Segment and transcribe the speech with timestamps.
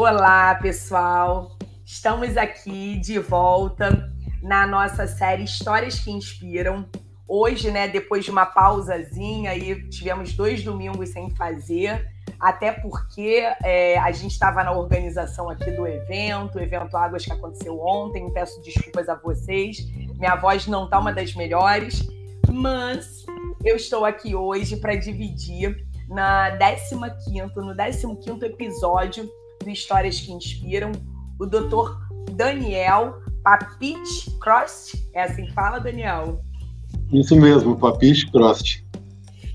[0.00, 1.58] Olá, pessoal!
[1.84, 4.08] Estamos aqui de volta
[4.40, 6.88] na nossa série Histórias que Inspiram.
[7.26, 12.08] Hoje, né, depois de uma pausazinha, aí tivemos dois domingos sem fazer,
[12.38, 17.32] até porque é, a gente estava na organização aqui do evento, o evento Águas que
[17.32, 18.32] aconteceu ontem.
[18.32, 19.84] Peço desculpas a vocês,
[20.16, 22.06] minha voz não está uma das melhores,
[22.48, 23.26] mas
[23.64, 25.76] eu estou aqui hoje para dividir
[26.08, 29.28] na 15º, no 15º episódio
[29.72, 30.92] Histórias que Inspiram,
[31.38, 31.98] o doutor
[32.32, 34.94] Daniel Papich Crost.
[35.14, 36.42] É assim que fala, Daniel?
[37.12, 38.84] Isso mesmo, Papich Crost.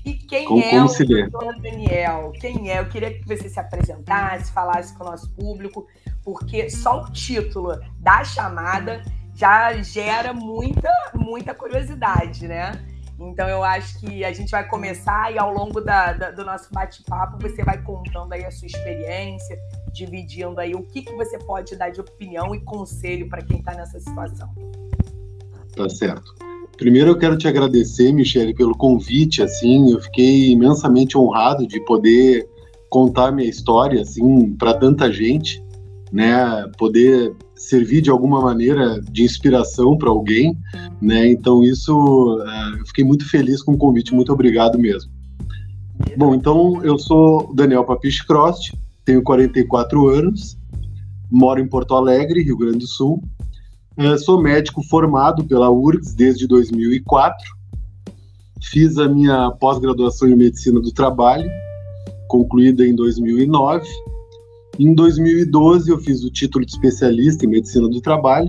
[0.04, 2.32] E quem como, é como o doutor Daniel?
[2.40, 2.80] Quem é?
[2.80, 5.86] Eu queria que você se apresentasse, falasse com o nosso público,
[6.22, 9.02] porque só o título da chamada
[9.34, 12.72] já gera muita, muita curiosidade, né?
[13.18, 16.68] Então eu acho que a gente vai começar e ao longo da, da, do nosso
[16.72, 19.56] bate-papo você vai contando aí a sua experiência,
[19.92, 23.74] dividindo aí o que, que você pode dar de opinião e conselho para quem está
[23.74, 24.48] nessa situação.
[25.76, 26.34] Tá certo.
[26.76, 32.48] Primeiro eu quero te agradecer, Michele, pelo convite, assim, eu fiquei imensamente honrado de poder
[32.88, 35.62] contar minha história, assim, para tanta gente,
[36.12, 40.58] né, poder servir de alguma maneira de inspiração para alguém,
[41.00, 41.28] né?
[41.28, 41.94] Então isso,
[42.38, 45.10] uh, eu fiquei muito feliz com o convite, muito obrigado mesmo.
[46.16, 48.72] Bom, então eu sou Daniel Papiche Crost,
[49.04, 50.56] tenho 44 anos,
[51.30, 53.22] moro em Porto Alegre, Rio Grande do Sul.
[53.96, 57.36] Uh, sou médico formado pela URGS desde 2004.
[58.62, 61.48] Fiz a minha pós-graduação em medicina do trabalho,
[62.26, 63.86] concluída em 2009
[64.78, 68.48] em 2012, eu fiz o título de especialista em medicina do trabalho.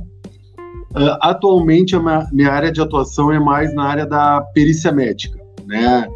[0.91, 6.07] Uh, atualmente, a minha, área de atuação é mais na área da perícia médica, né?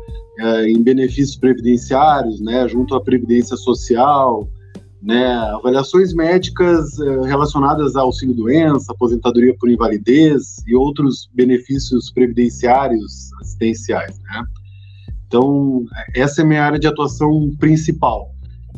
[0.41, 2.67] Uh, em benefícios previdenciários, né?
[2.67, 4.47] Junto à previdência social,
[5.01, 5.27] né?
[5.53, 14.43] Avaliações médicas uh, relacionadas ao auxílio-doença, aposentadoria por invalidez e outros benefícios previdenciários assistenciais, né?
[15.27, 15.83] Então,
[16.15, 18.31] essa é a minha área de atuação principal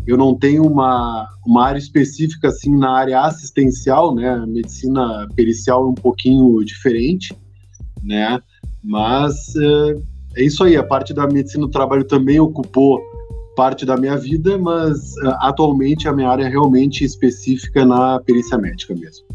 [0.05, 4.43] eu não tenho uma, uma área específica assim na área assistencial, né?
[4.47, 7.35] Medicina pericial é um pouquinho diferente,
[8.03, 8.41] né?
[8.83, 10.75] Mas é, é isso aí.
[10.75, 12.99] A parte da medicina do trabalho também ocupou
[13.55, 18.57] parte da minha vida, mas uh, atualmente a minha área é realmente específica na perícia
[18.57, 19.25] médica mesmo.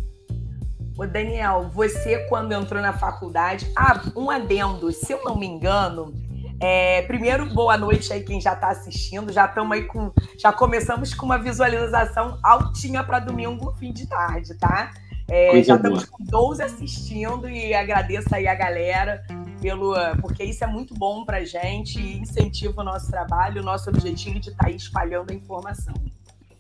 [0.99, 6.13] Ô Daniel, você quando entrou na faculdade, ah, um adendo, se eu não me engano,
[6.61, 9.33] é, primeiro, boa noite aí quem já está assistindo.
[9.33, 10.11] Já estamos aí com.
[10.39, 14.93] Já começamos com uma visualização altinha para domingo, fim de tarde, tá?
[15.29, 19.25] É, já estamos com 12 assistindo e agradeço aí a galera
[19.61, 19.95] pelo.
[20.21, 24.39] Porque isso é muito bom pra gente e incentiva o nosso trabalho, o nosso objetivo
[24.39, 25.95] de estar tá aí espalhando a informação.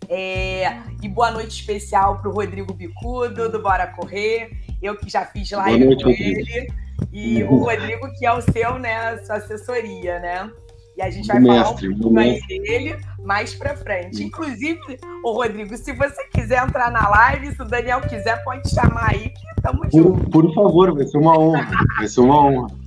[0.08, 4.50] É, e boa noite especial para o Rodrigo Bicudo, do Bora Correr.
[4.82, 6.85] Eu que já fiz live noite, com ele.
[7.12, 10.50] E o Rodrigo, que é o seu, né, sua assessoria, né?
[10.96, 14.24] E a gente vai falar mestre, um pouco aí dele mais pra frente.
[14.24, 19.10] Inclusive, o Rodrigo, se você quiser entrar na live, se o Daniel quiser, pode chamar
[19.10, 20.30] aí que tamo junto.
[20.30, 21.70] Por favor, vai ser uma honra.
[21.98, 22.68] vai ser uma honra.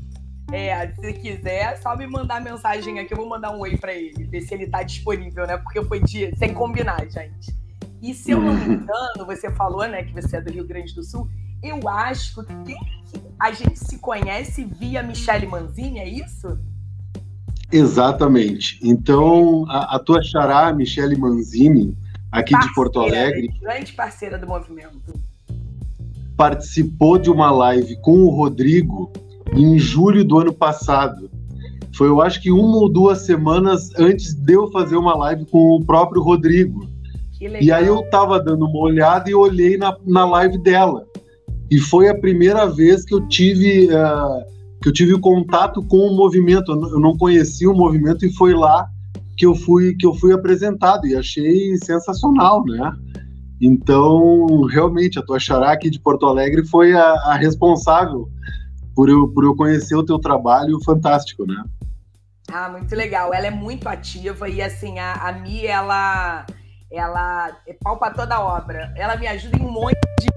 [0.51, 4.23] É, se quiser, só me mandar mensagem aqui, eu vou mandar um oi pra ele,
[4.23, 5.57] ver se ele tá disponível, né?
[5.57, 7.55] Porque foi dia sem combinar, gente.
[8.01, 10.95] E se eu não me engano, você falou, né, que você é do Rio Grande
[10.95, 11.29] do Sul,
[11.61, 12.75] eu acho que
[13.39, 16.59] a gente se conhece via Michele Manzini, é isso?
[17.71, 18.79] Exatamente.
[18.83, 21.97] Então, a, a tua xará, Michele Manzini,
[22.31, 23.47] aqui parceira, de Porto Alegre.
[23.61, 25.13] Grande parceira do movimento.
[26.35, 29.11] Participou de uma live com o Rodrigo
[29.53, 31.31] em julho do ano passado.
[31.95, 35.75] Foi, eu acho que uma ou duas semanas antes de eu fazer uma live com
[35.75, 36.87] o próprio Rodrigo.
[37.39, 41.08] E aí eu tava dando uma olhada e olhei na, na live dela
[41.71, 44.43] e foi a primeira vez que eu tive uh,
[44.81, 46.71] que eu tive contato com o movimento.
[46.71, 48.87] Eu não conhecia o movimento e foi lá
[49.37, 52.91] que eu fui que eu fui apresentado e achei sensacional, né?
[53.61, 58.29] Então, realmente, a tua xará aqui de Porto Alegre foi a, a responsável
[58.95, 61.61] por eu, por eu conhecer o teu trabalho fantástico, né?
[62.51, 63.33] Ah, muito legal.
[63.33, 66.45] Ela é muito ativa e, assim, a, a Mi, ela,
[66.89, 68.93] ela é pau para toda a obra.
[68.95, 70.29] Ela me ajuda em um monte de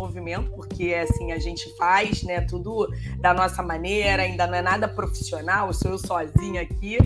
[0.00, 4.88] movimento, porque assim a gente faz, né, tudo da nossa maneira, ainda não é nada
[4.88, 6.98] profissional, sou eu sozinha aqui,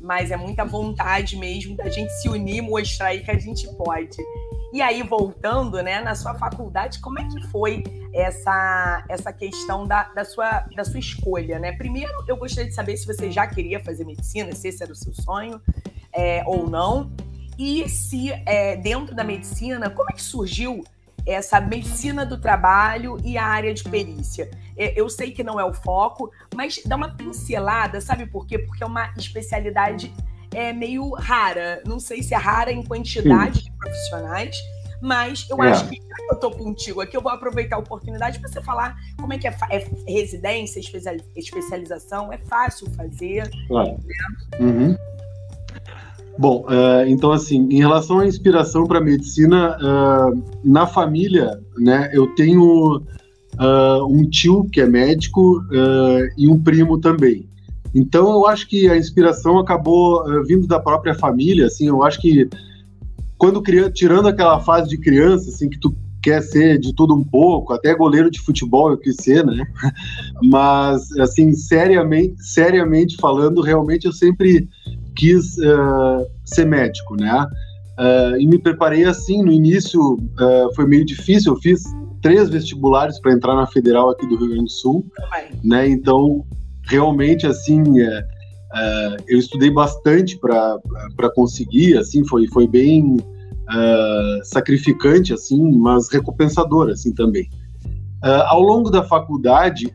[0.00, 4.16] mas é muita vontade mesmo da gente se unir, mostrar aí que a gente pode.
[4.72, 7.82] E aí, voltando, né, na sua faculdade, como é que foi
[8.12, 11.72] essa, essa questão da, da, sua, da sua escolha, né?
[11.72, 14.96] Primeiro, eu gostaria de saber se você já queria fazer medicina, se esse era o
[14.96, 15.60] seu sonho
[16.12, 17.10] é, ou não.
[17.58, 20.84] E se é, dentro da medicina, como é que surgiu
[21.26, 24.48] essa medicina do trabalho e a área de perícia.
[24.76, 28.58] É, eu sei que não é o foco, mas dá uma pincelada, sabe por quê?
[28.58, 30.12] Porque é uma especialidade
[30.54, 31.82] é, meio rara.
[31.84, 33.64] Não sei se é rara em quantidade Sim.
[33.64, 34.56] de profissionais,
[35.02, 35.70] mas eu é.
[35.70, 39.32] acho que eu estou contigo aqui, eu vou aproveitar a oportunidade para você falar como
[39.32, 40.80] é que é, é residência,
[41.34, 43.50] especialização, é fácil fazer.
[43.68, 43.98] Claro.
[44.04, 44.60] Né?
[44.60, 44.96] Uhum.
[46.38, 52.26] Bom, uh, então assim, em relação à inspiração para medicina, uh, na família, né, eu
[52.34, 55.62] tenho uh, um tio que é médico
[56.36, 57.48] e um primo também.
[57.94, 62.48] Então eu acho que a inspiração acabou vindo da própria família, assim, eu acho que
[63.38, 67.22] quando criança, tirando aquela fase de criança, assim, que tu quer ser de tudo um
[67.22, 69.64] pouco, até goleiro de futebol eu quis ser, né?
[70.42, 74.68] Mas, assim, seriamente, seriamente falando, realmente eu sempre
[75.16, 77.46] quis uh, ser médico, né?
[77.98, 81.82] Uh, e me preparei assim, no início uh, foi meio difícil, eu fiz
[82.20, 85.06] três vestibulares para entrar na Federal aqui do Rio Grande do Sul,
[85.64, 85.88] né?
[85.88, 86.44] Então,
[86.84, 87.82] realmente, assim,
[89.28, 93.16] eu estudei bastante para conseguir, assim, foi, foi bem
[94.42, 97.48] sacrificante, assim, mas recompensador, assim, também.
[98.22, 99.92] ao longo da faculdade,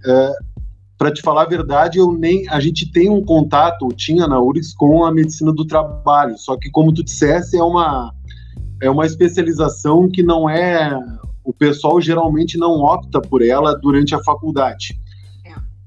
[1.02, 4.72] para te falar a verdade, eu nem a gente tem um contato, tinha na URGS
[4.76, 8.14] com a medicina do trabalho, só que como tu disseste, é uma
[8.80, 10.96] é uma especialização que não é
[11.44, 14.96] o pessoal geralmente não opta por ela durante a faculdade.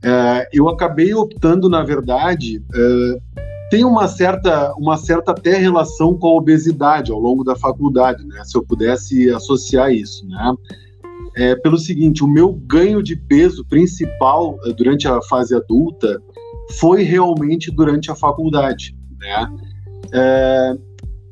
[0.03, 0.11] É.
[0.11, 3.41] É, eu acabei optando, na verdade, é,
[3.71, 8.43] tem uma certa, uma certa até relação com a obesidade ao longo da faculdade, né?
[8.45, 10.55] Se eu pudesse associar isso, né?
[11.37, 16.21] É, pelo seguinte: o meu ganho de peso principal eh, durante a fase adulta
[16.79, 19.49] foi realmente durante a faculdade, né?
[20.13, 20.77] É,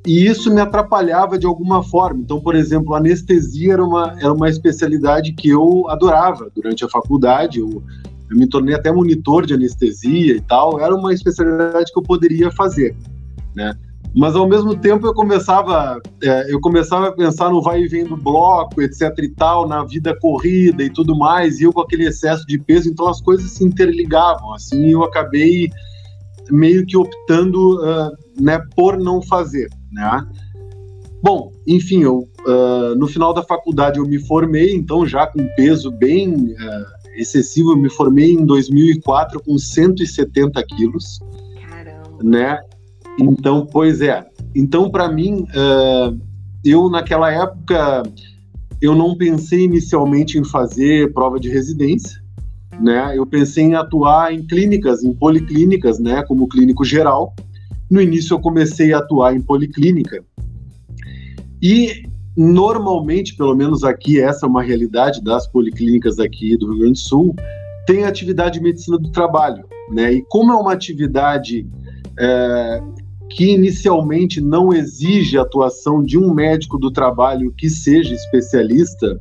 [0.07, 2.21] e isso me atrapalhava de alguma forma.
[2.21, 7.61] Então, por exemplo, anestesia era uma, era uma especialidade que eu adorava durante a faculdade.
[7.61, 7.83] Eu,
[8.29, 10.81] eu me tornei até monitor de anestesia e tal.
[10.81, 12.97] Era uma especialidade que eu poderia fazer,
[13.55, 13.73] né?
[14.15, 18.05] Mas ao mesmo tempo eu começava é, eu começava a pensar no vai e vem
[18.05, 22.07] do bloco etc e tal na vida corrida e tudo mais e eu com aquele
[22.07, 25.71] excesso de peso então as coisas se interligavam assim eu acabei
[26.51, 30.27] meio que optando uh, né por não fazer né
[31.23, 35.91] bom enfim eu uh, no final da faculdade eu me formei então já com peso
[35.91, 41.19] bem uh, excessivo eu me formei em 2004 com 170 quilos
[41.67, 42.19] Caramba.
[42.23, 42.61] né
[43.19, 44.25] então, pois é.
[44.55, 46.19] Então, para mim, uh,
[46.65, 48.03] eu naquela época
[48.81, 52.21] eu não pensei inicialmente em fazer prova de residência,
[52.81, 53.17] né?
[53.17, 56.23] Eu pensei em atuar em clínicas, em policlínicas, né?
[56.25, 57.35] Como clínico geral.
[57.91, 60.25] No início eu comecei a atuar em policlínica
[61.63, 62.03] e
[62.37, 66.99] normalmente, pelo menos aqui, essa é uma realidade das policlínicas aqui do Rio Grande do
[66.99, 67.37] Sul,
[67.87, 70.15] tem atividade de medicina do trabalho, né?
[70.15, 71.65] E como é uma atividade
[72.19, 72.83] é,
[73.35, 79.19] que inicialmente não exige a atuação de um médico do trabalho que seja especialista,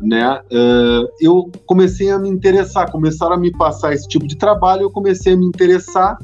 [0.00, 0.40] né?
[0.52, 4.90] Uh, eu comecei a me interessar, começaram a me passar esse tipo de trabalho, eu
[4.90, 6.18] comecei a me interessar.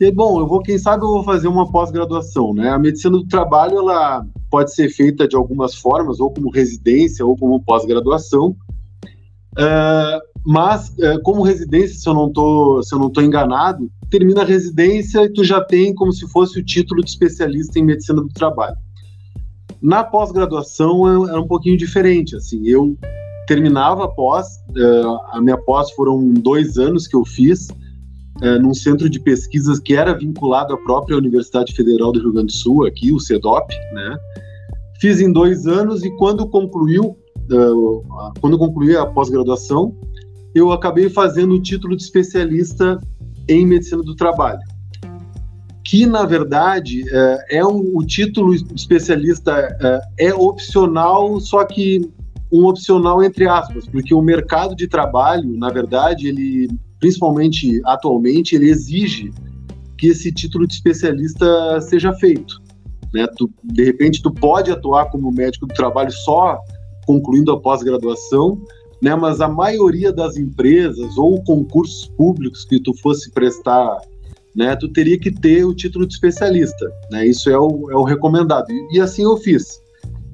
[0.00, 2.70] E bom, eu vou, quem sabe, eu vou fazer uma pós-graduação, né?
[2.70, 7.36] A medicina do trabalho ela pode ser feita de algumas formas, ou como residência, ou
[7.36, 8.56] como pós-graduação.
[9.58, 14.42] Uh, mas, uh, como residência, se eu não tô, se eu não tô enganado, termina
[14.42, 18.22] a residência e tu já tem como se fosse o título de especialista em medicina
[18.22, 18.76] do trabalho.
[19.82, 22.96] Na pós-graduação era um pouquinho diferente, assim, eu
[23.46, 27.68] terminava a pós, uh, a minha pós foram dois anos que eu fiz,
[28.62, 32.52] num centro de pesquisas que era vinculado à própria Universidade Federal do Rio Grande do
[32.52, 34.16] Sul, aqui, o CEDOP, né?
[34.98, 37.18] Fiz em dois anos e quando concluiu,
[38.40, 39.94] quando concluí a pós-graduação,
[40.54, 42.98] eu acabei fazendo o título de especialista
[43.48, 44.60] em medicina do trabalho,
[45.84, 49.76] que na verdade é, é um, o título especialista
[50.18, 52.08] é, é opcional, só que
[52.52, 56.68] um opcional entre aspas, porque o mercado de trabalho, na verdade, ele
[57.00, 59.32] principalmente atualmente, ele exige
[59.96, 62.60] que esse título de especialista seja feito.
[63.12, 63.26] Né?
[63.36, 66.58] Tu, de repente, tu pode atuar como médico do trabalho só
[67.06, 68.62] concluindo a pós-graduação,
[69.00, 69.14] né?
[69.14, 73.98] Mas a maioria das empresas ou concursos públicos que tu fosse prestar,
[74.54, 74.76] né?
[74.76, 77.26] Tu teria que ter o título de especialista, né?
[77.26, 78.70] Isso é o, é o recomendado.
[78.70, 79.80] E, e assim eu fiz,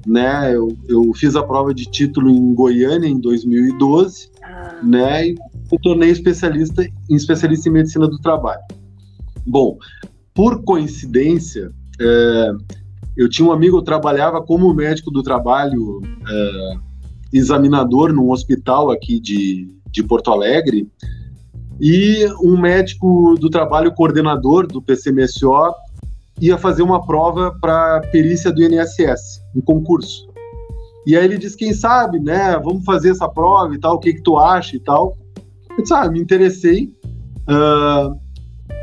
[0.05, 0.53] né?
[0.53, 4.79] Eu, eu fiz a prova de título em Goiânia em 2012, ah.
[4.83, 5.27] né?
[5.27, 5.35] E
[5.71, 8.61] eu tornei especialista em especialista em medicina do trabalho.
[9.45, 9.77] Bom,
[10.33, 12.51] por coincidência, é,
[13.17, 16.79] eu tinha um amigo, eu trabalhava como médico do trabalho, uh,
[17.31, 20.87] examinador num hospital aqui de, de Porto Alegre,
[21.79, 25.73] e um médico do trabalho coordenador do PCMSO
[26.41, 30.27] ia fazer uma prova para perícia do INSS, um concurso.
[31.05, 34.13] E aí ele disse, quem sabe, né, vamos fazer essa prova e tal, o que
[34.13, 35.17] que tu acha e tal.
[35.69, 36.93] Eu disse, ah, me interessei.
[37.43, 38.19] Uh,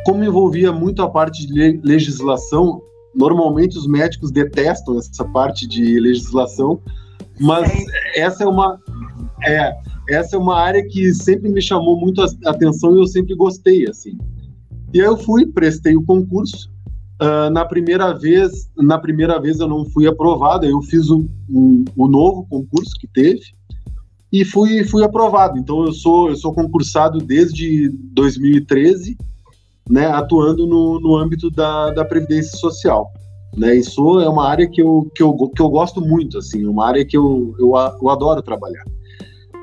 [0.07, 2.81] como envolvia muito a parte de legislação,
[3.15, 6.81] normalmente os médicos detestam essa parte de legislação,
[7.41, 7.71] mas
[8.15, 8.81] essa é uma
[9.43, 9.75] é,
[10.09, 13.89] essa é uma área que sempre me chamou muito a atenção e eu sempre gostei
[13.89, 14.19] assim.
[14.93, 16.73] E aí eu fui, prestei o concurso.
[17.21, 21.85] Uh, na primeira vez, na primeira vez eu não fui aprovado, eu fiz o, o,
[21.97, 23.55] o novo concurso que teve
[24.33, 25.59] e fui, fui aprovado.
[25.59, 29.17] Então eu sou eu sou concursado desde 2013
[29.89, 33.13] né, atuando no, no âmbito da, da previdência social.
[33.57, 36.89] Né, isso é uma área que eu, que eu, que eu gosto muito, assim, uma
[36.89, 38.83] área que eu, eu, eu adoro trabalhar.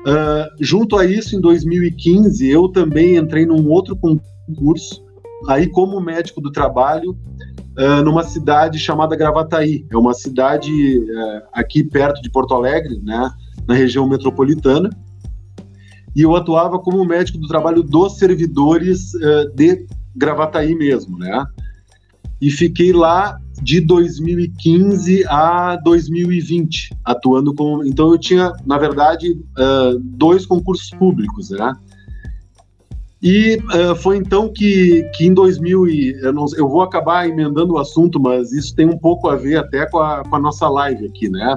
[0.02, 5.04] Uh, junto a isso, em 2015, eu também entrei num outro concurso,
[5.48, 7.12] aí como médico do trabalho,
[7.78, 9.86] uh, numa cidade chamada Gravataí.
[9.90, 13.30] É uma cidade uh, aqui perto de Porto Alegre, né,
[13.68, 14.90] na região metropolitana.
[16.16, 19.12] E eu atuava como médico do trabalho dos servidores
[19.54, 21.42] de Gravataí mesmo, né?
[22.38, 27.84] E fiquei lá de 2015 a 2020, atuando como.
[27.84, 31.72] Então eu tinha, na verdade, uh, dois concursos públicos, né?
[33.22, 37.74] E uh, foi então que, que em 2000 e, eu, não, eu, vou acabar emendando
[37.74, 40.68] o assunto, mas isso tem um pouco a ver até com a, com a nossa
[40.68, 41.56] live aqui, né?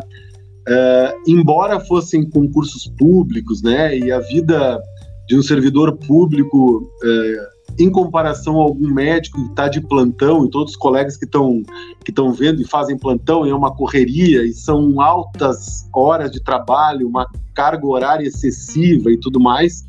[0.68, 3.98] Uh, embora fossem concursos públicos, né?
[3.98, 4.80] E a vida
[5.28, 10.50] de um servidor público uh, em comparação a algum médico que está de plantão e
[10.50, 11.62] todos os colegas que estão
[12.03, 17.08] que estão vendo e fazem plantão, é uma correria e são altas horas de trabalho,
[17.08, 19.86] uma carga horária excessiva e tudo mais.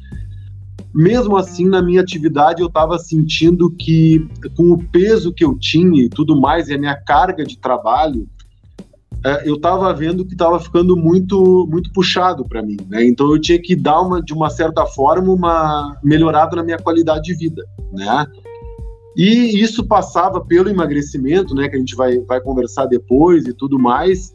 [0.95, 4.27] Mesmo assim, na minha atividade, eu estava sentindo que,
[4.57, 8.27] com o peso que eu tinha e tudo mais, e a minha carga de trabalho,
[9.45, 13.05] eu estava vendo que estava ficando muito muito puxado para mim, né?
[13.05, 17.25] Então eu tinha que dar uma de uma certa forma uma melhorada na minha qualidade
[17.25, 18.27] de vida, né?
[19.17, 21.69] E isso passava pelo emagrecimento, né?
[21.69, 24.33] Que a gente vai vai conversar depois e tudo mais.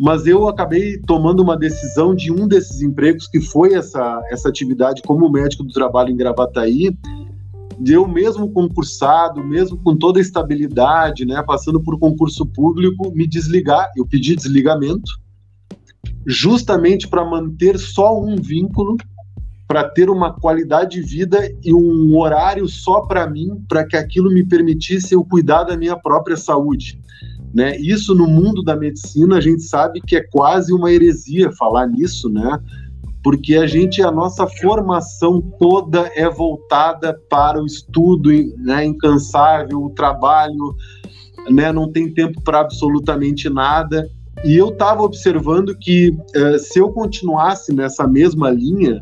[0.00, 5.02] Mas eu acabei tomando uma decisão de um desses empregos que foi essa essa atividade
[5.02, 6.96] como médico do trabalho em Gravataí
[7.80, 13.26] de eu mesmo concursado, mesmo com toda a estabilidade, né, passando por concurso público, me
[13.26, 13.90] desligar.
[13.96, 15.10] Eu pedi desligamento,
[16.26, 18.96] justamente para manter só um vínculo,
[19.66, 24.30] para ter uma qualidade de vida e um horário só para mim, para que aquilo
[24.30, 26.98] me permitisse eu cuidar da minha própria saúde.
[27.54, 27.76] Né?
[27.78, 32.28] Isso no mundo da medicina a gente sabe que é quase uma heresia falar nisso,
[32.28, 32.58] né?
[33.28, 39.90] Porque a gente, a nossa formação toda é voltada para o estudo né, incansável, o
[39.90, 40.74] trabalho,
[41.50, 44.08] né, não tem tempo para absolutamente nada.
[44.42, 48.98] E eu estava observando que uh, se eu continuasse nessa mesma linha,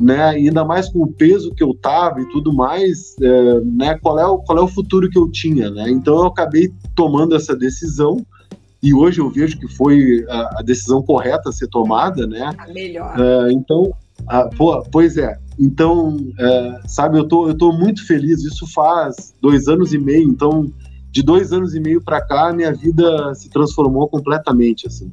[0.00, 4.20] né, ainda mais com o peso que eu estava e tudo mais, uh, né, qual,
[4.20, 5.90] é o, qual é o futuro que eu tinha, né?
[5.90, 8.24] Então eu acabei tomando essa decisão
[8.82, 12.52] e hoje eu vejo que foi a, a decisão correta a ser tomada, né?
[12.58, 13.16] A melhor.
[13.16, 15.38] Uh, então, uh, pô, pois é.
[15.58, 18.42] Então, uh, sabe, eu tô, eu tô muito feliz.
[18.42, 20.28] Isso faz dois anos e meio.
[20.28, 20.72] Então,
[21.12, 25.12] de dois anos e meio para cá, minha vida se transformou completamente, assim.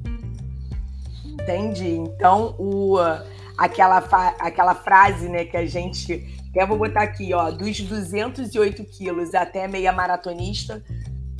[1.39, 1.89] Entendi.
[1.89, 2.97] Então, o,
[3.55, 3.97] aquela,
[4.39, 6.37] aquela frase, né, que a gente.
[6.55, 10.83] Eu vou botar aqui, ó, dos 208 quilos até meia maratonista,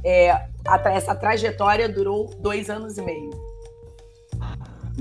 [0.04, 0.46] é,
[0.86, 3.30] essa trajetória durou dois anos e meio.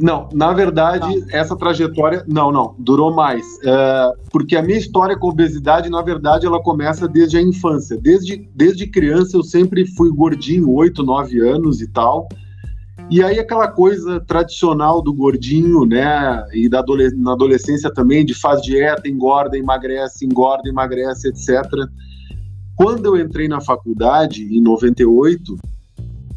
[0.00, 1.26] Não, na verdade, não.
[1.30, 3.44] essa trajetória, não, não, durou mais.
[3.64, 7.96] É, porque a minha história com obesidade, na verdade, ela começa desde a infância.
[8.00, 12.28] Desde, desde criança eu sempre fui gordinho, 8, 9 anos e tal.
[13.10, 16.84] E aí aquela coisa tradicional do gordinho, né, e da
[17.16, 21.64] na adolescência também, de faz dieta, engorda, emagrece, engorda, emagrece, etc.
[22.78, 25.58] Quando eu entrei na faculdade, em 98,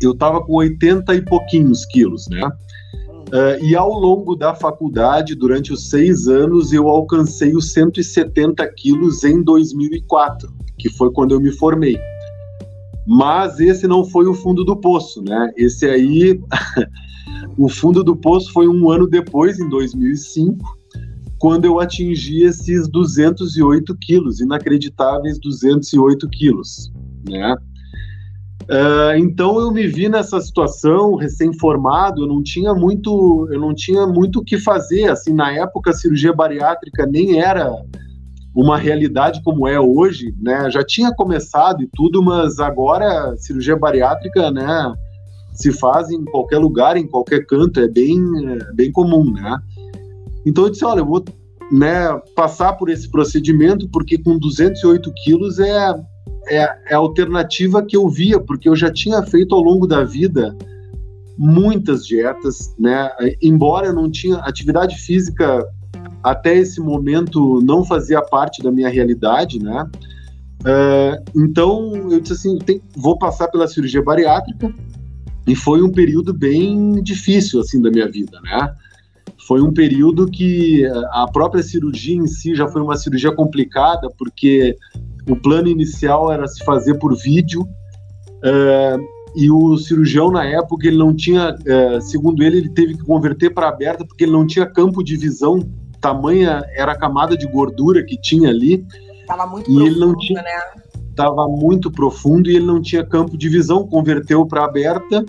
[0.02, 2.42] eu estava com 80 e pouquinhos quilos, né?
[3.28, 9.24] Uh, e ao longo da faculdade, durante os seis anos, eu alcancei os 170 quilos
[9.24, 12.00] em 2004, que foi quando eu me formei.
[13.06, 15.52] Mas esse não foi o fundo do poço, né?
[15.56, 16.42] Esse aí,
[17.56, 20.81] o fundo do poço foi um ano depois, em 2005,
[21.42, 26.94] quando eu atingi esses 208 quilos, inacreditáveis 208 quilos,
[27.28, 27.56] né?
[28.70, 34.06] Uh, então eu me vi nessa situação recém-formado, eu não tinha muito, eu não tinha
[34.06, 35.10] muito o que fazer.
[35.10, 37.74] Assim, na época a cirurgia bariátrica nem era
[38.56, 40.70] uma realidade como é hoje, né?
[40.70, 44.94] Já tinha começado e tudo, mas agora cirurgia bariátrica, né,
[45.54, 49.58] se faz em qualquer lugar, em qualquer canto, é bem, é bem comum, né?
[50.46, 51.24] Então eu disse, olha, eu vou
[51.72, 55.94] né, passar por esse procedimento porque com 208 quilos é,
[56.48, 56.58] é,
[56.90, 60.56] é a alternativa que eu via, porque eu já tinha feito ao longo da vida
[61.38, 63.10] muitas dietas, né?
[63.42, 65.66] Embora eu não tinha atividade física
[66.24, 69.90] até esse momento não fazia parte da minha realidade, né?
[70.62, 74.72] Uh, então eu disse assim, tem, vou passar pela cirurgia bariátrica
[75.48, 78.76] e foi um período bem difícil assim da minha vida, né?
[79.52, 84.78] Foi um período que a própria cirurgia em si já foi uma cirurgia complicada porque
[85.30, 89.06] o plano inicial era se fazer por vídeo uh,
[89.36, 93.54] e o cirurgião na época ele não tinha, uh, segundo ele, ele teve que converter
[93.54, 95.60] para aberta porque ele não tinha campo de visão
[96.00, 98.86] tamanha era a camada de gordura que tinha ali.
[99.28, 100.62] Tava muito e profundo, ele não tinha, né?
[101.14, 105.26] Tava muito profundo e ele não tinha campo de visão, converteu para aberta.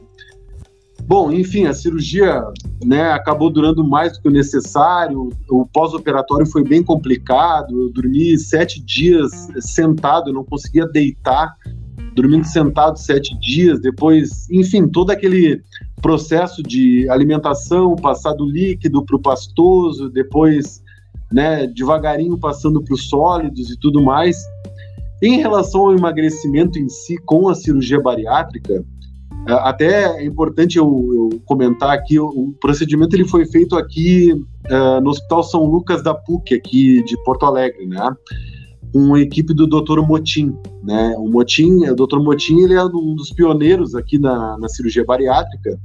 [1.06, 2.42] Bom, enfim, a cirurgia
[2.84, 5.28] né, acabou durando mais do que o necessário.
[5.50, 7.82] O pós-operatório foi bem complicado.
[7.82, 9.30] Eu dormi sete dias
[9.60, 11.54] sentado, não conseguia deitar,
[12.14, 13.80] dormindo sentado sete dias.
[13.80, 15.60] Depois, enfim, todo aquele
[16.00, 20.82] processo de alimentação, passar do líquido para o pastoso, depois,
[21.32, 24.36] né, devagarinho passando para os sólidos e tudo mais.
[25.20, 28.84] Em relação ao emagrecimento em si com a cirurgia bariátrica,
[29.48, 35.10] até é importante eu, eu comentar aqui, o, procedimento ele foi feito aqui uh, no
[35.10, 38.14] Hospital São Lucas da PUC, aqui de Porto Alegre, né?
[38.92, 40.00] Com a equipe do Dr.
[40.00, 41.14] Motim, né?
[41.18, 42.20] O Motim, o Dr.
[42.20, 45.78] Motim, ele é um dos pioneiros aqui na, na cirurgia bariátrica,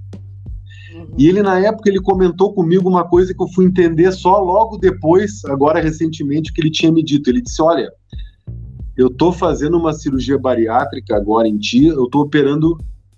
[1.18, 4.78] e ele, na época, ele comentou comigo uma coisa que eu fui entender só logo
[4.78, 7.30] depois, agora recentemente, que ele tinha me dito.
[7.30, 7.92] Ele disse: Olha,
[8.96, 12.78] eu tô fazendo uma cirurgia bariátrica agora em ti, eu tô operando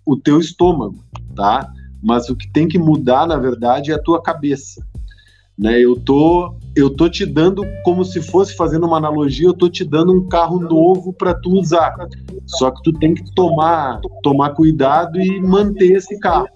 [0.10, 1.04] o teu estômago,
[1.36, 1.72] tá?
[2.02, 4.84] Mas o que tem que mudar, na verdade, é a tua cabeça.
[5.58, 5.80] Né?
[5.80, 9.84] Eu tô eu tô te dando como se fosse fazendo uma analogia, eu tô te
[9.84, 11.93] dando um carro novo para tu usar.
[12.45, 16.48] Só que tu tem que tomar tomar cuidado e manter esse carro.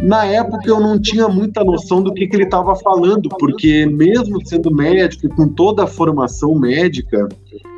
[0.00, 4.44] Na época eu não tinha muita noção do que, que ele estava falando, porque mesmo
[4.46, 7.28] sendo médico e com toda a formação médica,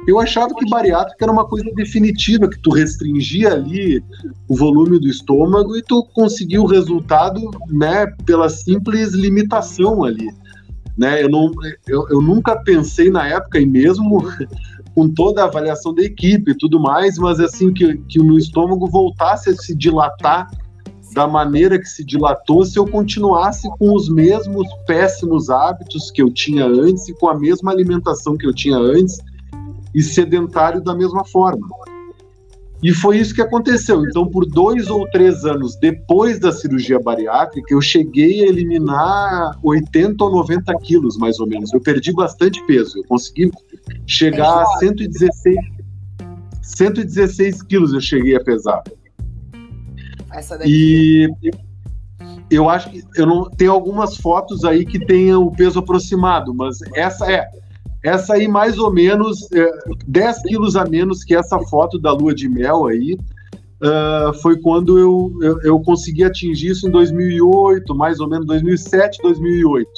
[0.06, 4.02] eu achava que bariátrica era uma coisa definitiva, que tu restringia ali
[4.48, 10.30] o volume do estômago e tu conseguia o resultado, né, pela simples limitação ali.
[10.98, 11.50] Né, eu, não,
[11.86, 14.22] eu, eu nunca pensei na época, e mesmo
[14.94, 18.36] com toda a avaliação da equipe e tudo mais, mas assim, que, que o meu
[18.36, 20.50] estômago voltasse a se dilatar
[21.12, 26.32] da maneira que se dilatou se eu continuasse com os mesmos péssimos hábitos que eu
[26.32, 29.18] tinha antes e com a mesma alimentação que eu tinha antes
[29.94, 31.66] e sedentário da mesma forma.
[32.82, 34.02] E foi isso que aconteceu.
[34.06, 40.24] Então, por dois ou três anos depois da cirurgia bariátrica, eu cheguei a eliminar 80
[40.24, 41.72] ou 90 quilos, mais ou menos.
[41.74, 42.98] Eu perdi bastante peso.
[42.98, 43.50] Eu consegui
[44.06, 45.56] chegar a 116,
[46.62, 48.82] 116 quilos eu cheguei a pesar.
[50.32, 50.70] Essa daqui.
[50.70, 51.50] E
[52.50, 56.78] eu acho que eu não tem algumas fotos aí que tenham o peso aproximado, mas
[56.94, 57.48] essa é
[58.02, 59.70] essa aí mais ou menos é,
[60.06, 63.16] 10 quilos a menos que essa foto da lua de mel aí.
[63.82, 69.22] Uh, foi quando eu, eu, eu consegui atingir isso em 2008, mais ou menos 2007,
[69.22, 69.90] 2008.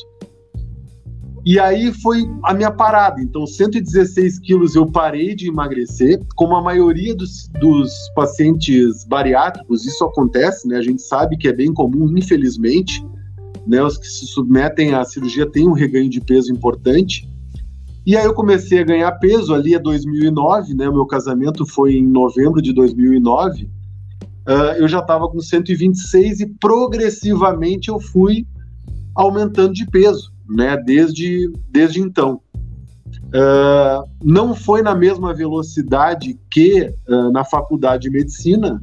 [1.44, 3.20] E aí foi a minha parada.
[3.20, 6.20] Então, 116 quilos eu parei de emagrecer.
[6.37, 10.76] Como a maioria dos, dos pacientes bariátricos, isso acontece, né?
[10.76, 13.05] A gente sabe que é bem comum, infelizmente.
[13.66, 13.83] Né?
[13.83, 17.28] Os que se submetem à cirurgia têm um reganho de peso importante.
[18.07, 20.88] E aí eu comecei a ganhar peso ali em 2009, né?
[20.88, 23.64] O meu casamento foi em novembro de 2009.
[23.64, 23.68] Uh,
[24.46, 28.46] ah, eu já estava com 126 e progressivamente eu fui
[29.14, 32.40] aumentando de peso né, desde, desde então.
[33.34, 38.82] Uh, não foi na mesma velocidade que uh, na faculdade de medicina,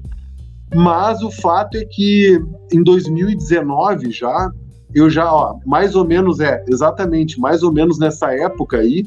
[0.73, 4.51] mas o fato é que em 2019 já,
[4.93, 9.03] eu já, ó, mais ou menos, é, exatamente, mais ou menos nessa época aí,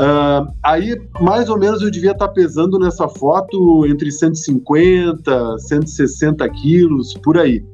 [0.00, 7.14] uh, aí mais ou menos eu devia estar pesando nessa foto entre 150, 160 quilos,
[7.14, 7.64] por aí.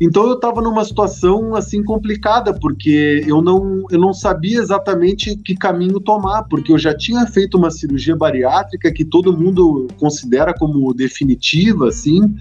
[0.00, 5.54] Então eu estava numa situação assim complicada, porque eu não, eu não sabia exatamente que
[5.54, 10.94] caminho tomar, porque eu já tinha feito uma cirurgia bariátrica que todo mundo considera como
[10.94, 12.34] definitiva, assim,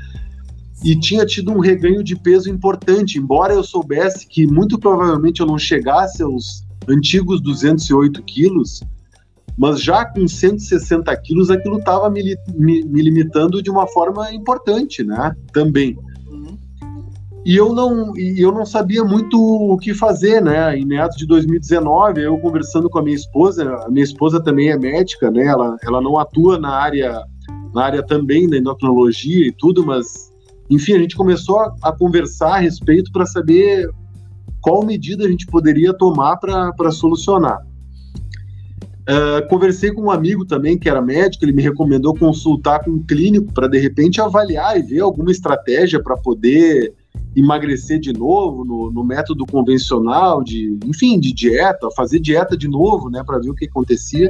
[0.83, 5.45] e tinha tido um reganho de peso importante, embora eu soubesse que muito provavelmente eu
[5.45, 8.81] não chegasse aos antigos 208 quilos,
[9.57, 15.03] mas já com 160 quilos aquilo estava me, me, me limitando de uma forma importante,
[15.03, 15.35] né?
[15.51, 15.97] Também.
[17.49, 20.77] E eu não, e eu não sabia muito o que fazer, né?
[20.77, 24.77] Em meados de 2019, eu conversando com a minha esposa, a minha esposa também é
[24.77, 25.47] médica, né?
[25.47, 27.23] Ela, ela não atua na área,
[27.73, 30.31] na área também da endocrinologia e tudo, mas,
[30.69, 33.89] enfim, a gente começou a, a conversar a respeito para saber
[34.61, 37.65] qual medida a gente poderia tomar para solucionar.
[39.09, 43.03] Uh, conversei com um amigo também que era médico, ele me recomendou consultar com um
[43.03, 46.93] clínico para de repente avaliar e ver alguma estratégia para poder
[47.35, 53.09] emagrecer de novo no, no, método convencional, de, enfim, de dieta, fazer dieta de novo,
[53.09, 54.29] né, para ver o que acontecia.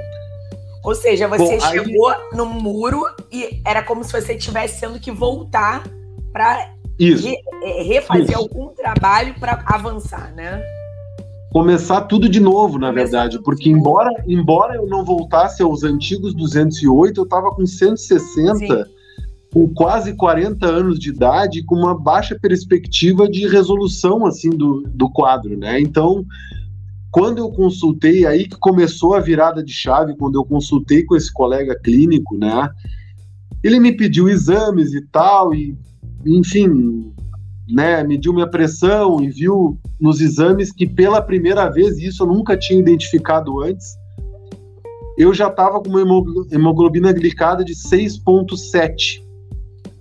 [0.84, 2.18] Ou seja, você Bom, chegou aí...
[2.34, 5.84] no muro e era como se você tivesse tendo que voltar
[6.32, 8.38] para re, é, refazer Isso.
[8.38, 10.62] algum trabalho para avançar, né?
[11.52, 16.34] Começar tudo de novo, na Começar verdade, porque embora, embora eu não voltasse aos antigos
[16.36, 18.56] 208, eu estava com 160.
[18.56, 18.99] Sim
[19.52, 25.10] com quase 40 anos de idade, com uma baixa perspectiva de resolução assim do, do
[25.10, 25.80] quadro, né?
[25.80, 26.24] Então,
[27.12, 31.34] quando eu consultei, aí que começou a virada de chave, quando eu consultei com esse
[31.34, 32.70] colega clínico, né?
[33.64, 35.76] Ele me pediu exames e tal, e
[36.26, 37.12] enfim,
[37.68, 42.56] né, mediu minha pressão e viu nos exames que pela primeira vez, isso eu nunca
[42.56, 43.88] tinha identificado antes,
[45.18, 46.02] eu já estava com uma
[46.52, 49.29] hemoglobina glicada de 6,7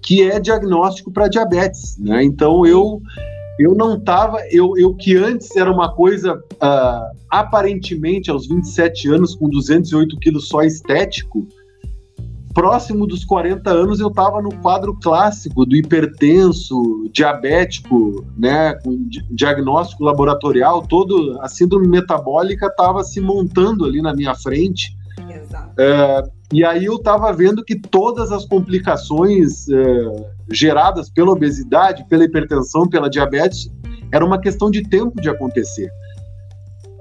[0.09, 2.25] que é diagnóstico para diabetes, né?
[2.25, 3.03] Então eu
[3.59, 9.35] eu não estava, eu, eu que antes era uma coisa uh, aparentemente aos 27 anos
[9.35, 11.47] com 208 quilos só estético,
[12.55, 18.97] próximo dos 40 anos eu estava no quadro clássico do hipertenso, diabético, né, com
[19.31, 24.97] diagnóstico laboratorial, todo a síndrome metabólica estava se montando ali na minha frente.
[25.21, 25.71] Exato.
[25.73, 32.25] Uh, e aí eu estava vendo que todas as complicações é, geradas pela obesidade, pela
[32.25, 33.71] hipertensão, pela diabetes,
[34.11, 35.91] era uma questão de tempo de acontecer.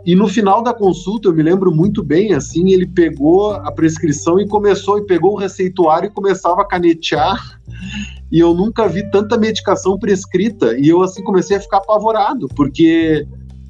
[0.06, 4.39] E no final da consulta, eu me lembro muito bem, assim, ele pegou a prescrição
[4.39, 7.60] e começou, e pegou o receituário e começava a canetear,
[8.32, 13.25] e eu nunca vi tanta medicação prescrita, e eu, assim, comecei a ficar apavorado, porque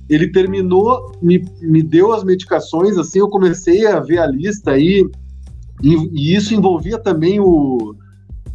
[0.10, 5.06] ele terminou, me, me deu as medicações, assim, eu comecei a ver a lista aí,
[5.84, 7.96] e, e isso envolvia também o,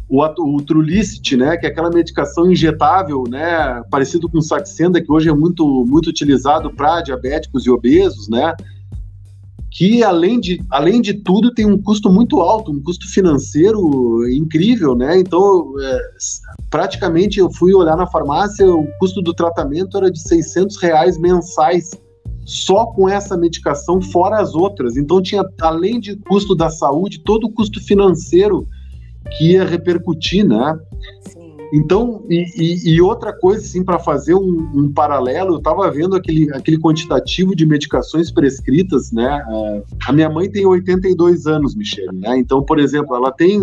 [0.09, 5.11] o, o Trulicity, né, que é aquela medicação injetável, né, parecido com o Saxenda, que
[5.11, 8.53] hoje é muito, muito utilizado para diabéticos e obesos, né,
[9.73, 14.93] que além de, além de tudo tem um custo muito alto, um custo financeiro incrível,
[14.93, 15.99] né, então é,
[16.69, 21.89] praticamente eu fui olhar na farmácia, o custo do tratamento era de 600 reais mensais
[22.45, 24.95] só com essa medicação, fora as outras.
[24.97, 28.67] Então tinha, além de custo da saúde, todo o custo financeiro
[29.37, 30.77] que ia repercutir, né?
[31.21, 31.42] Sim.
[31.75, 36.15] Então, e, e, e, outra coisa, assim, para fazer um, um, paralelo, eu estava vendo
[36.15, 39.43] aquele, aquele quantitativo de medicações prescritas, né?
[39.49, 42.37] Uh, a minha mãe tem 82 anos, Michele, né?
[42.37, 43.59] Então, por exemplo, ela tem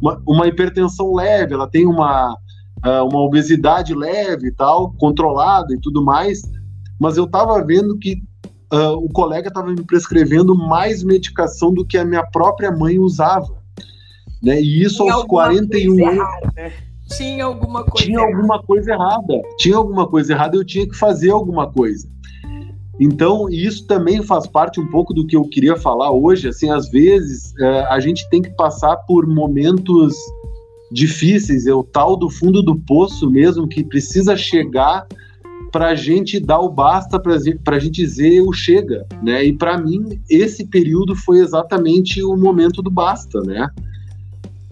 [0.00, 2.32] uma, uma hipertensão leve, ela tem uma,
[2.86, 6.42] uh, uma obesidade leve e tal, controlada e tudo mais,
[6.96, 8.22] mas eu estava vendo que
[8.72, 13.58] uh, o colega estava me prescrevendo mais medicação do que a minha própria mãe usava.
[14.40, 14.60] Né?
[14.62, 16.54] E isso Tinha aos 41 anos.
[16.54, 16.72] Né?
[17.16, 18.36] Tinha alguma coisa Tinha errada.
[18.36, 19.42] alguma coisa errada.
[19.58, 22.06] Tinha alguma coisa errada, eu tinha que fazer alguma coisa.
[23.00, 26.48] Então, isso também faz parte um pouco do que eu queria falar hoje.
[26.48, 30.14] Assim, às vezes, uh, a gente tem que passar por momentos
[30.90, 35.06] difíceis, é o tal do fundo do poço mesmo, que precisa chegar
[35.70, 39.44] para a gente dar o basta, para a gente dizer o chega, né?
[39.44, 43.68] E para mim esse período foi exatamente o momento do basta, né?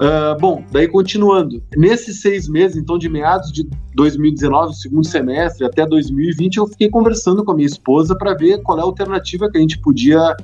[0.00, 5.86] Uh, bom, daí continuando, nesses seis meses, então de meados de 2019, segundo semestre, até
[5.86, 9.56] 2020, eu fiquei conversando com a minha esposa para ver qual é a alternativa que
[9.56, 10.36] a gente podia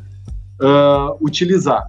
[0.61, 1.87] uh, utilizar.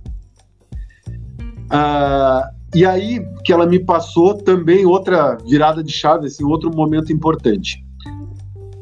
[1.72, 7.14] Uh, e aí que ela me passou também outra virada de chave, assim, outro momento
[7.14, 7.84] importante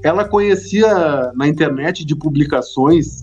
[0.04, 3.22] ela conhecia na internet de publicações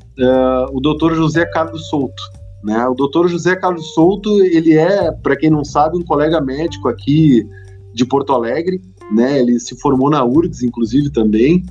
[0.72, 1.14] o Dr.
[1.14, 2.22] José Carlos Souto.
[2.62, 2.86] Né?
[2.86, 3.28] O Dr.
[3.28, 7.46] José Carlos Souto, ele é, para quem não sabe, um colega médico aqui
[7.94, 8.80] de Porto Alegre.
[9.12, 9.38] né?
[9.38, 11.64] Ele se formou na URGS, inclusive, também.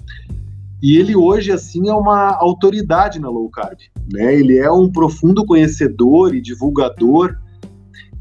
[0.81, 3.79] E ele hoje, assim, é uma autoridade na low carb,
[4.11, 4.35] né?
[4.35, 7.35] Ele é um profundo conhecedor e divulgador.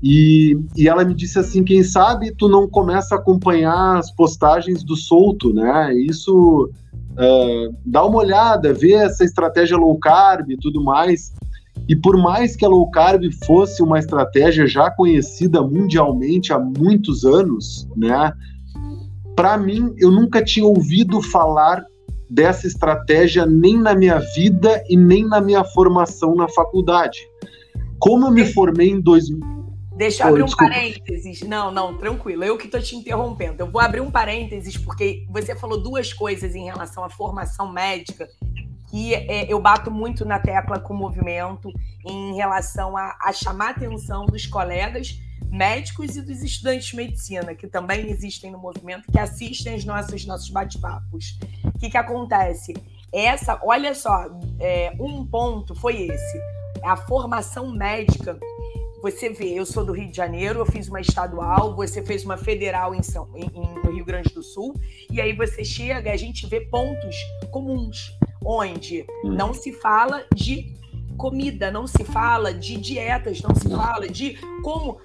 [0.02, 4.82] E, e ela me disse assim, quem sabe tu não começa a acompanhar as postagens
[4.82, 5.94] do Solto, né?
[5.94, 6.70] Isso
[7.12, 11.34] uh, dá uma olhada, vê essa estratégia low carb e tudo mais.
[11.88, 17.24] E por mais que a low carb fosse uma estratégia já conhecida mundialmente há muitos
[17.24, 18.32] anos, né?
[19.36, 21.84] Para mim, eu nunca tinha ouvido falar
[22.28, 27.18] dessa estratégia nem na minha vida e nem na minha formação na faculdade.
[27.98, 29.56] Como eu me formei em 2000.
[29.96, 30.72] Deixa eu abrir um desculpa.
[30.72, 31.40] parênteses.
[31.42, 32.44] Não, não, tranquilo.
[32.44, 33.62] Eu que estou te interrompendo.
[33.62, 38.28] Eu vou abrir um parênteses porque você falou duas coisas em relação à formação médica
[38.96, 41.70] que é, eu bato muito na tecla com o movimento
[42.02, 47.54] em relação a, a chamar a atenção dos colegas médicos e dos estudantes de medicina,
[47.54, 51.38] que também existem no movimento, que assistem aos nossos, nossos bate-papos.
[51.62, 52.72] O que, que acontece?
[53.12, 56.40] Essa, olha só, é, um ponto foi esse.
[56.82, 58.38] A formação médica.
[59.02, 62.38] Você vê, eu sou do Rio de Janeiro, eu fiz uma estadual, você fez uma
[62.38, 64.74] federal em, São, em, em, no Rio Grande do Sul,
[65.10, 67.14] e aí você chega, a gente vê pontos
[67.50, 69.32] comuns, onde hum.
[69.32, 70.74] não se fala de
[71.16, 75.00] comida, não se fala de dietas, não se fala de como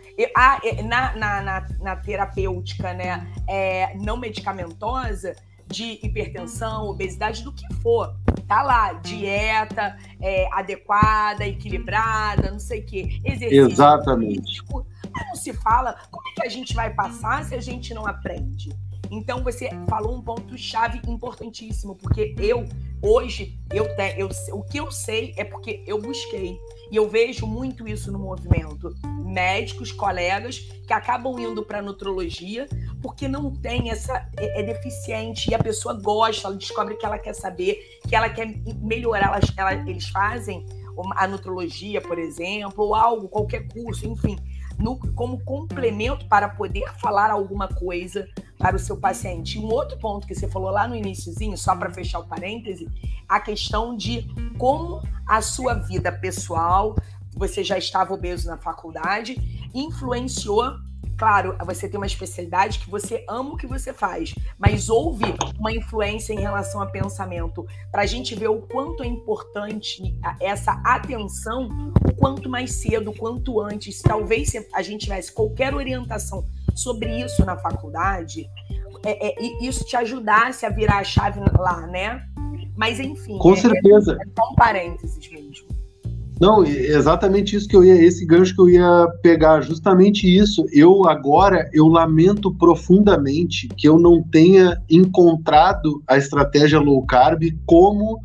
[0.83, 5.35] na, na, na, na terapêutica né, é, não medicamentosa
[5.67, 8.13] de hipertensão, obesidade, do que for.
[8.45, 13.21] Tá lá, dieta é, adequada, equilibrada, não sei o quê.
[13.23, 14.41] Exercício Exatamente.
[14.41, 17.93] Físico, mas não se fala como é que a gente vai passar se a gente
[17.93, 18.75] não aprende.
[19.09, 22.65] Então você falou um ponto chave importantíssimo, porque eu
[23.01, 26.57] hoje eu, te, eu o que eu sei é porque eu busquei.
[26.91, 28.93] E eu vejo muito isso no movimento.
[29.23, 32.67] Médicos, colegas que acabam indo para nutrologia
[33.01, 35.49] porque não tem essa é, é, deficiente.
[35.49, 38.45] E a pessoa gosta, ela descobre que ela quer saber, que ela quer
[38.81, 40.65] melhorar, ela, eles fazem
[41.15, 44.37] a nutrologia, por exemplo, ou algo, qualquer curso, enfim,
[45.15, 49.59] como complemento para poder falar alguma coisa para o seu paciente.
[49.59, 52.89] Um outro ponto que você falou lá no iníciozinho, só para fechar o parêntese,
[53.27, 56.95] a questão de como a sua vida pessoal,
[57.33, 59.35] você já estava obeso na faculdade,
[59.73, 60.75] influenciou
[61.21, 65.25] Claro, você tem uma especialidade que você ama o que você faz, mas houve
[65.59, 67.63] uma influência em relação a pensamento.
[67.91, 71.69] Para a gente ver o quanto é importante essa atenção,
[72.09, 74.01] o quanto mais cedo, quanto antes.
[74.01, 78.49] Talvez se a gente tivesse qualquer orientação sobre isso na faculdade,
[79.05, 82.25] é, é, isso te ajudasse a virar a chave lá, né?
[82.75, 83.37] Mas enfim.
[83.37, 84.17] Com é, certeza.
[84.19, 85.70] É, só um parênteses mesmo.
[86.41, 90.65] Não, exatamente isso que eu ia, esse gancho que eu ia pegar, justamente isso.
[90.73, 98.19] Eu agora, eu lamento profundamente que eu não tenha encontrado a estratégia low carb como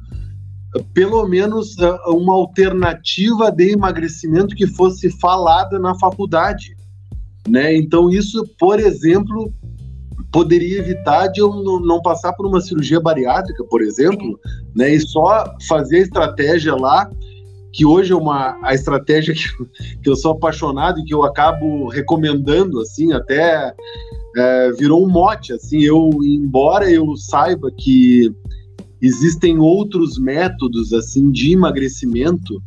[0.95, 1.77] pelo menos
[2.07, 6.75] uma alternativa de emagrecimento que fosse falada na faculdade,
[7.47, 7.77] né?
[7.77, 9.53] Então isso, por exemplo,
[10.33, 14.41] poderia evitar de eu não passar por uma cirurgia bariátrica, por exemplo,
[14.75, 14.95] né?
[14.95, 17.11] E só fazer a estratégia lá
[17.77, 19.45] que hoje é uma a estratégia que,
[20.03, 23.75] que eu sou apaixonado e que eu acabo recomendando, assim, até
[24.35, 28.33] é, virou um mote, assim, eu, embora eu saiba que
[29.01, 32.63] existem outros métodos, assim, de emagrecimento,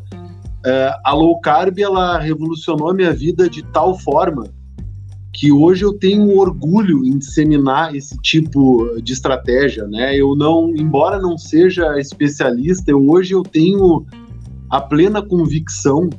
[0.63, 4.43] é, a low carb, ela revolucionou a minha vida de tal forma
[5.33, 10.15] que hoje eu tenho orgulho em disseminar esse tipo de estratégia, né?
[10.15, 14.05] Eu não, embora não seja especialista, eu, hoje eu tenho
[14.69, 16.09] a plena convicção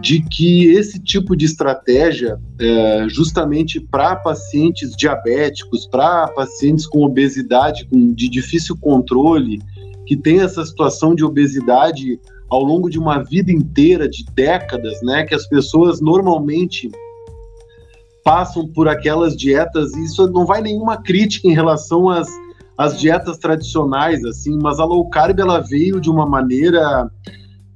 [0.00, 7.86] de que esse tipo de estratégia, é, justamente para pacientes diabéticos, para pacientes com obesidade
[7.86, 9.62] com, de difícil controle,
[10.06, 12.18] que tem essa situação de obesidade
[12.50, 16.90] ao longo de uma vida inteira, de décadas, né, que as pessoas normalmente
[18.22, 22.28] passam por aquelas dietas, e isso não vai nenhuma crítica em relação às,
[22.76, 27.10] às dietas tradicionais, assim, mas a low carb ela veio de uma maneira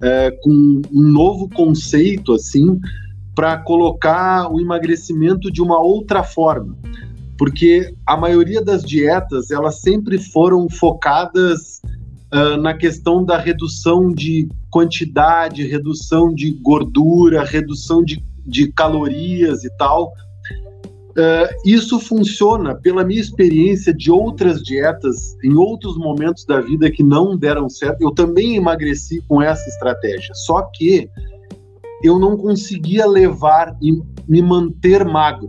[0.00, 2.80] é, com um novo conceito assim
[3.34, 6.76] para colocar o emagrecimento de uma outra forma,
[7.36, 11.80] porque a maioria das dietas elas sempre foram focadas
[12.34, 19.70] uh, na questão da redução de quantidade, redução de gordura, redução de, de calorias e
[19.76, 20.12] tal,
[21.18, 27.02] Uh, isso funciona pela minha experiência de outras dietas em outros momentos da vida que
[27.02, 28.00] não deram certo.
[28.00, 31.10] Eu também emagreci com essa estratégia, só que
[32.04, 35.48] eu não conseguia levar e me manter magro,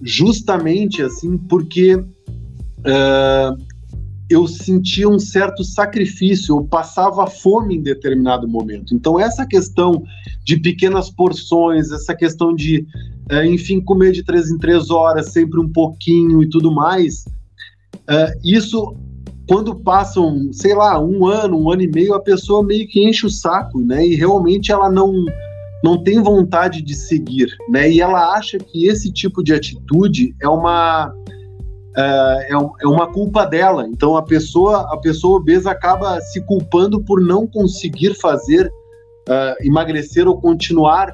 [0.00, 3.56] justamente assim porque uh,
[4.34, 8.94] eu sentia um certo sacrifício, eu passava fome em determinado momento.
[8.94, 10.02] Então, essa questão
[10.44, 12.86] de pequenas porções, essa questão de,
[13.30, 17.24] uh, enfim, comer de três em três horas, sempre um pouquinho e tudo mais,
[18.10, 18.96] uh, isso
[19.46, 23.26] quando passam, sei lá, um ano, um ano e meio, a pessoa meio que enche
[23.26, 24.06] o saco, né?
[24.06, 25.24] E realmente ela não
[25.82, 27.90] não tem vontade de seguir, né?
[27.90, 31.14] E ela acha que esse tipo de atitude é uma
[31.96, 33.86] uh, é, é, uma culpa dela.
[33.88, 38.66] Então a pessoa a pessoa obesa acaba se culpando por não conseguir fazer
[39.28, 41.12] uh, emagrecer ou continuar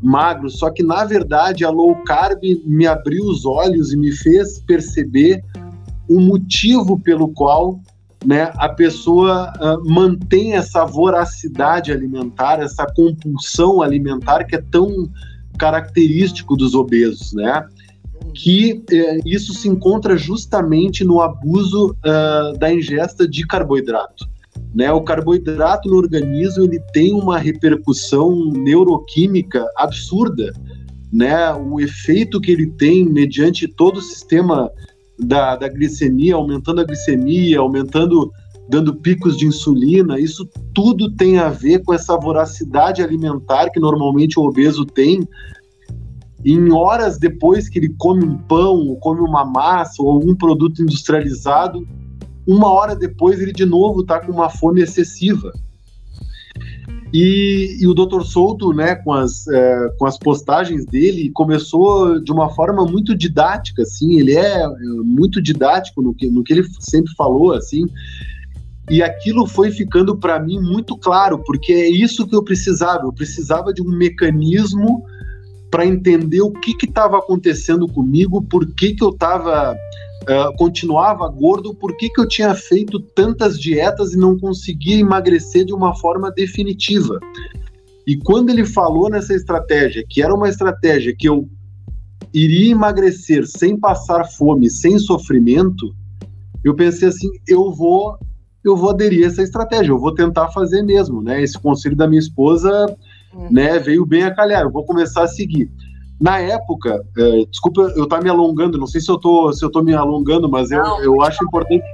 [0.00, 0.50] magro.
[0.50, 5.42] Só que na verdade a low carb me abriu os olhos e me fez perceber
[6.08, 7.80] o motivo pelo qual
[8.24, 15.08] né, a pessoa uh, mantém essa voracidade alimentar, essa compulsão alimentar que é tão
[15.58, 17.66] característico dos obesos, né?
[18.34, 24.30] Que eh, isso se encontra justamente no abuso uh, da ingesta de carboidrato.
[24.74, 30.50] Né, o carboidrato no organismo ele tem uma repercussão neuroquímica absurda,
[31.12, 31.52] né?
[31.52, 34.70] O efeito que ele tem mediante todo o sistema
[35.18, 38.32] da, da glicemia, aumentando a glicemia, aumentando,
[38.68, 44.38] dando picos de insulina, isso tudo tem a ver com essa voracidade alimentar que normalmente
[44.38, 45.28] o obeso tem.
[46.44, 50.82] Em horas depois que ele come um pão, ou come uma massa ou algum produto
[50.82, 51.86] industrializado,
[52.46, 55.52] uma hora depois ele de novo está com uma fome excessiva.
[57.12, 58.22] E, e, o Dr.
[58.22, 63.82] Souto, né, com as, é, com as postagens dele, começou de uma forma muito didática,
[63.82, 64.68] assim, ele é, é
[65.04, 67.86] muito didático no que, no que ele sempre falou, assim,
[68.90, 73.12] e aquilo foi ficando para mim muito claro, porque é isso que eu precisava, eu
[73.12, 75.04] precisava de um mecanismo
[75.72, 81.74] para entender o que estava acontecendo comigo, por que, que eu estava uh, continuava gordo,
[81.74, 86.30] por que, que eu tinha feito tantas dietas e não conseguia emagrecer de uma forma
[86.30, 87.18] definitiva?
[88.06, 91.48] E quando ele falou nessa estratégia, que era uma estratégia que eu
[92.34, 95.94] iria emagrecer sem passar fome, sem sofrimento,
[96.62, 98.18] eu pensei assim, eu vou
[98.62, 101.42] eu vou aderir a essa estratégia, eu vou tentar fazer mesmo, né?
[101.42, 102.86] Esse conselho da minha esposa,
[103.34, 103.48] uhum.
[103.50, 105.70] né, veio bem a calhar, eu vou começar a seguir.
[106.20, 109.64] Na época, é, desculpa eu estar tá me alongando, não sei se eu tô, se
[109.64, 111.84] eu tô me alongando, mas eu, eu acho importante.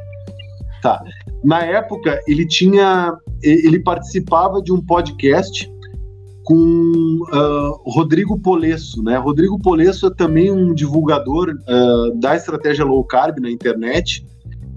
[0.82, 1.02] Tá.
[1.42, 3.16] Na época, ele tinha.
[3.42, 5.70] Ele participava de um podcast
[6.44, 9.16] com uh, Rodrigo Polesso, né?
[9.16, 14.26] Rodrigo Polesso é também um divulgador uh, da estratégia low carb na internet.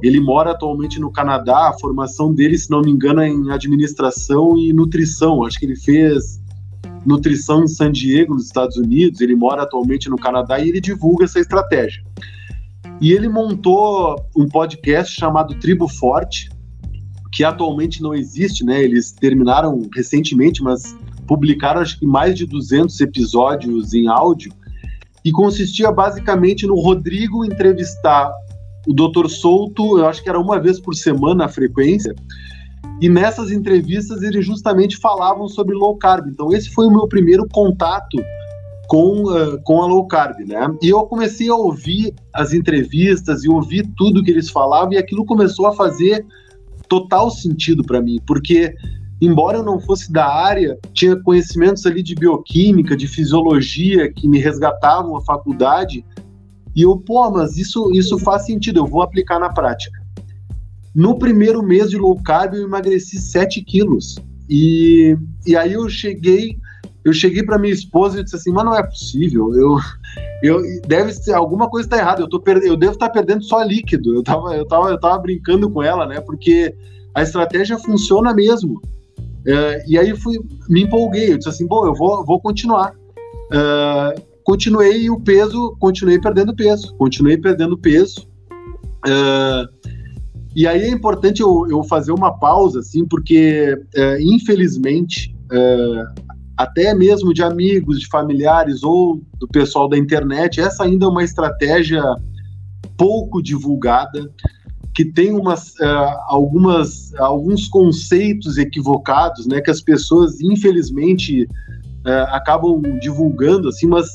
[0.03, 1.69] Ele mora atualmente no Canadá.
[1.69, 5.43] A formação dele, se não me engano, é em administração e nutrição.
[5.43, 6.40] Acho que ele fez
[7.05, 9.21] nutrição em San Diego, nos Estados Unidos.
[9.21, 12.03] Ele mora atualmente no Canadá e ele divulga essa estratégia.
[12.99, 16.49] E ele montou um podcast chamado Tribo Forte,
[17.31, 18.83] que atualmente não existe, né?
[18.83, 24.53] Eles terminaram recentemente, mas publicaram acho que mais de 200 episódios em áudio
[25.23, 28.31] e consistia basicamente no Rodrigo entrevistar
[28.87, 29.27] o Dr.
[29.29, 32.15] Souto, eu acho que era uma vez por semana a frequência,
[33.01, 36.27] e nessas entrevistas eles justamente falavam sobre low carb.
[36.27, 38.23] Então esse foi o meu primeiro contato
[38.87, 40.71] com, uh, com a low carb, né?
[40.83, 45.25] E eu comecei a ouvir as entrevistas e ouvir tudo que eles falavam e aquilo
[45.25, 46.23] começou a fazer
[46.87, 48.75] total sentido para mim, porque
[49.19, 54.39] embora eu não fosse da área, tinha conhecimentos ali de bioquímica, de fisiologia que me
[54.39, 56.05] resgatavam a faculdade.
[56.75, 60.00] E eu, pô, mas isso, isso faz sentido, eu vou aplicar na prática.
[60.93, 64.15] No primeiro mês de low carb, eu emagreci 7 quilos.
[64.49, 66.57] E, e aí eu cheguei,
[67.05, 69.77] eu cheguei para minha esposa e disse assim, mas não é possível, eu,
[70.43, 73.63] eu deve ser alguma coisa está errada, eu tô eu devo estar tá perdendo só
[73.63, 74.13] líquido.
[74.15, 76.19] Eu tava, eu tava, eu tava brincando com ela, né?
[76.19, 76.75] Porque
[77.13, 78.81] a estratégia funciona mesmo.
[79.45, 82.93] É, e aí fui, me empolguei, eu disse assim, bom, eu vou, vou continuar.
[83.51, 88.27] É, continuei o peso, continuei perdendo peso, continuei perdendo peso.
[89.07, 89.65] É,
[90.55, 96.03] e aí é importante eu, eu fazer uma pausa, assim, porque, é, infelizmente, é,
[96.57, 101.23] até mesmo de amigos, de familiares ou do pessoal da internet, essa ainda é uma
[101.23, 102.03] estratégia
[102.97, 104.29] pouco divulgada,
[104.93, 112.81] que tem umas, uh, algumas, alguns conceitos equivocados, né, que as pessoas, infelizmente, uh, acabam
[112.99, 114.07] divulgando, assim, mas,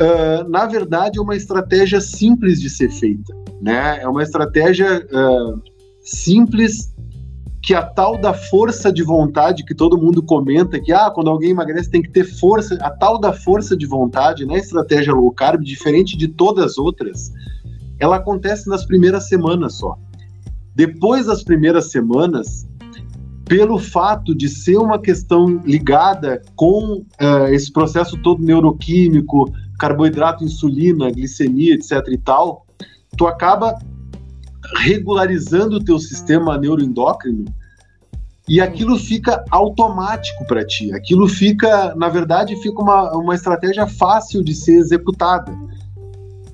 [0.00, 4.02] uh, na verdade, é uma estratégia simples de ser feita né?
[4.02, 5.62] É uma estratégia uh,
[6.02, 6.94] simples
[7.62, 11.52] que a tal da força de vontade que todo mundo comenta que ah, quando alguém
[11.52, 14.58] emagrece tem que ter força, a tal da força de vontade, né?
[14.58, 17.32] Estratégia low carb, diferente de todas as outras,
[17.98, 19.96] ela acontece nas primeiras semanas só.
[20.74, 22.68] Depois das primeiras semanas,
[23.46, 31.10] pelo fato de ser uma questão ligada com uh, esse processo todo neuroquímico, carboidrato, insulina,
[31.10, 32.63] glicemia, etc e tal,
[33.16, 33.78] tu acaba
[34.76, 37.44] regularizando o teu sistema neuroendócrino
[38.48, 40.92] e aquilo fica automático para ti.
[40.92, 45.52] Aquilo fica, na verdade, fica uma, uma estratégia fácil de ser executada.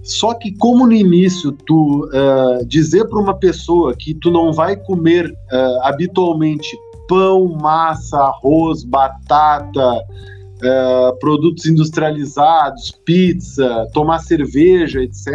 [0.03, 4.77] Só que como no início tu uh, dizer para uma pessoa que tu não vai
[4.77, 6.77] comer uh, habitualmente
[7.09, 15.27] pão, massa, arroz, batata, uh, produtos industrializados, pizza, tomar cerveja, etc.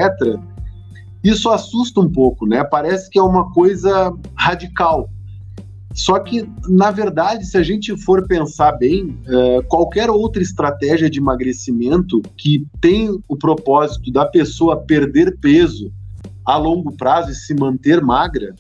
[1.26, 2.64] Isso assusta um pouco, né?
[2.64, 5.10] Parece que é uma coisa radical.
[5.92, 11.18] Só que, na verdade, se a gente for pensar bem, uh, qualquer outra estratégia de
[11.18, 15.92] emagrecimento que tem o propósito da pessoa perder peso
[16.46, 18.54] a longo prazo e se manter magra,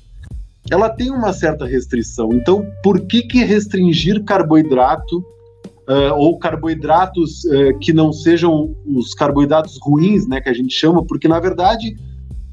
[0.72, 2.30] ela tem uma certa restrição.
[2.34, 9.78] Então, por que, que restringir carboidrato uh, ou carboidratos uh, que não sejam os carboidratos
[9.80, 11.05] ruins, né, que a gente chama?
[11.05, 11.95] Porque, na verdade,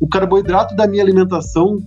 [0.02, 1.78] o carboidrato da minha alimentação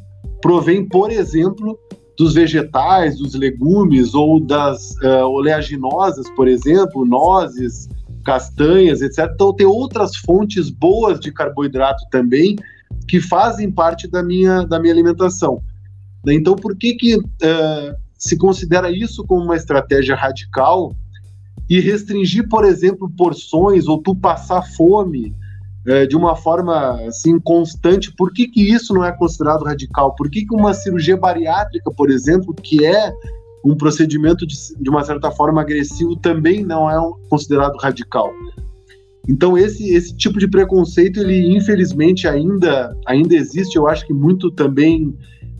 [0.41, 1.78] provém, por exemplo,
[2.18, 7.89] dos vegetais, dos legumes ou das uh, oleaginosas, por exemplo, nozes,
[8.24, 9.30] castanhas, etc.
[9.34, 12.55] Então tem outras fontes boas de carboidrato também
[13.05, 15.61] que fazem parte da minha, da minha alimentação.
[16.26, 20.95] Então por que que uh, se considera isso como uma estratégia radical
[21.70, 25.36] e restringir, por exemplo, porções ou tu passar fome
[25.88, 30.15] é, de uma forma assim constante, por que, que isso não é considerado radical?
[30.15, 33.13] Por que, que uma cirurgia bariátrica, por exemplo, que é
[33.63, 38.31] um procedimento de, de uma certa forma agressivo, também não é um, considerado radical?
[39.27, 44.51] Então esse, esse tipo de preconceito, ele infelizmente ainda, ainda existe, eu acho que muito
[44.51, 45.15] também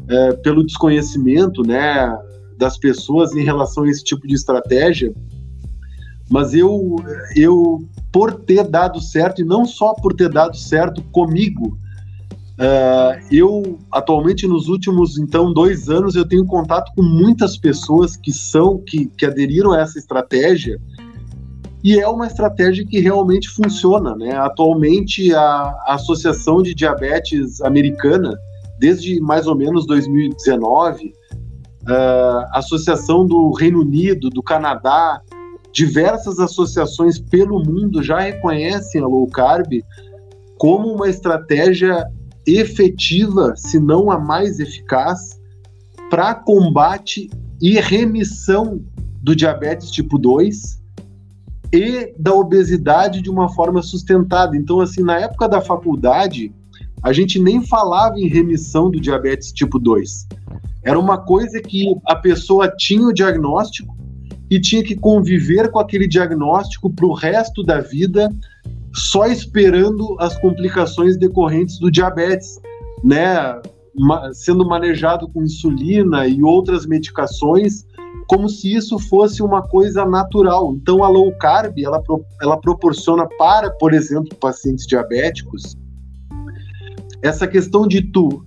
[0.08, 2.16] é, pelo desconhecimento né,
[2.58, 5.14] das pessoas em relação a esse tipo de estratégia,
[6.30, 6.96] mas eu,
[7.36, 7.80] eu
[8.12, 11.78] por ter dado certo, e não só por ter dado certo comigo,
[12.60, 18.32] uh, eu atualmente nos últimos então dois anos eu tenho contato com muitas pessoas que
[18.32, 20.80] são que, que aderiram a essa estratégia
[21.86, 24.36] e é uma estratégia que realmente funciona, né?
[24.36, 28.36] Atualmente a, Associação de Diabetes Americana,
[28.80, 31.14] desde mais ou menos 2019, uh,
[31.88, 35.22] a Associação do Reino Unido, do Canadá,
[35.76, 39.84] Diversas associações pelo mundo já reconhecem a low carb
[40.58, 42.10] como uma estratégia
[42.48, 45.38] efetiva, se não a mais eficaz,
[46.10, 47.30] para combate
[47.62, 48.82] e remissão
[49.22, 50.82] do diabetes tipo 2
[51.74, 54.56] e da obesidade de uma forma sustentada.
[54.56, 56.54] Então, assim, na época da faculdade,
[57.04, 60.26] a gente nem falava em remissão do diabetes tipo 2.
[60.84, 63.94] Era uma coisa que a pessoa tinha o diagnóstico,
[64.50, 68.30] e tinha que conviver com aquele diagnóstico para o resto da vida,
[68.94, 72.60] só esperando as complicações decorrentes do diabetes,
[73.04, 73.60] né?
[74.34, 77.86] Sendo manejado com insulina e outras medicações,
[78.28, 80.74] como se isso fosse uma coisa natural.
[80.74, 82.02] Então, a low carb ela,
[82.42, 85.76] ela proporciona para, por exemplo, pacientes diabéticos,
[87.22, 88.46] essa questão de tu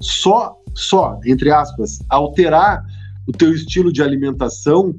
[0.00, 2.84] só, só, entre aspas, alterar
[3.26, 4.94] o teu estilo de alimentação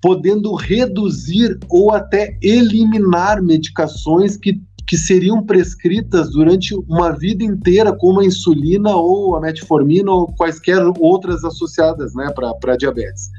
[0.00, 8.20] podendo reduzir ou até eliminar medicações que, que seriam prescritas durante uma vida inteira, como
[8.20, 13.30] a insulina ou a metformina ou quaisquer outras associadas né, para diabetes.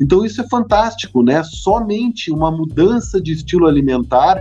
[0.00, 1.42] Então isso é fantástico, né?
[1.44, 4.38] Somente uma mudança de estilo alimentar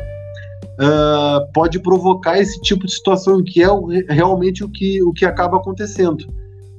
[0.74, 5.26] uh, pode provocar esse tipo de situação, que é o, realmente o que, o que
[5.26, 6.26] acaba acontecendo.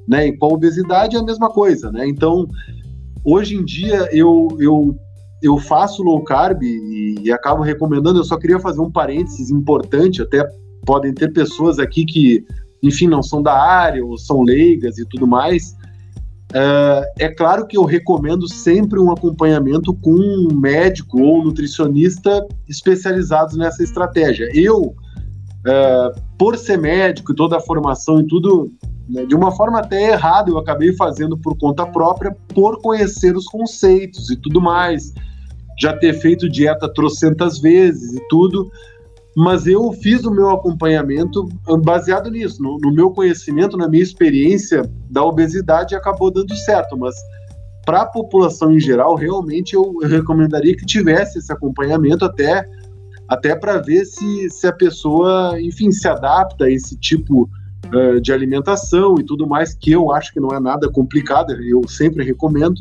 [0.07, 0.28] Né?
[0.28, 2.07] E com a obesidade é a mesma coisa, né?
[2.07, 2.47] Então,
[3.25, 4.95] Hoje em dia eu, eu,
[5.43, 8.18] eu faço low carb e, e acabo recomendando.
[8.18, 10.47] Eu só queria fazer um parênteses importante, até
[10.85, 12.45] podem ter pessoas aqui que,
[12.83, 15.75] enfim, não são da área ou são leigas e tudo mais.
[16.51, 23.57] Uh, é claro que eu recomendo sempre um acompanhamento com um médico ou nutricionista especializados
[23.57, 24.49] nessa estratégia.
[24.55, 28.70] Eu, uh, por ser médico e toda a formação e tudo,
[29.09, 29.24] né?
[29.26, 34.30] De uma forma até errada, eu acabei fazendo por conta própria, por conhecer os conceitos
[34.30, 35.12] e tudo mais.
[35.80, 38.70] Já ter feito dieta trocentas vezes e tudo,
[39.36, 41.48] mas eu fiz o meu acompanhamento
[41.82, 47.14] baseado nisso, no, no meu conhecimento, na minha experiência da obesidade, acabou dando certo, mas
[47.84, 52.64] para a população em geral, realmente eu, eu recomendaria que tivesse esse acompanhamento até
[53.26, 57.48] até para ver se, se a pessoa, enfim, se adapta a esse tipo
[57.93, 61.87] uh, de alimentação e tudo mais, que eu acho que não é nada complicado, eu
[61.89, 62.80] sempre recomendo.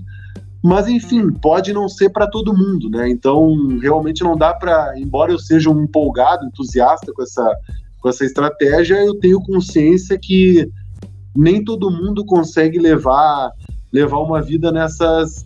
[0.63, 3.09] Mas enfim, pode não ser para todo mundo, né?
[3.09, 7.57] Então, realmente não dá para, embora eu seja um empolgado, entusiasta com essa
[7.99, 10.69] com essa estratégia, eu tenho consciência que
[11.33, 13.49] nem todo mundo consegue levar
[13.93, 15.45] levar uma vida nessas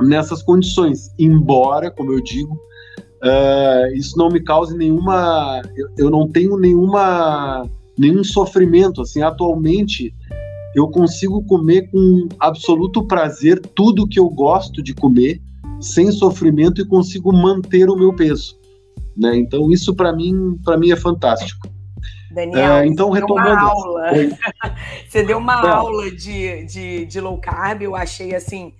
[0.00, 1.12] nessas condições.
[1.18, 7.68] Embora, como eu digo, uh, isso não me cause nenhuma, eu, eu não tenho nenhuma
[7.98, 9.02] nenhum sofrimento.
[9.02, 10.14] Assim, atualmente
[10.74, 15.40] eu consigo comer com absoluto prazer tudo que eu gosto de comer,
[15.80, 18.58] sem sofrimento e consigo manter o meu peso.
[19.16, 19.36] Né?
[19.36, 21.68] Então isso para mim, para mim é fantástico.
[22.30, 23.46] Daniel, é, então, você retomando.
[23.46, 24.10] Deu uma aula.
[25.08, 25.68] você deu uma é.
[25.68, 28.74] aula de, de, de, low carb, eu achei assim.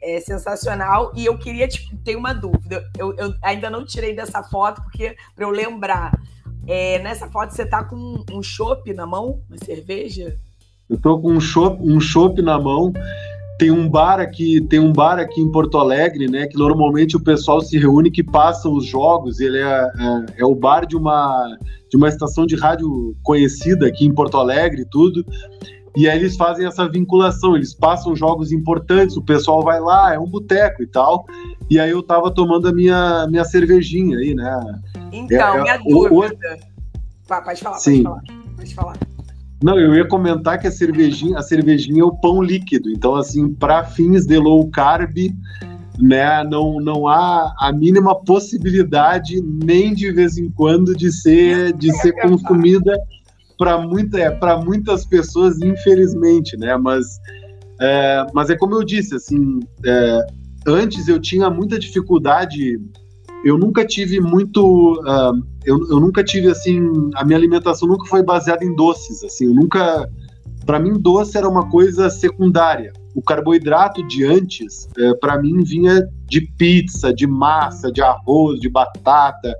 [0.00, 2.88] É sensacional e eu queria tipo, ter uma dúvida.
[2.96, 6.12] Eu, eu ainda não tirei dessa foto porque para eu lembrar.
[6.66, 10.36] É, nessa foto você tá com um chopp na mão, uma cerveja?
[10.88, 12.92] Eu tô com um chopp um chopp na mão
[13.62, 16.48] tem um bar aqui, tem um bar aqui em Porto Alegre, né?
[16.48, 19.38] Que normalmente o pessoal se reúne que passa os jogos.
[19.38, 21.56] Ele é, é, é, o bar de uma
[21.88, 25.24] de uma estação de rádio conhecida aqui em Porto Alegre, tudo.
[25.96, 30.18] E aí eles fazem essa vinculação, eles passam jogos importantes, o pessoal vai lá, é
[30.18, 31.26] um boteco e tal.
[31.68, 34.80] E aí eu tava tomando a minha, minha cervejinha aí, né?
[35.12, 36.58] Então, é, minha é, dúvida.
[36.68, 37.42] O...
[37.44, 38.02] Pode falar, Sim.
[38.02, 38.22] pode falar.
[38.56, 38.96] Pode falar.
[39.62, 42.90] Não, eu ia comentar que a cervejinha, a cervejinha é o pão líquido.
[42.90, 45.16] Então, assim, para fins de low carb,
[46.00, 51.92] né, não, não há a mínima possibilidade nem de vez em quando de ser de
[51.98, 52.98] ser consumida
[53.62, 56.76] para muita é, muitas pessoas, infelizmente, né?
[56.76, 57.06] Mas
[57.80, 60.26] é, mas é como eu disse, assim, é,
[60.66, 62.80] antes eu tinha muita dificuldade
[63.44, 64.94] eu nunca tive muito.
[65.00, 67.10] Uh, eu, eu nunca tive assim.
[67.14, 69.22] A minha alimentação nunca foi baseada em doces.
[69.24, 70.08] Assim, eu nunca.
[70.64, 72.92] Para mim, doce era uma coisa secundária.
[73.16, 78.68] O carboidrato de antes, é, para mim, vinha de pizza, de massa, de arroz, de
[78.68, 79.56] batata,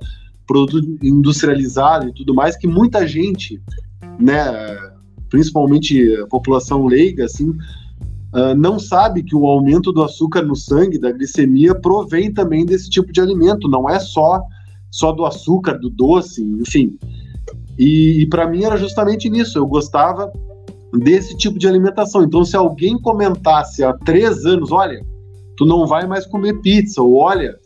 [0.47, 3.61] produto industrializado e tudo mais, que muita gente,
[4.19, 4.93] né,
[5.29, 10.99] principalmente a população leiga, assim, uh, não sabe que o aumento do açúcar no sangue,
[10.99, 14.43] da glicemia, provém também desse tipo de alimento, não é só,
[14.91, 16.97] só do açúcar, do doce, enfim.
[17.79, 20.31] E, e para mim era justamente nisso, eu gostava
[20.93, 22.23] desse tipo de alimentação.
[22.23, 25.01] Então, se alguém comentasse há três anos, olha,
[25.57, 27.57] tu não vai mais comer pizza, ou olha,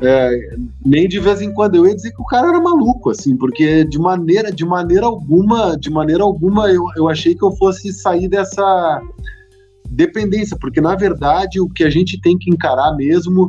[0.00, 3.36] é, nem de vez em quando eu ia dizer que o cara era maluco, assim,
[3.36, 7.92] porque de maneira, de maneira alguma, de maneira alguma eu, eu achei que eu fosse
[7.92, 9.00] sair dessa
[9.88, 13.46] dependência, porque na verdade o que a gente tem que encarar mesmo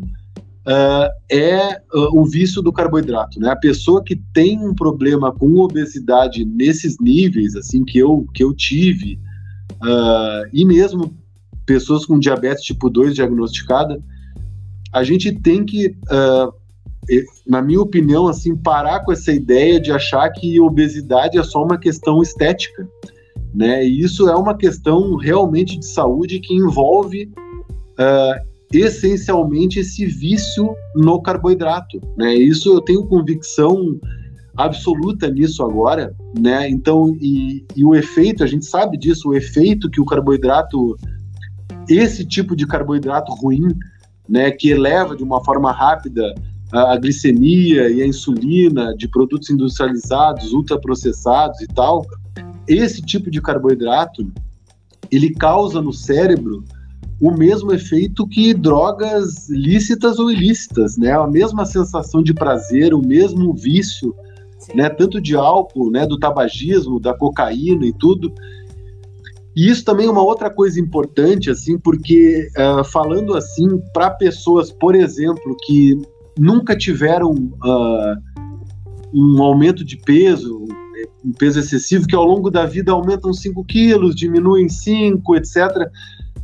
[0.67, 3.49] uh, é uh, o vício do carboidrato, né?
[3.49, 8.53] A pessoa que tem um problema com obesidade nesses níveis, assim que eu que eu
[8.53, 9.19] tive,
[9.81, 11.13] uh, e mesmo
[11.65, 13.99] pessoas com diabetes tipo 2 diagnosticada,
[14.93, 15.95] a gente tem que
[17.47, 21.77] na minha opinião, assim, parar com essa ideia de achar que obesidade é só uma
[21.77, 22.85] questão estética
[23.53, 23.83] né?
[23.83, 27.31] E isso é uma questão realmente de saúde que envolve
[27.99, 32.35] uh, essencialmente esse vício no carboidrato, né?
[32.35, 33.99] Isso eu tenho convicção
[34.55, 36.69] absoluta nisso agora, né?
[36.69, 40.95] Então, e, e o efeito, a gente sabe disso, o efeito que o carboidrato,
[41.89, 43.69] esse tipo de carboidrato ruim,
[44.27, 46.33] né, que eleva de uma forma rápida
[46.71, 52.05] a, a glicemia e a insulina de produtos industrializados, ultraprocessados e tal,
[52.67, 54.29] esse tipo de carboidrato
[55.09, 56.63] ele causa no cérebro
[57.19, 61.11] o mesmo efeito que drogas lícitas ou ilícitas, né?
[61.11, 64.13] A mesma sensação de prazer, o mesmo vício,
[64.59, 64.75] Sim.
[64.75, 64.89] né?
[64.89, 66.05] Tanto de álcool, né?
[66.05, 68.31] Do tabagismo, da cocaína e tudo.
[69.57, 74.71] E isso também é uma outra coisa importante, assim, porque uh, falando assim para pessoas,
[74.71, 75.99] por exemplo, que
[76.37, 78.15] nunca tiveram uh,
[79.11, 80.63] um aumento de peso,
[81.25, 85.89] um peso excessivo, que ao longo da vida aumentam 5 quilos, diminuem 5, etc.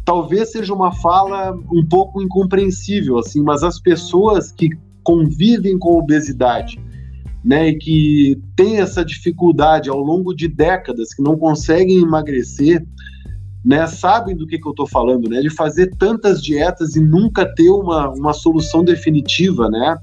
[0.04, 4.72] Talvez seja uma fala um pouco incompreensível, assim, mas as pessoas que
[5.04, 6.82] convivem com obesidade,
[7.44, 12.86] né, e que têm essa dificuldade ao longo de décadas, que não conseguem emagrecer,
[13.64, 17.46] né, sabem do que, que eu estou falando, né, de fazer tantas dietas e nunca
[17.56, 19.98] ter uma, uma solução definitiva, né,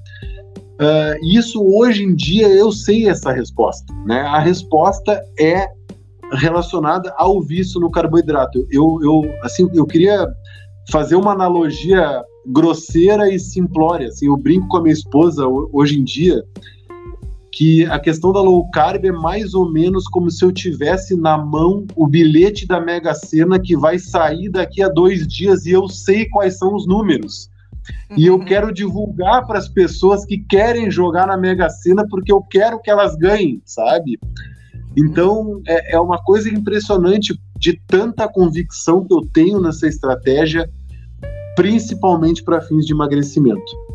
[0.81, 4.23] Uh, isso hoje em dia eu sei essa resposta, né?
[4.23, 5.69] A resposta é
[6.33, 8.67] relacionada ao vício no carboidrato.
[8.71, 10.27] Eu, eu, assim, eu queria
[10.91, 14.09] fazer uma analogia grosseira e simplória.
[14.09, 16.43] Assim, eu brinco com a minha esposa hoje em dia
[17.53, 21.37] que a questão da low carb é mais ou menos como se eu tivesse na
[21.37, 25.89] mão o bilhete da Mega Sena que vai sair daqui a dois dias e eu
[25.89, 27.51] sei quais são os números.
[28.11, 28.17] Uhum.
[28.17, 28.45] E eu uhum.
[28.45, 32.91] quero divulgar para as pessoas que querem jogar na Mega Sena porque eu quero que
[32.91, 34.19] elas ganhem, sabe?
[34.97, 40.71] Então é, é uma coisa impressionante de tanta convicção que eu tenho nessa estratégia,
[41.57, 43.90] principalmente para fins de emagrecimento.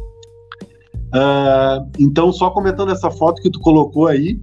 [1.15, 4.37] Uh, então, só comentando essa foto que tu colocou aí,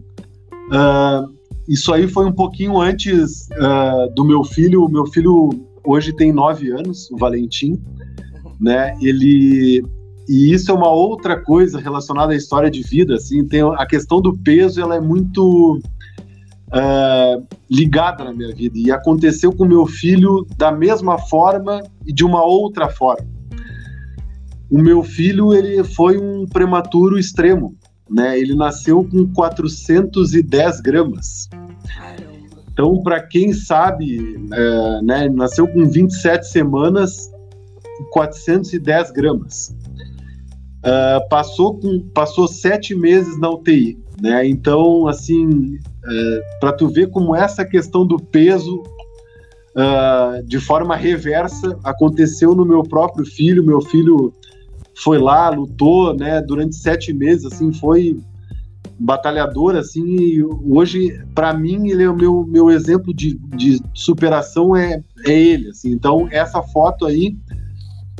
[0.71, 1.31] uh,
[1.69, 4.87] isso aí foi um pouquinho antes uh, do meu filho.
[4.87, 5.51] O meu filho
[5.85, 7.79] hoje tem nove anos, o Valentim,
[8.59, 8.97] né?
[9.03, 9.85] Ele
[10.29, 14.21] e isso é uma outra coisa relacionada à história de vida, assim, tem a questão
[14.21, 15.81] do peso, ela é muito
[17.69, 22.43] ligada na minha vida e aconteceu com meu filho da mesma forma e de uma
[22.43, 23.32] outra forma
[24.73, 27.77] o meu filho ele foi um prematuro extremo,
[28.09, 28.39] né?
[28.39, 31.51] Ele nasceu com 410 gramas.
[32.73, 34.19] Então, para quem sabe,
[34.51, 37.31] é, né, nasceu com 27 semanas,
[38.13, 39.77] 410 gramas.
[40.79, 44.45] Uh, passou com passou sete meses na UTI, né?
[44.49, 48.83] Então, assim, é, para tu ver como essa questão do peso
[49.77, 53.63] uh, de forma reversa aconteceu no meu próprio filho.
[53.63, 54.33] Meu filho
[55.03, 58.19] foi lá, lutou, né, durante sete meses, assim, foi
[58.99, 64.77] batalhador, assim, e hoje, para mim, ele é o meu, meu exemplo de, de superação,
[64.77, 67.37] é, é ele, assim, então, essa foto aí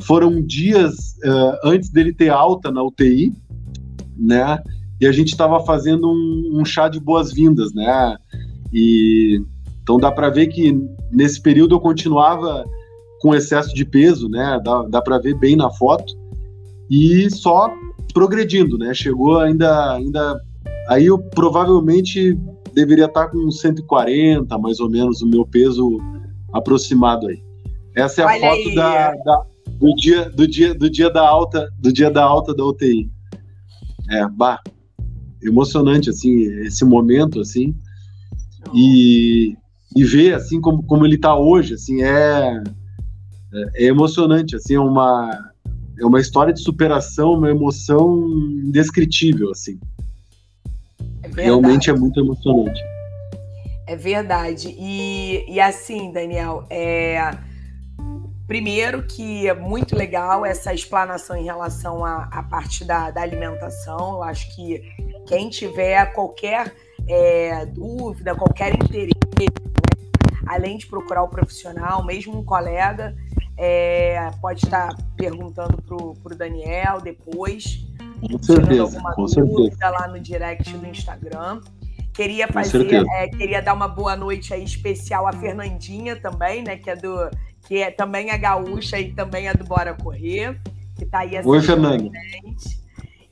[0.01, 3.33] foram dias uh, antes dele ter alta na UTI,
[4.17, 4.61] né,
[4.99, 8.17] e a gente estava fazendo um, um, chá de boas-vindas, né,
[8.73, 9.41] e
[9.81, 10.77] então dá para ver que
[11.11, 12.63] nesse período eu continuava
[13.21, 16.13] com excesso de peso, né, dá, dá para ver bem na foto,
[16.89, 17.73] e só
[18.13, 18.93] progredindo, né?
[18.93, 20.41] Chegou ainda, ainda
[20.87, 22.37] aí eu provavelmente
[22.73, 25.97] deveria estar com 140, mais ou menos, o meu peso
[26.51, 27.41] aproximado aí.
[27.95, 29.43] Essa é a Olha foto da, da,
[29.79, 33.09] do dia do dia do dia da alta do dia da alta da UTI.
[34.09, 34.59] É, bah,
[35.41, 37.75] emocionante assim esse momento assim
[38.73, 39.55] e,
[39.95, 42.63] e ver assim como, como ele está hoje assim é,
[43.75, 45.52] é emocionante assim é uma
[45.99, 48.27] é uma história de superação, uma emoção
[48.65, 49.79] indescritível, assim.
[51.23, 52.81] É Realmente é muito emocionante.
[53.87, 54.75] É verdade.
[54.77, 57.31] E, e assim, Daniel, é...
[58.47, 64.13] primeiro que é muito legal essa explanação em relação à, à parte da, da alimentação.
[64.13, 64.81] Eu acho que
[65.27, 66.73] quem tiver qualquer
[67.07, 69.47] é, dúvida, qualquer interesse, né?
[70.47, 73.15] além de procurar o profissional, mesmo um colega,
[73.57, 77.85] é, pode estar perguntando para o Daniel depois.
[78.19, 79.89] Com certeza, com certeza.
[79.89, 81.61] lá no direct do Instagram.
[82.13, 86.77] Queria fazer, é, queria dar uma boa noite aí especial à Fernandinha também, né?
[86.77, 87.29] Que é do,
[87.67, 90.59] que é também é gaúcha e também é do Bora Correr,
[90.95, 92.09] que está aí Oi, Fernanda.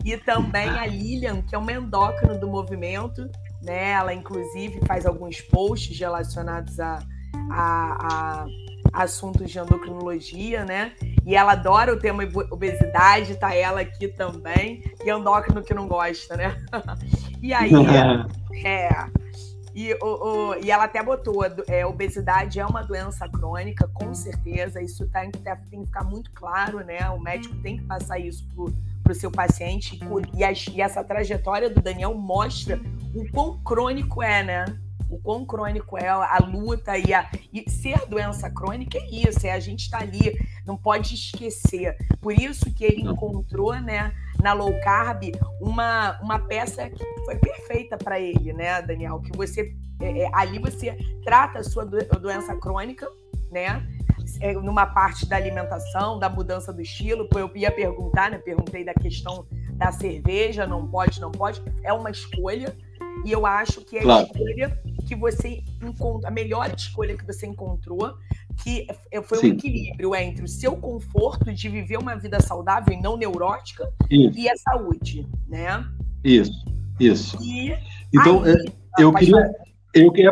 [0.03, 3.29] E também a Lilian, que é uma endócrino do movimento,
[3.61, 3.91] né?
[3.91, 6.99] Ela inclusive faz alguns posts relacionados a,
[7.51, 8.45] a, a
[8.91, 10.93] assuntos de endocrinologia, né?
[11.25, 14.83] E ela adora o tema obesidade, tá ela aqui também.
[15.03, 16.57] E endócrino que não gosta, né?
[17.41, 17.71] e aí,
[18.65, 18.89] é.
[19.73, 24.81] E, o, o, e ela até botou: é, obesidade é uma doença crônica, com certeza.
[24.81, 27.09] Isso tá, tem que ficar muito claro, né?
[27.09, 28.73] O médico tem que passar isso pro,
[29.03, 29.99] pro seu paciente.
[30.35, 32.79] E, a, e essa trajetória do Daniel mostra
[33.15, 34.65] o quão crônico é, né?
[35.11, 39.51] O quão crônico é a luta e, a, e ser doença crônica é isso, é
[39.51, 41.97] a gente estar tá ali, não pode esquecer.
[42.21, 47.97] Por isso que ele encontrou, né, na low carb, uma, uma peça que foi perfeita
[47.97, 49.19] para ele, né, Daniel?
[49.19, 53.07] Que você é, é, ali você trata a sua doença crônica,
[53.51, 53.87] né?
[54.39, 58.37] É, numa parte da alimentação, da mudança do estilo, eu ia perguntar, né?
[58.37, 61.61] Perguntei da questão da cerveja, não pode, não pode.
[61.83, 62.75] É uma escolha,
[63.25, 64.23] e eu acho que é claro.
[64.23, 68.13] a escolha que você encontra, a melhor escolha que você encontrou,
[68.63, 69.51] que é, foi Sim.
[69.51, 74.37] um equilíbrio entre o seu conforto de viver uma vida saudável e não neurótica isso.
[74.37, 75.85] e a saúde, né?
[76.23, 76.65] Isso,
[76.99, 77.37] isso.
[77.43, 77.75] E
[78.13, 79.51] então, aí, é, eu queria,
[79.93, 80.31] eu queria,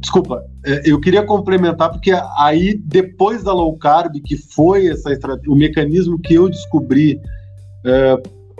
[0.00, 5.10] desculpa, é, eu queria complementar porque aí depois da low carb, que foi essa
[5.46, 7.20] o mecanismo que eu descobri
[7.84, 8.16] é,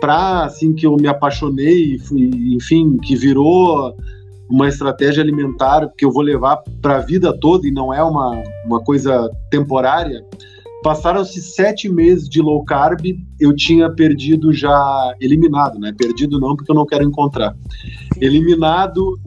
[0.09, 3.95] assim que eu me apaixonei, fui, enfim, que virou
[4.49, 8.43] uma estratégia alimentar que eu vou levar para a vida toda e não é uma,
[8.65, 10.23] uma coisa temporária,
[10.83, 13.05] Passaram-se sete meses de low carb,
[13.39, 15.93] eu tinha perdido já, eliminado, né?
[15.97, 17.55] Perdido não, porque eu não quero encontrar.
[18.19, 19.17] Eliminado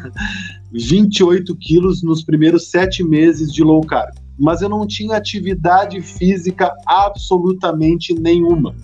[0.70, 4.14] 28 quilos nos primeiros sete meses de low carb.
[4.38, 8.74] Mas eu não tinha atividade física absolutamente nenhuma.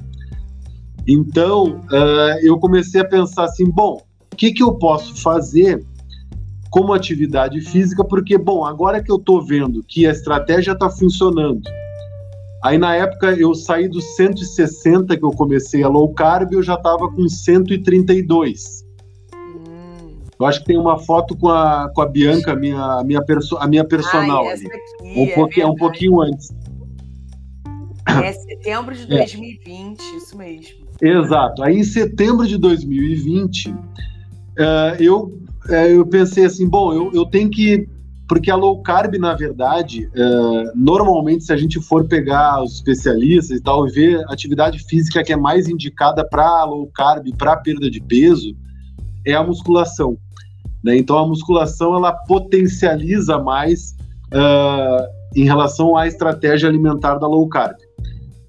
[1.07, 4.03] Então, uh, eu comecei a pensar assim: bom,
[4.33, 5.85] o que, que eu posso fazer
[6.71, 8.05] como atividade física?
[8.05, 11.63] Porque, bom, agora que eu estou vendo que a estratégia está funcionando,
[12.67, 16.75] Aí na época eu saí dos 160 que eu comecei a low carb, eu já
[16.75, 18.85] estava com 132.
[19.33, 20.19] Hum.
[20.39, 23.25] Eu acho que tem uma foto com a, com a Bianca, a minha, a minha,
[23.25, 24.49] perso, a minha personal.
[24.49, 24.67] ali.
[25.01, 26.49] um, é pouquinho, é um pouquinho antes.
[28.25, 30.17] É setembro de 2020, é.
[30.17, 30.86] isso mesmo.
[31.01, 31.63] Exato.
[31.63, 33.77] Aí em setembro de 2020, uh,
[34.59, 35.25] eh, eu,
[35.69, 37.89] uh, eu pensei assim, bom, eu, eu tenho que
[38.29, 43.59] porque a low carb, na verdade, é, normalmente, se a gente for pegar os especialistas
[43.59, 47.89] e tal, e ver atividade física que é mais indicada para low carb, para perda
[47.89, 48.57] de peso,
[49.25, 50.19] é a musculação.
[50.83, 50.97] Né?
[50.97, 53.95] Então, a musculação ela potencializa mais
[54.33, 57.77] uh, em relação à estratégia alimentar da low carb.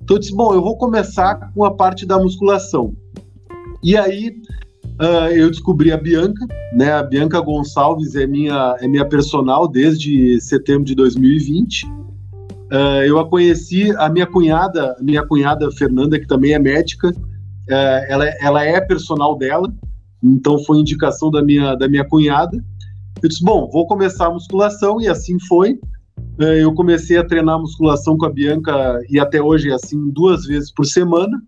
[0.08, 2.96] Então, eu disse: bom, eu vou começar com a parte da musculação.
[3.84, 4.38] E aí,
[5.02, 6.94] uh, eu descobri a Bianca, né?
[6.94, 11.84] A Bianca Gonçalves é minha, é minha personal desde setembro de 2020.
[11.84, 11.90] Uh,
[12.72, 18.06] ah, eu a conheci, a minha cunhada, minha cunhada Fernanda, que também é médica, uh,
[18.08, 19.74] ela, ela é personal dela,
[20.24, 22.58] então foi indicação da minha, da minha cunhada.
[23.22, 25.78] Eu disse, bom, vou começar a musculação, e assim foi.
[26.40, 30.46] Uh, eu comecei a treinar musculação com a Bianca, e até hoje é assim, duas
[30.46, 31.42] vezes por semana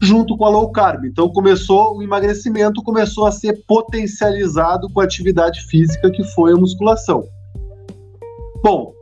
[0.00, 1.04] junto com a low carb.
[1.04, 6.56] Então começou o emagrecimento começou a ser potencializado com a atividade física que foi a
[6.56, 7.24] musculação.
[8.62, 8.92] Bom,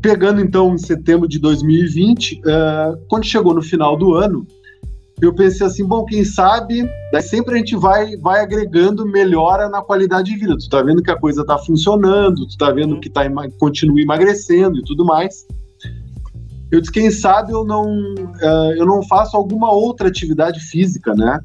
[0.00, 4.46] pegando então em setembro de 2020, uh, eh, quando chegou no final do ano,
[5.20, 9.80] eu pensei assim, bom, quem sabe, daí sempre a gente vai, vai agregando melhora na
[9.80, 10.56] qualidade de vida.
[10.56, 13.22] Tu tá vendo que a coisa tá funcionando, tu tá vendo que tá,
[13.58, 15.46] continua emagrecendo e tudo mais.
[16.70, 21.38] Eu disse, quem sabe eu não, uh, eu não faço alguma outra atividade física, né?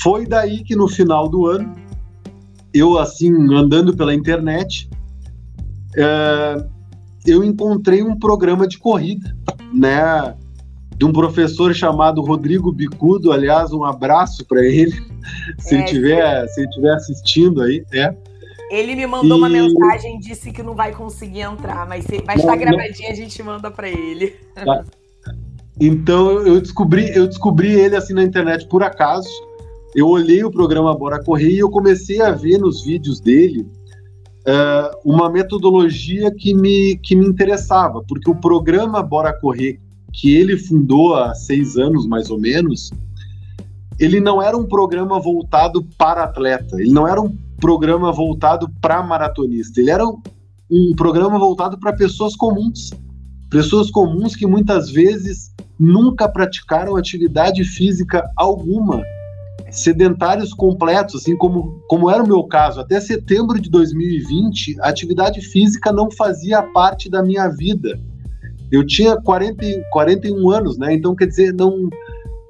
[0.00, 1.74] Foi daí que no final do ano,
[2.72, 4.88] eu assim, andando pela internet,
[5.92, 6.66] uh,
[7.26, 9.36] eu encontrei um programa de corrida,
[9.74, 10.34] né?
[10.96, 14.92] De um professor chamado Rodrigo Bicudo, aliás, um abraço para ele,
[15.58, 18.14] se é, ele tiver, se ele tiver assistindo aí, é.
[18.70, 19.40] Ele me mandou e...
[19.40, 23.70] uma mensagem, disse que não vai conseguir entrar, mas vai estar gravadinha, a gente manda
[23.70, 24.34] para ele.
[24.54, 24.84] Tá.
[25.80, 29.28] Então eu descobri, eu descobri ele assim na internet por acaso.
[29.94, 33.66] Eu olhei o programa Bora Correr e eu comecei a ver nos vídeos dele
[34.46, 39.80] uh, uma metodologia que me, que me interessava, porque o programa Bora Correr,
[40.16, 42.90] que ele fundou há seis anos mais ou menos,
[44.00, 49.02] ele não era um programa voltado para atleta, ele não era um programa voltado para
[49.02, 50.20] maratonista, ele era um,
[50.70, 52.90] um programa voltado para pessoas comuns.
[53.50, 59.02] Pessoas comuns que muitas vezes nunca praticaram atividade física alguma,
[59.70, 62.80] sedentários completos, assim como, como era o meu caso.
[62.80, 68.00] Até setembro de 2020, a atividade física não fazia parte da minha vida.
[68.70, 70.92] Eu tinha 40, 41 anos, né?
[70.94, 71.86] Então, quer dizer, não.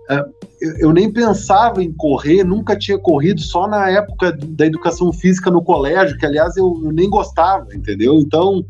[0.08, 0.36] Uh,
[0.78, 5.62] eu nem pensava em correr, nunca tinha corrido, só na época da educação física no
[5.62, 8.14] colégio, que aliás eu, eu nem gostava, entendeu?
[8.14, 8.64] Então,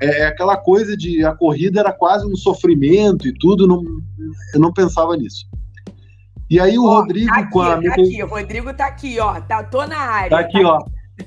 [0.00, 3.82] é, é aquela coisa de a corrida era quase um sofrimento e tudo, não,
[4.52, 5.46] eu não pensava nisso.
[6.50, 7.82] E aí o Rodrigo tá aqui, com a.
[7.82, 9.40] Tá aqui, o Rodrigo tá aqui, ó.
[9.40, 10.30] Tá, tô na área.
[10.30, 10.84] Tá aqui, tá ó.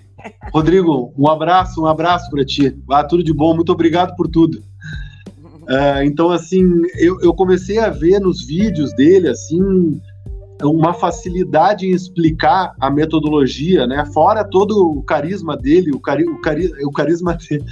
[0.53, 2.77] Rodrigo, um abraço, um abraço para ti.
[2.89, 4.61] Ah, tudo de bom, muito obrigado por tudo.
[5.67, 6.63] Uh, então, assim,
[6.97, 9.99] eu, eu, comecei a ver nos vídeos dele, assim,
[10.63, 14.05] uma facilidade em explicar a metodologia, né?
[14.13, 17.65] Fora todo o carisma dele, o, cari o, cari o carisma dele,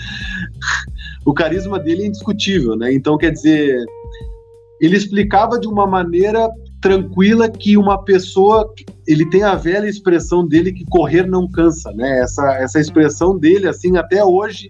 [1.26, 2.94] o carisma dele é indiscutível, né?
[2.94, 3.86] Então, quer dizer,
[4.82, 6.50] ele explicava de uma maneira
[6.82, 8.72] tranquila que uma pessoa,
[9.08, 12.20] ele tem a velha expressão dele que correr não cansa, né?
[12.20, 14.70] Essa, essa expressão dele, assim, até hoje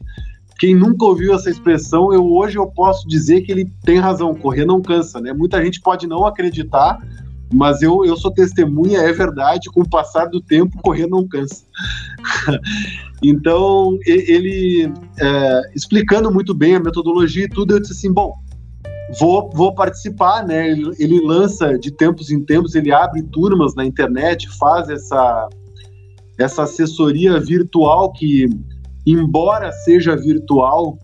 [0.57, 4.65] quem nunca ouviu essa expressão, eu hoje eu posso dizer que ele tem razão, correr
[4.65, 5.33] não cansa, né?
[5.33, 6.97] Muita gente pode não acreditar,
[7.53, 11.63] mas eu, eu sou testemunha, é verdade, com o passar do tempo, correr não cansa.
[13.21, 18.33] então, ele, é, explicando muito bem a metodologia e tudo, eu disse assim, bom,
[19.19, 20.71] vou, vou participar, né?
[20.71, 25.49] Ele, ele lança de tempos em tempos, ele abre turmas na internet, faz essa,
[26.37, 28.47] essa assessoria virtual que
[29.05, 30.97] embora seja virtual,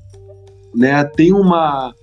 [0.73, 1.93] né, tem uma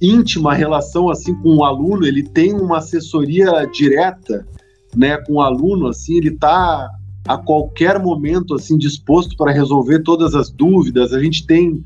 [0.00, 4.46] íntima relação assim com o aluno, ele tem uma assessoria direta,
[4.94, 6.90] né, com o aluno, assim, ele está
[7.26, 11.12] a qualquer momento assim disposto para resolver todas as dúvidas.
[11.12, 11.82] A gente tem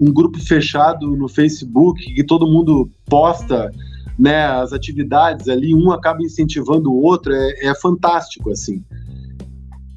[0.00, 3.70] um grupo fechado no Facebook que todo mundo posta
[4.18, 8.82] né, as atividades ali, um acaba incentivando o outro, é, é fantástico assim.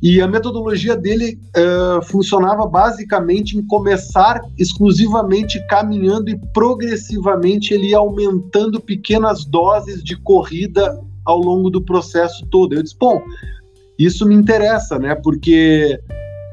[0.02, 7.98] E a metodologia dele uh, funcionava basicamente em começar exclusivamente caminhando e progressivamente ele ia
[7.98, 12.74] aumentando pequenas doses de corrida ao longo do processo todo.
[12.74, 13.22] Eu disse, bom,
[13.98, 15.16] isso me interessa, né?
[15.16, 16.00] Porque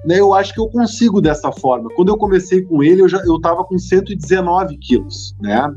[0.06, 1.90] né, eu acho que eu consigo dessa forma.
[1.94, 5.70] Quando eu comecei com ele, eu já eu estava com 119 quilos, né?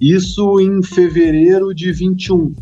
[0.00, 2.54] Isso em fevereiro de 21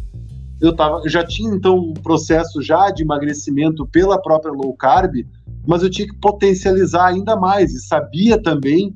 [0.61, 5.27] eu tava, já tinha então um processo já de emagrecimento pela própria low carb,
[5.67, 8.95] mas eu tinha que potencializar ainda mais e sabia também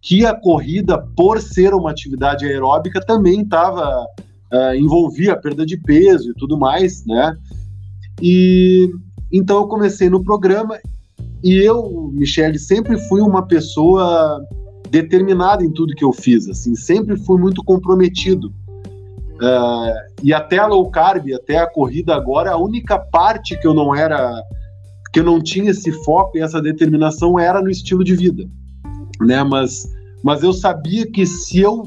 [0.00, 4.04] que a corrida, por ser uma atividade aeróbica, também estava
[4.52, 7.36] uh, envolvia a perda de peso e tudo mais, né?
[8.20, 8.90] E
[9.32, 10.78] então eu comecei no programa
[11.42, 14.44] e eu, Michele, sempre fui uma pessoa
[14.90, 18.52] determinada em tudo que eu fiz, assim, sempre fui muito comprometido.
[19.42, 23.74] Uh, e até a low carb, até a corrida agora, a única parte que eu
[23.74, 24.40] não era,
[25.12, 28.44] que eu não tinha esse foco e essa determinação era no estilo de vida,
[29.20, 29.42] né?
[29.42, 29.82] Mas,
[30.22, 31.82] mas eu sabia que se eu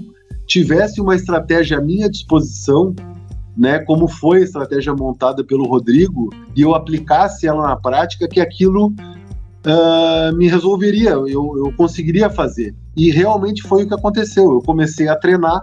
[0.46, 2.94] tivesse uma estratégia à minha disposição,
[3.56, 8.42] né, como foi a estratégia montada pelo Rodrigo, e eu aplicasse ela na prática, que
[8.42, 11.26] aquilo uh, me resolveria, eu,
[11.58, 12.76] eu conseguiria fazer.
[12.98, 14.56] E realmente foi o que aconteceu.
[14.56, 15.62] Eu comecei a treinar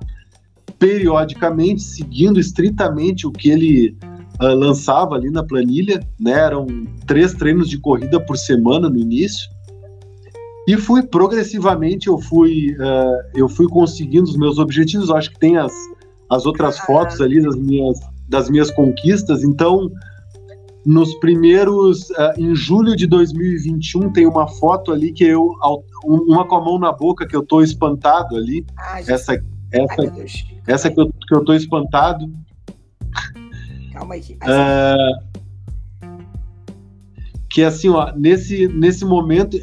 [0.83, 3.97] periodicamente, seguindo estritamente o que ele
[4.43, 6.33] uh, lançava ali na planilha, né?
[6.33, 6.66] Eram
[7.07, 9.49] três treinos de corrida por semana no início.
[10.66, 15.09] E fui progressivamente, eu fui, uh, eu fui conseguindo os meus objetivos.
[15.09, 15.72] Eu acho que tem as,
[16.28, 19.45] as outras fotos ali das minhas, das minhas conquistas.
[19.45, 19.89] Então,
[20.85, 25.49] nos primeiros, uh, em julho de 2021, tem uma foto ali que eu,
[26.05, 28.66] uma com a mão na boca, que eu tô espantado ali.
[28.76, 29.41] Ah, essa,
[29.72, 30.26] essa, Ai,
[30.66, 32.30] essa que eu, que eu tô espantado.
[33.92, 34.20] Calma aí.
[34.20, 35.32] Uh,
[37.50, 39.58] que assim, ó, nesse, nesse momento,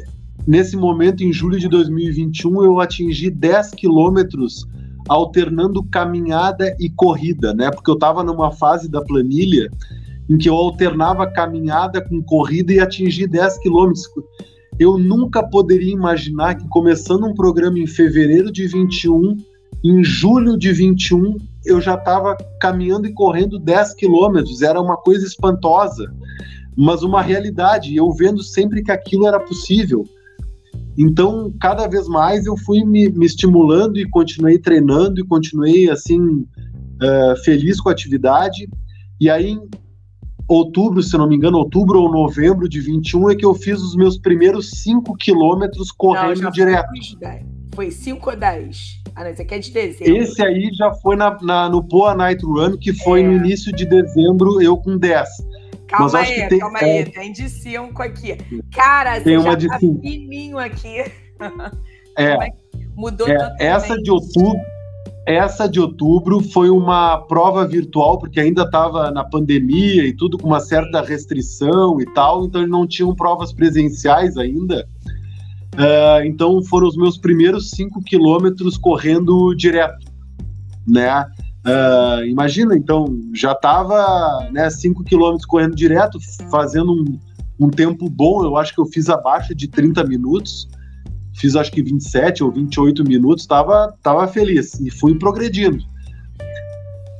[0.46, 4.66] nesse momento, em julho de 2021, eu atingi 10 quilômetros
[5.08, 7.70] alternando caminhada e corrida, né?
[7.70, 9.68] Porque eu estava numa fase da planilha
[10.28, 14.04] em que eu alternava caminhada com corrida e atingi 10 quilômetros.
[14.78, 19.36] Eu nunca poderia imaginar que começando um programa em fevereiro de 21,
[19.82, 25.26] em julho de 21, eu já estava caminhando e correndo 10 quilômetros, era uma coisa
[25.26, 26.12] espantosa,
[26.76, 30.04] mas uma realidade, eu vendo sempre que aquilo era possível.
[30.98, 36.20] Então, cada vez mais eu fui me, me estimulando e continuei treinando e continuei assim,
[36.20, 38.68] uh, feliz com a atividade.
[39.20, 39.68] E aí, em
[40.48, 43.94] outubro, se não me engano, outubro ou novembro de 21, é que eu fiz os
[43.94, 46.88] meus primeiros 5 quilômetros correndo não, direto.
[47.74, 49.00] Foi 5 ou 10?
[49.14, 50.16] Ah, não, esse aqui é de dezembro.
[50.16, 53.22] Esse aí já foi na, na no Poa Night Run, que foi é.
[53.22, 55.28] no início de dezembro, eu com 10.
[55.88, 56.84] Calma aí, tem, calma é...
[56.84, 58.36] aí, tem de 5 aqui.
[58.72, 60.00] Cara, tem você uma já de tá cinco.
[60.00, 61.04] fininho aqui.
[62.18, 62.36] É.
[62.94, 64.60] Mudou é, Essa de outubro,
[65.26, 70.46] essa de outubro foi uma prova virtual, porque ainda estava na pandemia e tudo com
[70.46, 74.86] uma certa restrição e tal, então não tinham provas presenciais ainda.
[75.74, 80.04] Uh, então foram os meus primeiros cinco quilômetros correndo direto,
[80.86, 81.24] né?
[81.64, 86.18] Uh, imagina, então já estava né, cinco quilômetros correndo direto,
[86.50, 88.44] fazendo um, um, tempo bom.
[88.44, 90.68] Eu acho que eu fiz abaixo de 30 minutos,
[91.34, 95.78] fiz acho que 27 ou 28 minutos, estava tava feliz e fui progredindo.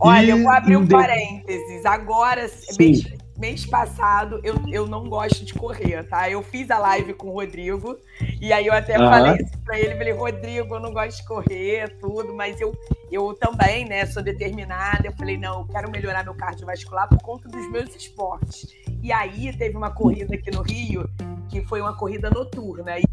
[0.01, 0.91] Olha, e, eu vou abrir um de...
[0.91, 1.85] parênteses.
[1.85, 6.28] Agora, Sim mês passado eu, eu não gosto de correr, tá?
[6.28, 7.99] Eu fiz a live com o Rodrigo
[8.38, 9.09] e aí eu até uhum.
[9.09, 12.78] falei isso pra ele, falei, Rodrigo, eu não gosto de correr, tudo, mas eu,
[13.11, 15.07] eu também, né, sou determinada.
[15.07, 18.68] Eu falei, não, eu quero melhorar meu cardiovascular por conta dos meus esportes.
[19.03, 21.09] E aí teve uma corrida aqui no Rio,
[21.49, 22.99] que foi uma corrida noturna.
[22.99, 23.05] E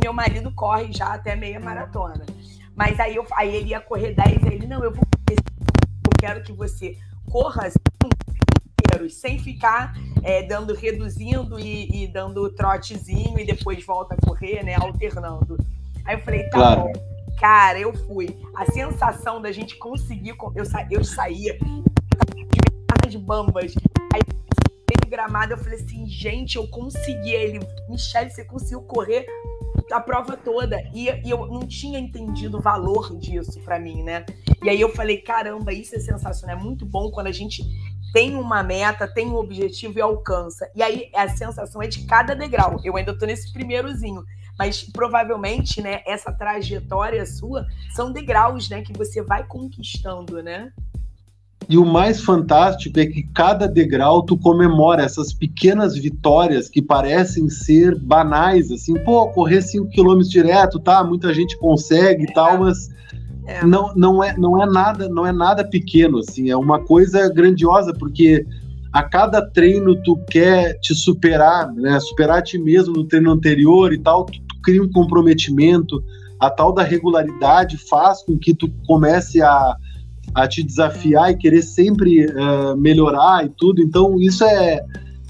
[0.00, 2.24] meu marido corre já até meia maratona.
[2.76, 5.02] Mas aí, eu, aí ele ia correr 10, aí ele, não, eu vou
[6.04, 6.96] eu quero que você
[7.30, 7.78] corra assim,
[8.80, 14.62] inteiros, sem ficar é, dando, reduzindo e, e, dando trotezinho e depois volta a correr,
[14.62, 14.74] né?
[14.74, 15.58] Alternando.
[16.04, 16.82] Aí eu falei, tá claro.
[16.82, 16.92] bom.
[17.38, 18.28] Cara, eu fui.
[18.54, 20.34] A sensação da gente conseguir.
[20.54, 21.58] Eu, sa, eu saía
[23.08, 23.74] de bambas.
[24.14, 24.20] Aí
[25.12, 27.34] gramado, eu falei assim, gente, eu consegui.
[27.34, 29.26] Ele, Michelle, você conseguiu correr
[29.90, 30.80] a prova toda.
[30.94, 34.24] E, e, eu não tinha entendido o valor disso para mim, né?
[34.62, 36.56] E aí eu falei, caramba, isso é sensacional.
[36.56, 37.62] É muito bom quando a gente
[38.12, 40.70] tem uma meta, tem um objetivo e alcança.
[40.74, 42.78] E aí a sensação é de cada degrau.
[42.84, 44.24] Eu ainda tô nesse primeirozinho.
[44.58, 47.66] Mas provavelmente, né, essa trajetória sua
[47.96, 50.70] são degraus, né, que você vai conquistando, né?
[51.68, 57.48] E o mais fantástico é que cada degrau tu comemora essas pequenas vitórias que parecem
[57.48, 61.02] ser banais, assim, pô, correr 5 km direto, tá?
[61.04, 62.32] Muita gente consegue e é.
[62.32, 62.90] tal, mas
[63.46, 63.64] é.
[63.64, 67.92] não, não, é, não é nada, não é nada pequeno, assim, é uma coisa grandiosa,
[67.92, 68.44] porque
[68.92, 71.98] a cada treino tu quer te superar, né?
[72.00, 76.02] Superar a ti mesmo no treino anterior e tal, tu, tu cria um comprometimento,
[76.38, 79.76] a tal da regularidade faz com que tu comece a
[80.34, 83.82] a te desafiar e querer sempre uh, melhorar e tudo.
[83.82, 84.80] Então, isso é,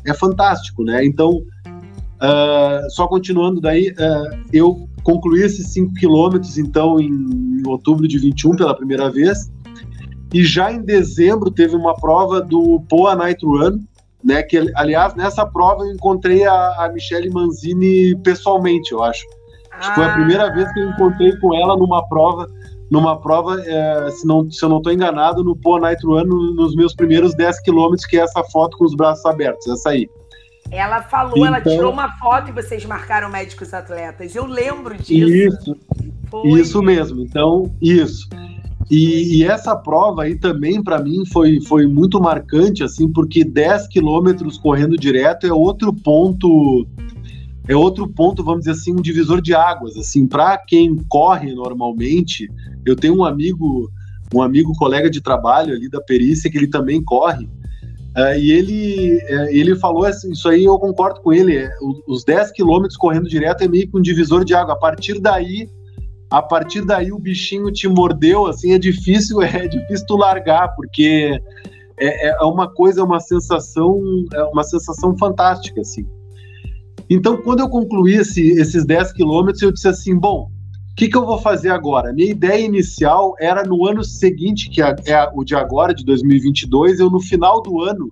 [0.06, 1.04] é fantástico, né?
[1.04, 8.06] Então, uh, só continuando daí, uh, eu concluí esses 5 quilômetros, então, em, em, outubro
[8.06, 9.50] de 21 pela primeira vez.
[10.32, 13.80] E já em dezembro teve uma prova do Poa Night Run,
[14.24, 14.42] né?
[14.42, 19.22] Que, aliás, nessa prova eu encontrei a, a Michelle Manzini pessoalmente, eu acho.
[19.80, 22.46] Que foi a primeira vez que eu encontrei com ela numa prova
[22.92, 26.54] numa prova, é, se, não, se eu não estou enganado, no Poa Night Run, no,
[26.54, 30.10] nos meus primeiros 10 quilômetros, que é essa foto com os braços abertos, essa aí.
[30.70, 34.34] Ela falou, então, ela tirou uma foto e vocês marcaram médicos atletas.
[34.34, 35.26] Eu lembro disso.
[35.26, 35.76] Isso,
[36.30, 36.50] Foi.
[36.50, 37.22] isso mesmo.
[37.22, 38.28] Então, isso.
[38.90, 43.88] E, e, essa prova aí também, para mim, foi, foi muito marcante, assim, porque 10
[43.88, 46.86] quilômetros correndo direto é outro ponto
[47.68, 49.96] é outro ponto, vamos dizer assim, um divisor de águas.
[49.96, 52.50] Assim, para quem corre normalmente,
[52.84, 53.88] eu tenho um amigo,
[54.34, 57.44] um amigo colega de trabalho ali da perícia que ele também corre.
[58.16, 61.70] Uh, e ele, uh, ele falou assim, isso aí eu concordo com ele, é,
[62.06, 64.74] os 10 quilômetros correndo direto é meio que um divisor de água.
[64.74, 65.66] A partir daí,
[66.30, 71.40] a partir daí o bichinho te mordeu, assim, é difícil, é difícil tu largar, porque
[71.98, 74.02] é, é uma coisa, é uma sensação,
[74.34, 76.06] é uma sensação fantástica, assim.
[77.14, 80.50] Então, quando eu concluí esse, esses 10 quilômetros, eu disse assim: bom,
[80.92, 82.10] o que, que, eu vou fazer agora?
[82.10, 87.00] Minha ideia inicial era no ano seguinte, que é, é o de agora, de 2022,
[87.00, 88.10] eu no final do ano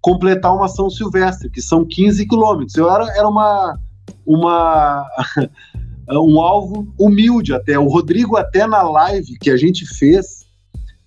[0.00, 2.76] completar uma São Silvestre, que são 15 quilômetros.
[2.76, 3.76] Eu era, era uma,
[4.24, 5.04] uma
[6.10, 7.76] um alvo humilde até.
[7.76, 10.41] O Rodrigo, até na live que a gente fez,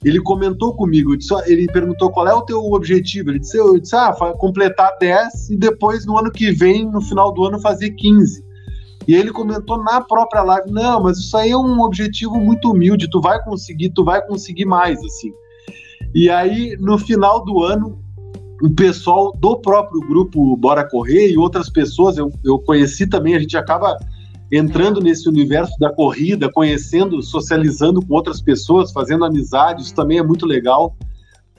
[0.07, 3.31] ele comentou comigo, disse, ele perguntou qual é o teu objetivo.
[3.31, 7.33] Ele disse, eu disse, ah, completar 10 e depois no ano que vem, no final
[7.33, 8.45] do ano, fazer 15.
[9.07, 13.09] E ele comentou na própria live, não, mas isso aí é um objetivo muito humilde,
[13.09, 15.31] tu vai conseguir, tu vai conseguir mais, assim.
[16.13, 17.99] E aí, no final do ano,
[18.61, 23.39] o pessoal do próprio grupo Bora Correr e outras pessoas, eu, eu conheci também, a
[23.39, 23.97] gente acaba
[24.51, 30.45] entrando nesse universo da corrida, conhecendo, socializando com outras pessoas, fazendo amizades, também é muito
[30.45, 30.95] legal.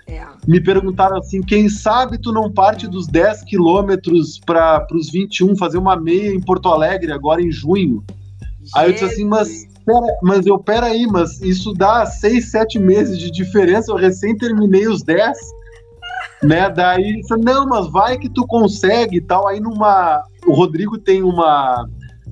[0.06, 0.24] É.
[0.46, 5.78] Me perguntaram assim: quem sabe tu não parte dos 10 quilômetros para os 21, fazer
[5.78, 8.04] uma meia em Porto Alegre agora em junho?
[8.60, 8.70] Gente.
[8.76, 13.18] Aí eu disse assim: mas, pera, mas eu, peraí, mas isso dá 6, 7 meses
[13.18, 15.36] de diferença, eu recém terminei os 10.
[16.44, 16.70] né?
[16.70, 19.48] Daí não, mas vai que tu consegue e tal.
[19.48, 20.22] Aí numa.
[20.46, 21.88] O Rodrigo tem uma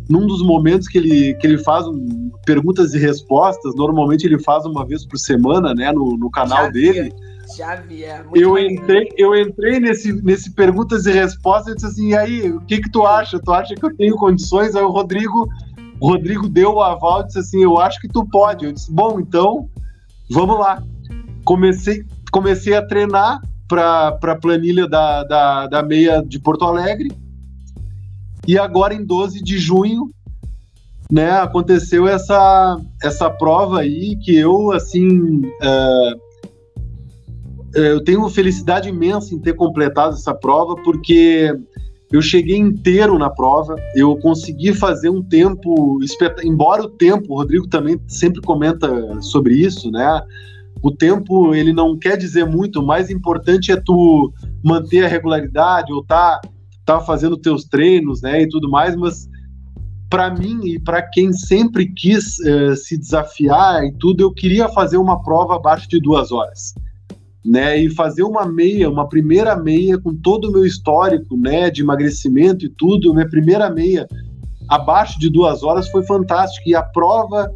[0.08, 4.66] num dos momentos que ele, que ele faz um, perguntas e respostas, normalmente ele faz
[4.66, 7.14] uma vez por semana, né, no, no canal já dele.
[7.56, 12.08] já vi, é eu entrei, eu entrei nesse, nesse perguntas e respostas e disse assim,
[12.08, 13.40] e aí, o que que tu acha?
[13.40, 14.74] Tu acha que eu tenho condições?
[14.74, 15.48] Aí o Rodrigo,
[16.00, 18.66] o Rodrigo deu o aval e disse assim, eu acho que tu pode.
[18.66, 19.68] Eu disse, bom, então,
[20.30, 20.82] vamos lá.
[21.44, 27.10] Comecei, comecei a treinar para a planilha da, da, da meia de Porto Alegre,
[28.46, 30.10] e agora, em 12 de junho,
[31.10, 36.14] né, aconteceu essa, essa prova aí que eu, assim, é,
[37.76, 41.54] é, eu tenho felicidade imensa em ter completado essa prova, porque
[42.12, 45.98] eu cheguei inteiro na prova, eu consegui fazer um tempo,
[46.44, 50.22] embora o tempo, o Rodrigo também sempre comenta sobre isso, né?
[50.82, 54.32] O tempo, ele não quer dizer muito, o mais importante é tu
[54.62, 56.40] manter a regularidade ou tá
[56.84, 59.28] tá fazendo teus treinos, né, e tudo mais, mas
[60.10, 64.96] para mim e para quem sempre quis uh, se desafiar e tudo, eu queria fazer
[64.96, 66.74] uma prova abaixo de duas horas,
[67.44, 71.82] né, e fazer uma meia, uma primeira meia com todo o meu histórico, né, de
[71.82, 74.06] emagrecimento e tudo, minha primeira meia
[74.68, 77.50] abaixo de duas horas foi fantástico e a prova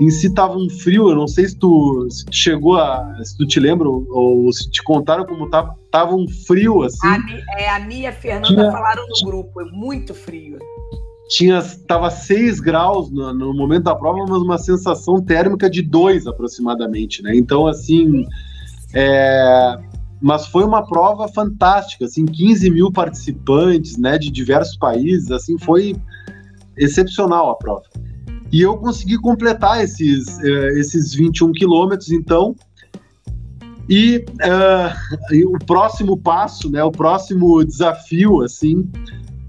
[0.00, 3.16] em si tava um frio, eu não sei se tu, se tu chegou a.
[3.24, 7.06] se tu te lembra, ou, ou, se te contaram como tava, tava um frio assim.
[7.06, 7.18] A,
[7.58, 8.70] é, a Mia e a Fernanda Tinha...
[8.70, 10.58] falaram no grupo, é muito frio.
[11.28, 16.26] tinha tava 6 graus no, no, momento da prova, mas uma sensação térmica de 2
[16.28, 17.34] aproximadamente, né?
[17.34, 18.24] Então, assim,
[18.94, 19.78] é,
[20.20, 25.96] mas foi uma prova fantástica, assim, 15 mil participantes, né, de diversos países, assim, foi
[26.76, 27.82] excepcional a prova.
[28.52, 32.56] E eu consegui completar esses, uh, esses 21 quilômetros, então,
[33.88, 38.90] e, uh, e, o próximo passo, né, o próximo desafio, assim,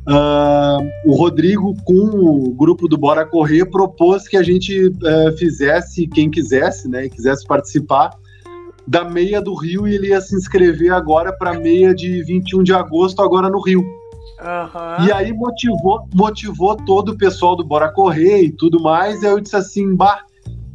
[0.08, 4.92] uh, o Rodrigo, com o grupo do Bora Correr, propôs que a gente
[5.38, 8.12] fizesse, quem quisesse, né, e quisesse participar,
[8.86, 12.74] da meia do Rio e ele ia se inscrever agora para meia de 21 de
[12.74, 13.99] agosto, agora no Rio.
[14.42, 15.06] Uhum.
[15.06, 19.22] E aí motivou, motivou todo o pessoal do Bora Correr e tudo mais.
[19.22, 20.24] E eu disse assim, bah,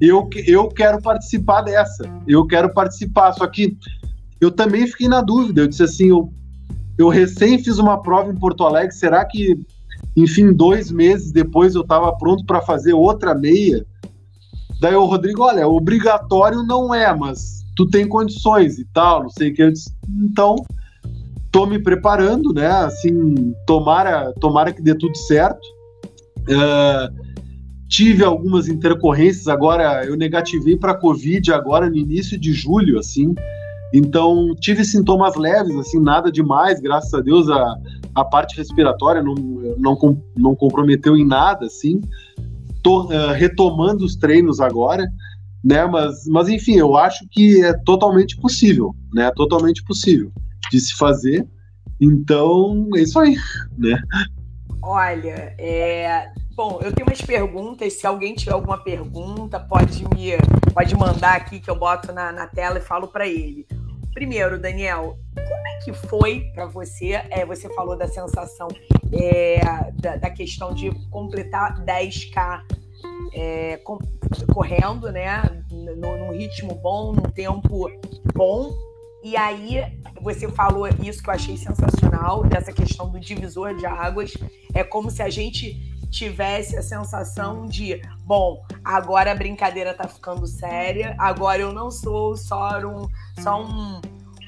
[0.01, 3.33] eu, eu quero participar dessa, eu quero participar.
[3.33, 3.77] Só que
[4.41, 5.63] eu também fiquei na dúvida.
[5.63, 6.31] Eu disse assim, eu,
[6.99, 9.59] eu recém fiz uma prova em Porto Alegre, será que,
[10.15, 13.85] enfim, dois meses depois eu estava pronto para fazer outra meia?
[14.81, 19.51] Daí o Rodrigo, olha, obrigatório não é, mas tu tem condições e tal, não sei
[19.51, 19.71] o que.
[19.71, 20.57] Disse, então,
[21.55, 22.67] tô me preparando, né?
[22.67, 25.63] Assim, tomara, tomara que dê tudo certo.
[26.49, 27.33] Uh,
[27.89, 33.33] tive algumas intercorrências agora, eu negativei para Covid agora no início de julho, assim.
[33.95, 37.77] Então, tive sintomas leves, assim, nada demais, graças a Deus a,
[38.17, 39.37] a parte respiratória não,
[39.79, 42.01] não, não comprometeu em nada, assim.
[42.83, 45.07] Tô uh, retomando os treinos agora
[45.63, 45.87] né?
[45.87, 49.31] Mas, mas enfim, eu acho que é totalmente possível, né?
[49.35, 50.31] Totalmente possível
[50.71, 51.47] de se fazer.
[52.01, 53.37] Então, é isso aí,
[53.79, 54.01] né?
[54.83, 56.31] Olha, é...
[56.55, 57.95] bom, eu tenho umas perguntas.
[57.95, 60.33] Se alguém tiver alguma pergunta, pode me
[60.75, 63.67] pode mandar aqui que eu boto na, na tela e falo para ele.
[64.13, 67.13] Primeiro, Daniel, como é que foi para você?
[67.31, 68.69] É, você falou da sensação
[69.13, 69.61] é,
[70.01, 72.61] da, da, questão de completar 10K
[73.33, 73.81] é,
[74.53, 75.43] correndo, né?
[75.71, 77.91] Num, ritmo bom, num tempo
[78.35, 78.73] bom.
[79.23, 79.83] E aí
[80.25, 84.33] você falou isso que eu achei sensacional, dessa questão do divisor de águas.
[84.73, 90.47] É como se a gente tivesse a sensação de, bom, agora a brincadeira tá ficando
[90.47, 93.07] séria, agora eu não sou só um,
[93.43, 94.01] só um,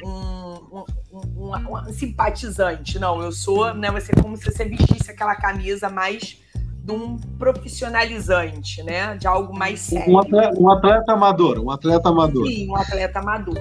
[0.02, 5.90] um, um, um simpatizante, não, eu sou, né, você como se você vestisse aquela camisa
[5.90, 6.40] mais
[6.82, 9.16] de um profissionalizante, né?
[9.16, 10.14] De algo mais sério.
[10.14, 12.46] Um atleta, um atleta amador, um atleta amador.
[12.46, 13.58] Sim, um atleta amador.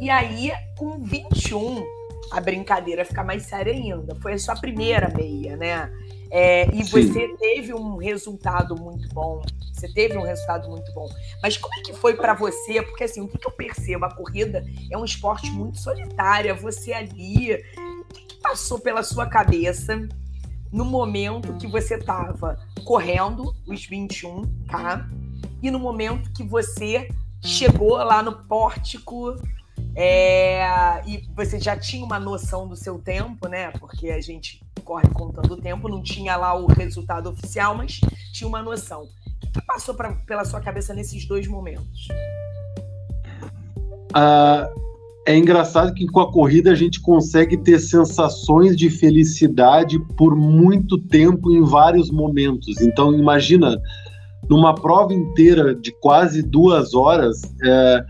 [0.00, 1.84] E aí, com 21,
[2.30, 4.14] a brincadeira fica mais séria ainda.
[4.16, 5.90] Foi a sua primeira meia, né?
[6.30, 6.90] É, e Sim.
[6.90, 9.42] você teve um resultado muito bom.
[9.72, 11.08] Você teve um resultado muito bom.
[11.42, 12.82] Mas como é que foi para você?
[12.82, 14.04] Porque assim, o que, eu percebo?
[14.04, 16.50] A corrida é um esporte muito solitário.
[16.50, 17.54] É você ali.
[17.54, 20.08] O que, que passou pela sua cabeça
[20.72, 25.08] no momento que você estava correndo os 21K
[25.62, 27.08] e no momento que você
[27.40, 29.36] chegou lá no pórtico
[29.96, 33.70] é, e você já tinha uma noção do seu tempo, né?
[33.72, 38.00] Porque a gente corre contando o tempo, não tinha lá o resultado oficial, mas
[38.32, 39.08] tinha uma noção.
[39.42, 42.08] O que passou pra, pela sua cabeça nesses dois momentos?
[44.10, 44.84] Uh,
[45.26, 50.98] é engraçado que com a corrida a gente consegue ter sensações de felicidade por muito
[50.98, 52.80] tempo em vários momentos.
[52.80, 53.80] Então, imagina,
[54.48, 58.04] numa prova inteira de quase duas horas, é,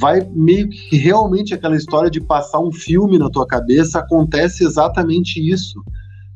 [0.00, 5.40] vai meio que realmente aquela história de passar um filme na tua cabeça, acontece exatamente
[5.40, 5.82] isso.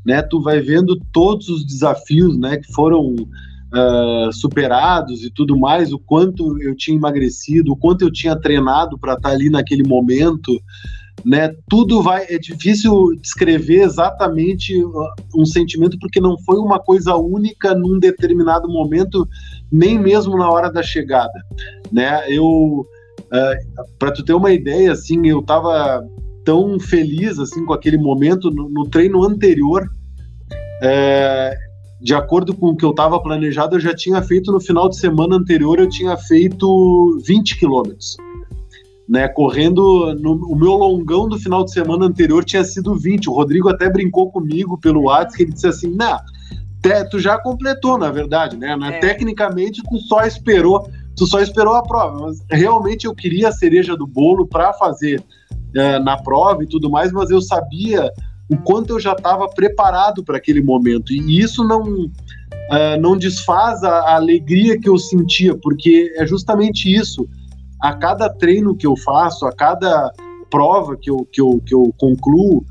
[0.05, 0.23] Né?
[0.23, 5.99] Tu vai vendo todos os desafios né, que foram uh, superados e tudo mais, o
[5.99, 10.61] quanto eu tinha emagrecido, o quanto eu tinha treinado para estar tá ali naquele momento,
[11.25, 11.55] né?
[11.69, 14.75] Tudo vai é difícil descrever exatamente
[15.35, 19.29] um sentimento porque não foi uma coisa única num determinado momento,
[19.71, 21.33] nem mesmo na hora da chegada,
[21.93, 22.25] né?
[22.29, 22.85] Eu
[23.33, 26.07] uh, para tu ter uma ideia, assim, eu estava
[26.45, 29.89] tão feliz assim com aquele momento no, no treino anterior.
[30.83, 31.57] É,
[32.01, 34.97] de acordo com o que eu estava planejado, eu já tinha feito no final de
[34.97, 38.17] semana anterior, eu tinha feito 20 quilômetros.
[39.09, 43.29] Né, correndo no, o meu longão do final de semana anterior tinha sido 20.
[43.29, 46.19] O Rodrigo até brincou comigo pelo WhatsApp, que ele disse assim: "Não,
[47.11, 48.77] tu já completou, na verdade, né?
[48.81, 48.99] É.
[49.01, 53.97] Tecnicamente tu só esperou, tu só esperou a prova, mas realmente eu queria a cereja
[53.97, 55.23] do bolo para fazer
[55.75, 58.11] é, na prova e tudo mais, mas eu sabia
[58.51, 61.13] o quanto eu já estava preparado para aquele momento.
[61.13, 66.93] E isso não, uh, não desfaz a, a, alegria que eu sentia, porque é justamente
[66.93, 67.27] isso.
[67.81, 70.13] A cada treino que eu faço, a cada
[70.51, 72.65] prova que eu, que eu, que eu concluo,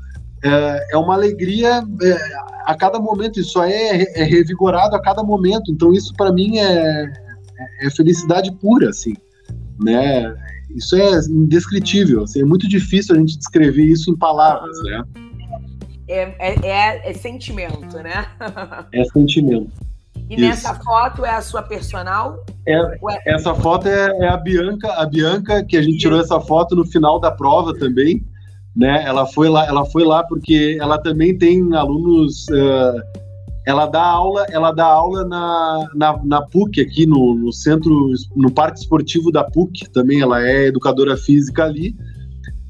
[0.44, 2.16] é, é uma alegria é,
[2.64, 5.70] a cada momento, isso é, é revigorado a cada momento.
[5.70, 7.12] Então, isso para mim é,
[7.80, 9.14] é, felicidade pura, assim,
[9.80, 10.34] né?
[10.70, 15.04] Isso é indescritível, assim, é muito difícil a gente descrever isso em palavras, né?
[16.08, 18.26] É, é, é, é sentimento, né?
[18.92, 19.70] é sentimento.
[20.28, 20.44] E Isso.
[20.44, 22.44] nessa foto é a sua personal?
[22.66, 26.40] É, é, essa foto é, é, a Bianca, a Bianca que a gente tirou essa
[26.40, 28.24] foto no final da prova também,
[28.74, 29.04] né?
[29.06, 32.46] Ela foi lá, ela foi lá porque ela também tem alunos.
[32.48, 33.21] Uh,
[33.64, 38.50] ela dá aula, ela dá aula na, na, na PUC aqui no, no centro, no
[38.50, 39.88] parque esportivo da PUC.
[39.90, 41.94] Também ela é educadora física ali.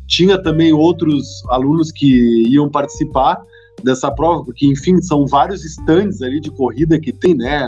[0.06, 3.40] Tinha também outros alunos que iam participar
[3.82, 7.66] dessa prova, porque, enfim, são vários stands ali de corrida que tem, né?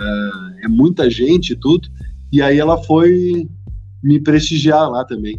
[0.00, 1.88] É, é muita gente e tudo.
[2.32, 3.46] E aí ela foi
[4.02, 5.38] me prestigiar lá também.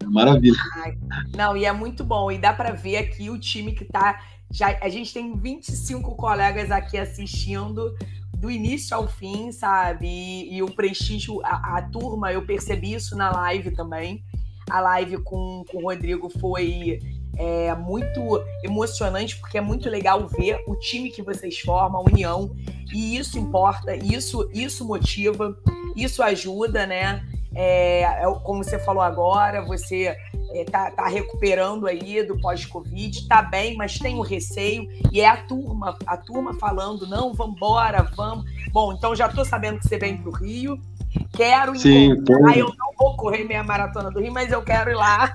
[0.00, 0.56] É maravilha.
[0.82, 0.96] Ai,
[1.36, 2.30] não, e é muito bom.
[2.30, 4.18] E dá para ver aqui o time que tá.
[4.50, 7.94] Já, a gente tem 25 colegas aqui assistindo
[8.36, 10.06] do início ao fim, sabe?
[10.06, 14.22] E, e o prestígio, a, a, turma, eu percebi isso na live também.
[14.70, 17.00] A live com, com o Rodrigo foi
[17.38, 22.50] é muito emocionante porque é muito legal ver o time que vocês formam, a união,
[22.92, 25.56] e isso importa, isso isso motiva,
[25.94, 27.24] isso ajuda, né?
[27.54, 30.16] É, é como você falou agora, você
[30.50, 35.28] é, tá, tá, recuperando aí do pós-Covid, tá bem, mas tem o receio, e é
[35.28, 38.44] a turma, a turma falando, não, vamos embora, vamos.
[38.72, 40.80] Bom, então já tô sabendo que você vem pro Rio,
[41.32, 44.96] quero Sim, encontrar, eu não vou correr minha maratona do Rio, mas eu quero ir
[44.96, 45.32] lá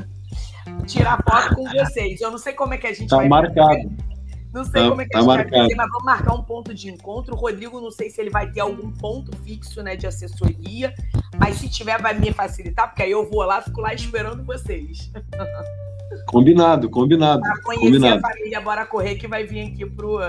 [0.85, 2.22] tirar foto com vocês.
[2.22, 3.76] Eu não sei como é que a gente tá vai marcado.
[3.76, 4.12] Fazer.
[4.53, 6.73] Não sei tá, como é que a gente vai fazer, mas vamos marcar um ponto
[6.73, 7.34] de encontro.
[7.34, 10.93] O Rodrigo, não sei se ele vai ter algum ponto fixo né, de assessoria,
[11.39, 15.11] mas se tiver, vai me facilitar, porque aí eu vou lá, fico lá esperando vocês.
[16.27, 17.41] Combinado, combinado.
[17.41, 18.25] Para conhecer combinado.
[18.25, 20.19] a família Bora Correr que vai vir aqui pro,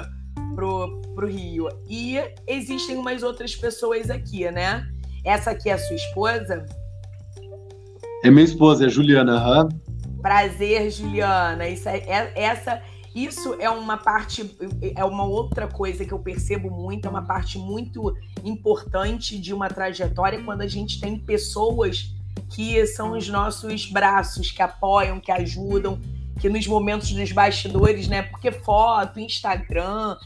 [0.55, 1.69] pro, pro Rio.
[1.89, 4.89] E existem umas outras pessoas aqui, né?
[5.25, 6.65] Essa aqui é a sua esposa?
[8.23, 9.63] É minha esposa, é Juliana.
[9.63, 9.69] Uhum.
[10.23, 11.69] Prazer, Juliana.
[11.69, 12.83] Isso é, é, essa,
[13.15, 14.57] isso é uma parte,
[14.97, 19.69] é uma outra coisa que eu percebo muito, é uma parte muito importante de uma
[19.69, 22.13] trajetória quando a gente tem pessoas
[22.51, 25.99] que são os nossos braços, que apoiam, que ajudam,
[26.41, 28.23] que nos momentos dos bastidores, né?
[28.23, 30.17] Porque foto, Instagram,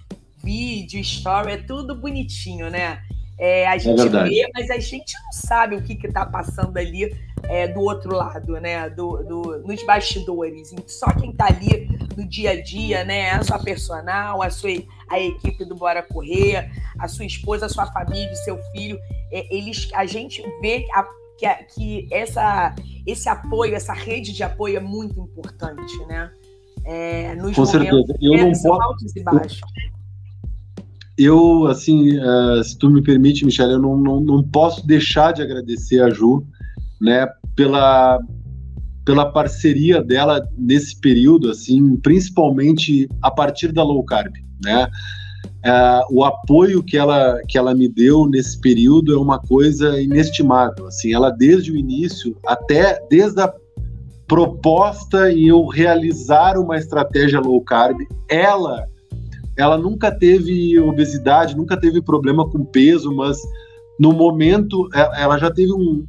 [0.42, 3.02] vídeo, story, é tudo bonitinho, né?
[3.38, 6.76] É, a é gente é vê, mas a gente não sabe o que está passando
[6.76, 8.88] ali é, do outro lado, né?
[8.90, 10.74] Do, do, nos bastidores.
[10.86, 13.30] Só quem está ali no dia a dia, né?
[13.30, 14.70] A sua personal, a sua
[15.08, 18.98] a equipe do Bora Correr, a sua esposa, a sua família, o seu filho.
[19.32, 21.06] É, eles, a gente vê a,
[21.38, 22.74] que, que essa,
[23.06, 26.30] esse apoio, essa rede de apoio é muito importante, né?
[26.84, 28.14] É, nos Com certeza.
[28.20, 29.60] Eu não posso, altos e baixos
[31.18, 35.42] eu, assim, uh, se tu me permite, Michele, eu não, não, não, posso deixar de
[35.42, 36.46] agradecer a Ju,
[37.00, 38.18] né, pela,
[39.04, 44.32] pela parceria dela nesse período, assim, principalmente a partir da low carb,
[44.64, 44.88] né,
[45.66, 50.86] uh, o apoio que ela, que ela me deu nesse período é uma coisa inestimável,
[50.86, 53.52] assim, ela desde o início, até desde a
[54.26, 57.98] proposta em eu realizar uma estratégia low carb,
[58.28, 58.86] ela
[59.56, 63.36] ela nunca teve obesidade, nunca teve problema com peso, mas
[63.98, 66.06] no momento é, ela já teve um,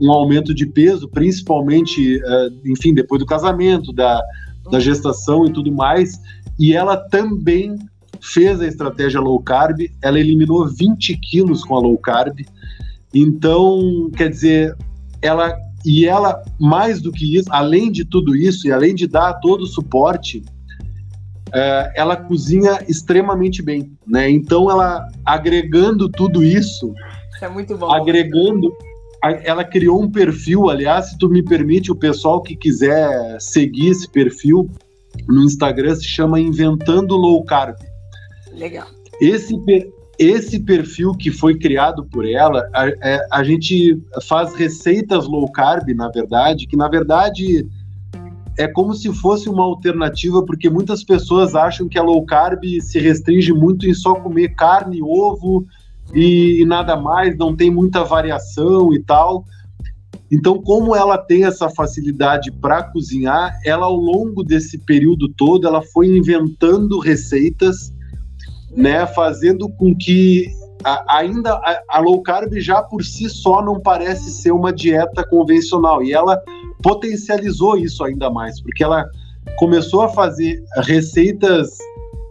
[0.00, 4.22] um aumento de peso, principalmente, é, enfim, depois do casamento, da,
[4.70, 6.20] da gestação e tudo mais,
[6.58, 7.76] e ela também
[8.20, 12.40] fez a estratégia low carb, ela eliminou 20 quilos com a low carb,
[13.14, 14.76] então, quer dizer,
[15.22, 19.34] ela e ela, mais do que isso, além de tudo isso, e além de dar
[19.34, 20.42] todo o suporte,
[21.52, 24.30] é, ela cozinha extremamente bem, né?
[24.30, 26.94] Então ela agregando tudo isso,
[27.34, 27.92] isso é muito bom.
[27.92, 28.72] Agregando,
[29.32, 34.08] ela criou um perfil, aliás, se tu me permite, o pessoal que quiser seguir esse
[34.08, 34.70] perfil
[35.28, 37.76] no Instagram se chama Inventando Low Carb.
[38.52, 38.86] Legal.
[39.20, 39.54] Esse
[40.18, 45.50] esse perfil que foi criado por ela, a, a, é, a gente faz receitas low
[45.50, 47.66] carb, na verdade, que na verdade
[48.56, 53.00] é como se fosse uma alternativa, porque muitas pessoas acham que a low carb se
[53.00, 55.66] restringe muito em só comer carne, ovo
[56.14, 59.44] e, e nada mais, não tem muita variação e tal.
[60.30, 65.82] Então, como ela tem essa facilidade para cozinhar, ela ao longo desse período todo, ela
[65.82, 67.92] foi inventando receitas,
[68.76, 70.48] né, fazendo com que
[70.82, 75.24] a, ainda a, a low carb já por si só não parece ser uma dieta
[75.28, 76.02] convencional.
[76.02, 76.40] E ela
[76.82, 79.08] potencializou isso ainda mais, porque ela,
[79.56, 81.70] começou a fazer receitas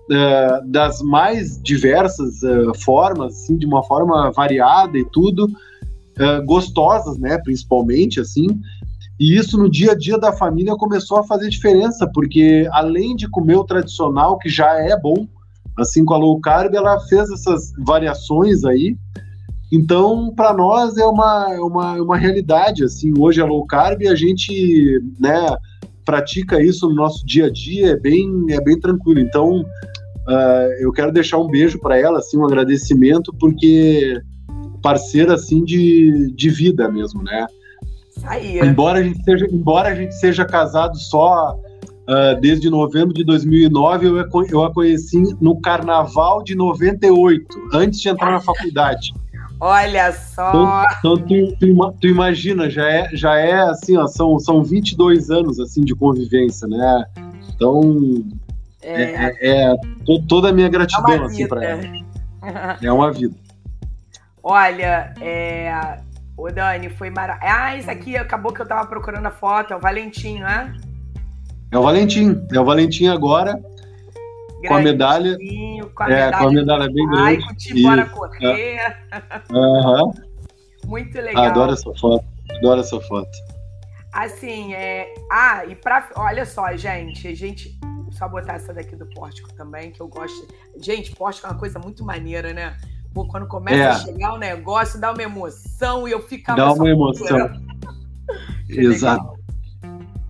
[0.10, 7.18] uh, das mais diversas uh, formas, assim, de uma forma variada e tudo, uh, gostosas,
[7.18, 8.48] né, principalmente, assim,
[9.20, 13.30] e isso no dia a dia da família começou a fazer diferença, porque além de
[13.30, 15.28] comer o tradicional, que já é bom,
[15.78, 18.98] assim com a low carb, ela fez essas variações aí.
[19.72, 24.02] Então, para nós é uma, é uma, é uma realidade, assim, hoje a low carb
[24.04, 25.56] a gente, né,
[26.06, 29.20] pratica isso no nosso dia a dia, é bem, é bem tranquilo.
[29.20, 29.64] Então,
[30.28, 34.22] uh, eu quero deixar um beijo para ela, assim, um agradecimento, porque
[34.82, 37.48] parceira, assim, de, de vida mesmo, né?
[38.24, 38.60] Aí.
[38.60, 44.08] Embora a gente seja, embora a gente seja casado só uh, desde novembro de 2009,
[44.08, 49.14] eu, eu a conheci no Carnaval de 98, antes de entrar na faculdade.
[49.60, 50.50] Olha só!
[51.00, 55.30] Então, então tu, tu, tu, imagina, já é, já é assim, ó, são, são 22
[55.32, 57.06] anos assim de convivência, né?
[57.56, 57.82] Então,
[58.84, 59.76] é, é, é
[60.28, 61.84] toda a minha gratidão é assim, para ela.
[62.82, 63.34] É uma vida.
[64.44, 65.98] Olha, é,
[66.36, 67.56] Ô, Dani, foi maravilhoso.
[67.56, 70.74] Ah, isso aqui acabou que eu tava procurando a foto, é o Valentim, não é?
[71.72, 73.62] É o Valentim, é o Valentim agora.
[74.68, 75.38] Com a medalha.
[75.94, 76.38] Com a é, medalha.
[76.38, 77.24] com a medalha bem grande.
[77.24, 78.98] Ai, curti, bora correr.
[79.52, 80.14] Uhum.
[80.86, 81.44] Muito legal.
[81.44, 82.26] Adoro essa foto,
[82.58, 83.30] adoro essa foto.
[84.14, 85.14] Assim, é.
[85.32, 86.10] Ah, e pra.
[86.16, 87.78] Olha só, gente, a gente.
[88.14, 90.48] Só botar essa daqui do pórtico também, que eu gosto.
[90.78, 92.78] Gente, pórtico é uma coisa muito maneira, né?
[93.14, 93.88] Pô, quando começa é.
[93.88, 96.58] a chegar o negócio, dá uma emoção e eu ficava.
[96.58, 97.50] Dá uma emoção.
[98.70, 99.34] Exato.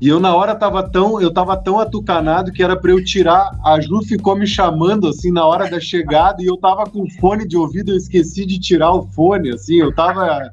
[0.02, 3.58] E eu na hora tava tão, eu tava tão atucanado que era para eu tirar.
[3.64, 7.48] A Ju ficou me chamando assim na hora da chegada e eu tava com fone
[7.48, 10.50] de ouvido, eu esqueci de tirar o fone, assim, eu tava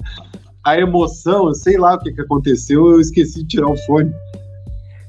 [0.63, 4.13] a emoção, eu sei lá o que que aconteceu, eu esqueci de tirar o fone.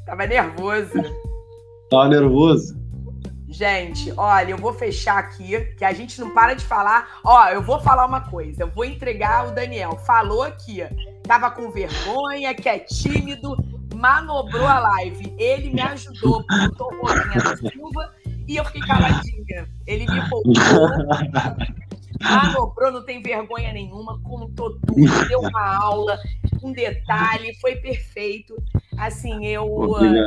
[0.04, 1.04] Tava nervoso.
[1.92, 2.74] Tava nervoso.
[3.50, 7.20] Gente, olha, eu vou fechar aqui, que a gente não para de falar.
[7.22, 9.98] Ó, eu vou falar uma coisa, eu vou entregar o Daniel.
[10.06, 10.78] Falou aqui,
[11.22, 13.54] tava com vergonha, que é tímido,
[13.94, 15.34] manobrou a live.
[15.36, 18.14] Ele me ajudou, botou Rosinha da Silva
[18.48, 19.68] e eu fiquei caladinha.
[19.86, 20.54] Ele me poupou.
[22.22, 26.16] Manobrou, não tem vergonha nenhuma, contou tudo, deu uma aula,
[26.62, 28.54] um detalhe, foi perfeito.
[28.96, 29.66] Assim, eu,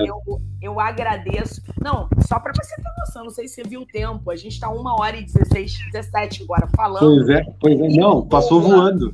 [0.06, 1.62] eu, eu agradeço.
[1.82, 4.30] Não, só para você ter noção, não sei se você viu o tempo.
[4.32, 7.00] A gente está uma hora e 16, 17 agora falando.
[7.00, 7.88] Pois é, pois é.
[7.98, 9.14] Não, passou voando.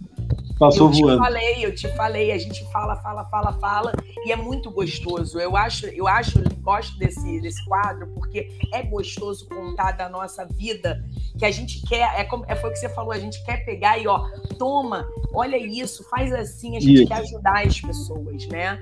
[0.57, 1.11] Passou eu voando.
[1.11, 2.31] Eu te falei, eu te falei.
[2.31, 3.91] A gente fala, fala, fala, fala.
[4.25, 5.39] E é muito gostoso.
[5.39, 11.03] Eu acho, eu acho, gosto desse, desse quadro, porque é gostoso contar da nossa vida
[11.37, 12.19] que a gente quer.
[12.19, 15.07] É, como, é foi o que você falou, a gente quer pegar e, ó, toma,
[15.33, 17.07] olha isso, faz assim, a gente isso.
[17.07, 18.81] quer ajudar as pessoas, né?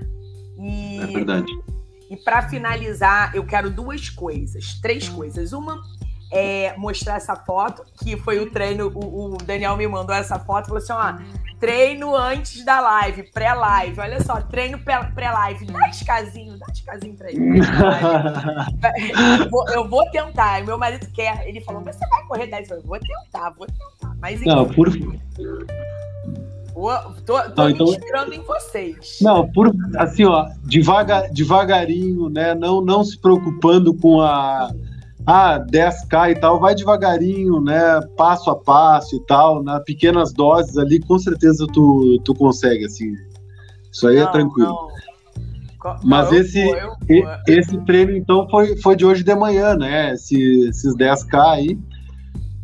[0.58, 1.52] E, é verdade.
[2.10, 5.54] E para finalizar, eu quero duas coisas, três coisas.
[5.54, 5.82] Uma
[6.32, 10.68] é mostrar essa foto, que foi o treino, o, o Daniel me mandou essa foto,
[10.68, 11.14] falou assim, ó,
[11.60, 14.00] treino antes da live, pré-live.
[14.00, 15.66] Olha só, treino pré-live.
[15.66, 17.60] Dá escasinho, dá escasinho pra ele.
[19.42, 20.64] eu, vou, eu vou tentar.
[20.64, 21.48] Meu marido quer.
[21.48, 22.72] Ele falou, você vai correr 10?
[22.72, 24.16] Eu vou tentar, vou tentar.
[24.20, 24.90] Mas Não, por
[27.26, 27.88] Tô, tô não, então...
[27.88, 29.18] inspirando em vocês.
[29.22, 32.56] Não, por assim, ó, devagar, devagarinho, né?
[32.56, 34.72] Não, não se preocupando com a
[35.32, 38.02] ah, 10k e tal, vai devagarinho, né?
[38.18, 43.14] Passo a passo e tal, na pequenas doses ali, com certeza tu, tu consegue, assim.
[43.92, 44.90] Isso aí é não, é tranquilo.
[45.84, 46.00] Não.
[46.04, 46.76] Mas eu esse, vou,
[47.08, 47.36] vou.
[47.48, 50.14] esse treino, então, foi, foi de hoje de manhã, né?
[50.14, 50.36] Esse,
[50.68, 51.78] esses 10K aí.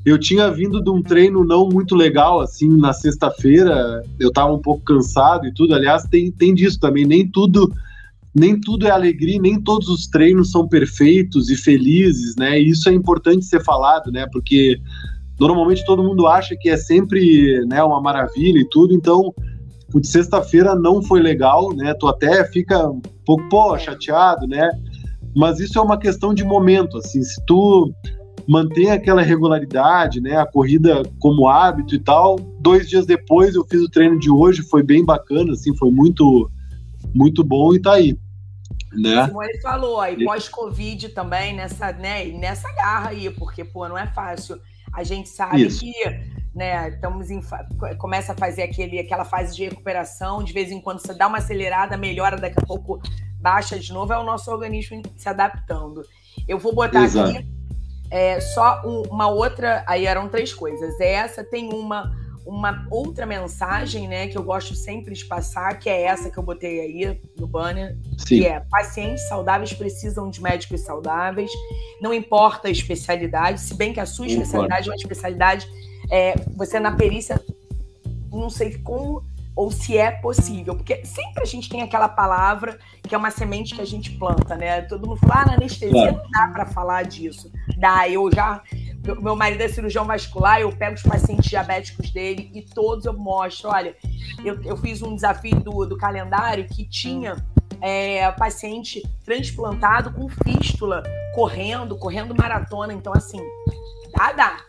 [0.04, 4.02] Eu tinha vindo de um treino não muito legal, assim, na sexta-feira.
[4.20, 5.76] Eu tava um pouco cansado e tudo.
[5.76, 7.06] Aliás, tem, tem disso também.
[7.06, 7.72] Nem tudo
[8.36, 12.60] nem tudo é alegria, nem todos os treinos são perfeitos e felizes, né?
[12.60, 14.28] E isso é importante ser falado, né?
[14.32, 14.78] Porque
[15.40, 18.94] normalmente todo mundo acha que é sempre né, uma maravilha e tudo.
[18.94, 19.34] Então,
[19.94, 21.94] o de sexta-feira não foi legal, né?
[21.94, 24.70] Tu até fica um pouco, pô, chateado, né?
[25.34, 27.24] Mas isso é uma questão de momento, assim.
[27.24, 27.94] Se tu
[28.48, 30.38] mantém aquela regularidade, né?
[30.38, 32.38] A corrida como hábito e tal.
[32.60, 36.50] Dois dias depois eu fiz o treino de hoje, foi bem bacana, assim, foi muito,
[37.14, 38.18] muito bom e tá aí.
[38.96, 39.28] Né?
[39.28, 44.08] Como ele falou, aí pós-Covid também, nessa, né, nessa garra aí, porque, pô, não é
[44.08, 44.60] fácil.
[44.94, 45.82] A gente sabe Isso.
[45.82, 45.94] que
[46.56, 47.42] né, estamos em,
[47.98, 51.40] começa a fazer aquele, aquela fase de recuperação, de vez em quando você dá uma
[51.40, 53.02] acelerada, melhora, daqui a pouco
[53.40, 56.02] baixa de novo, é o nosso organismo se adaptando.
[56.48, 57.30] Eu vou botar Exato.
[57.30, 57.46] aqui
[58.10, 61.00] é, só um, uma outra, aí eram três coisas.
[61.00, 62.16] Essa tem uma
[62.46, 66.44] uma outra mensagem, né, que eu gosto sempre de passar, que é essa que eu
[66.44, 68.26] botei aí no banner, Sim.
[68.26, 71.52] que é pacientes saudáveis precisam de médicos saudáveis,
[72.00, 75.68] não importa a especialidade, se bem que a sua especialidade é uma especialidade,
[76.12, 77.44] é, você na perícia,
[78.32, 79.24] não sei como
[79.56, 83.74] ou se é possível, porque sempre a gente tem aquela palavra que é uma semente
[83.74, 84.82] que a gente planta, né?
[84.82, 87.50] Todo mundo fala, ah, na anestesia não dá para falar disso.
[87.78, 88.62] Dá, eu já
[89.22, 93.70] meu marido é cirurgião vascular, eu pego os pacientes diabéticos dele e todos eu mostro.
[93.70, 93.96] Olha,
[94.44, 97.36] eu, eu fiz um desafio do, do calendário que tinha
[97.82, 101.04] é, paciente transplantado com fístula,
[101.34, 102.94] correndo, correndo maratona.
[102.94, 103.40] Então, assim,
[104.18, 104.66] dá, dá.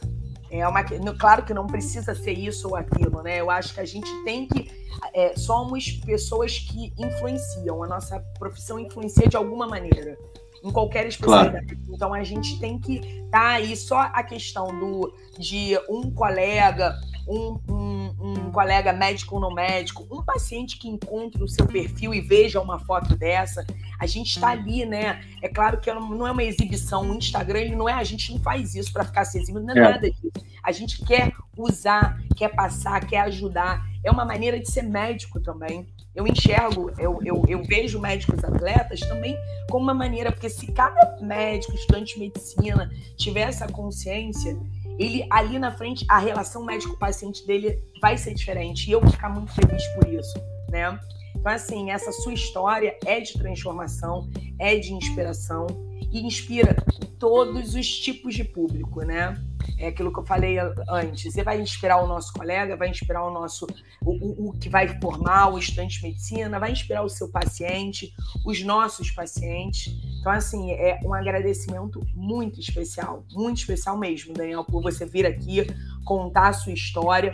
[0.50, 0.84] É uma,
[1.18, 3.40] claro que não precisa ser isso ou aquilo, né?
[3.40, 4.70] Eu acho que a gente tem que.
[5.12, 10.16] É, somos pessoas que influenciam, a nossa profissão influencia de alguma maneira
[10.62, 11.66] em qualquer especialidade.
[11.66, 11.82] Claro.
[11.88, 16.98] Então a gente tem que estar tá aí só a questão do de um colega,
[17.28, 22.14] um, um, um, colega médico ou não médico, um paciente que encontre o seu perfil
[22.14, 23.66] e veja uma foto dessa,
[24.00, 25.22] a gente está ali, né?
[25.42, 28.40] É claro que não é uma exibição, o Instagram ele não é, a gente não
[28.40, 30.32] faz isso para ficar se exibindo, não é, é nada disso.
[30.62, 33.84] A gente quer usar, quer passar, quer ajudar.
[34.02, 35.86] É uma maneira de ser médico também
[36.16, 39.36] eu enxergo, eu, eu, eu vejo médicos atletas também
[39.70, 44.59] como uma maneira, porque se cada médico, estudante de medicina, tiver essa consciência,
[44.98, 48.88] ele ali na frente, a relação médico-paciente dele vai ser diferente.
[48.88, 50.34] E eu vou ficar muito feliz por isso,
[50.70, 50.98] né?
[51.34, 55.66] Então, assim, essa sua história é de transformação, é de inspiração
[56.10, 56.74] e inspira
[57.18, 59.34] todos os tipos de público, né?
[59.78, 60.56] É aquilo que eu falei
[60.88, 61.32] antes.
[61.32, 63.66] Você vai inspirar o nosso colega, vai inspirar o nosso,
[64.02, 68.12] o, o, que vai formar, o estudante de medicina, vai inspirar o seu paciente,
[68.44, 69.93] os nossos pacientes.
[70.20, 75.66] Então, assim, é um agradecimento muito especial, muito especial mesmo, Daniel, por você vir aqui
[76.05, 77.32] contar a sua história.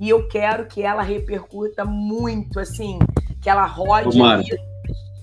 [0.00, 2.98] E eu quero que ela repercuta muito, assim,
[3.40, 4.18] que ela rode,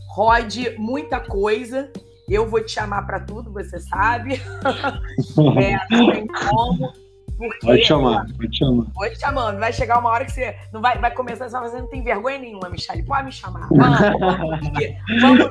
[0.08, 1.92] rode muita coisa
[2.34, 4.36] eu vou te chamar para tudo, você sabe.
[5.60, 6.94] é, não tem como.
[7.40, 8.86] Porque, pode chamar, pode chamar.
[8.94, 9.60] Vou te chamando.
[9.60, 12.38] Vai chegar uma hora que você não vai, vai começar a fazer, não tem vergonha
[12.38, 13.02] nenhuma, Michelle.
[13.04, 13.70] Pode me chamar.
[14.20, 14.60] Vamos,
[15.22, 15.48] vamos,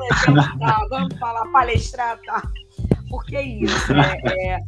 [0.59, 2.42] vamos, vamos falar, palestrar, tá?
[3.09, 3.92] Porque é isso.
[3.94, 4.20] É,
[4.55, 4.60] é,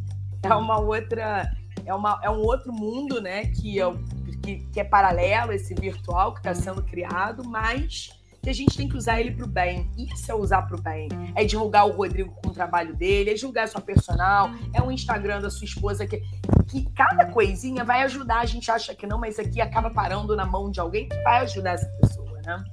[0.43, 1.47] é, uma outra.
[1.85, 3.45] É, uma, é um outro mundo, né?
[3.45, 3.99] Que, eu,
[4.41, 8.87] que, que é paralelo, esse virtual que está sendo criado, mas que a gente tem
[8.87, 9.89] que usar ele para o bem.
[9.97, 11.07] Isso é usar para o bem.
[11.35, 14.91] É divulgar o Rodrigo com o trabalho dele, é divulgar a sua personal, é o
[14.91, 16.21] Instagram da sua esposa, que,
[16.67, 18.39] que cada coisinha vai ajudar.
[18.39, 21.41] A gente acha que não, mas aqui acaba parando na mão de alguém que vai
[21.41, 22.63] ajudar essa pessoa, né?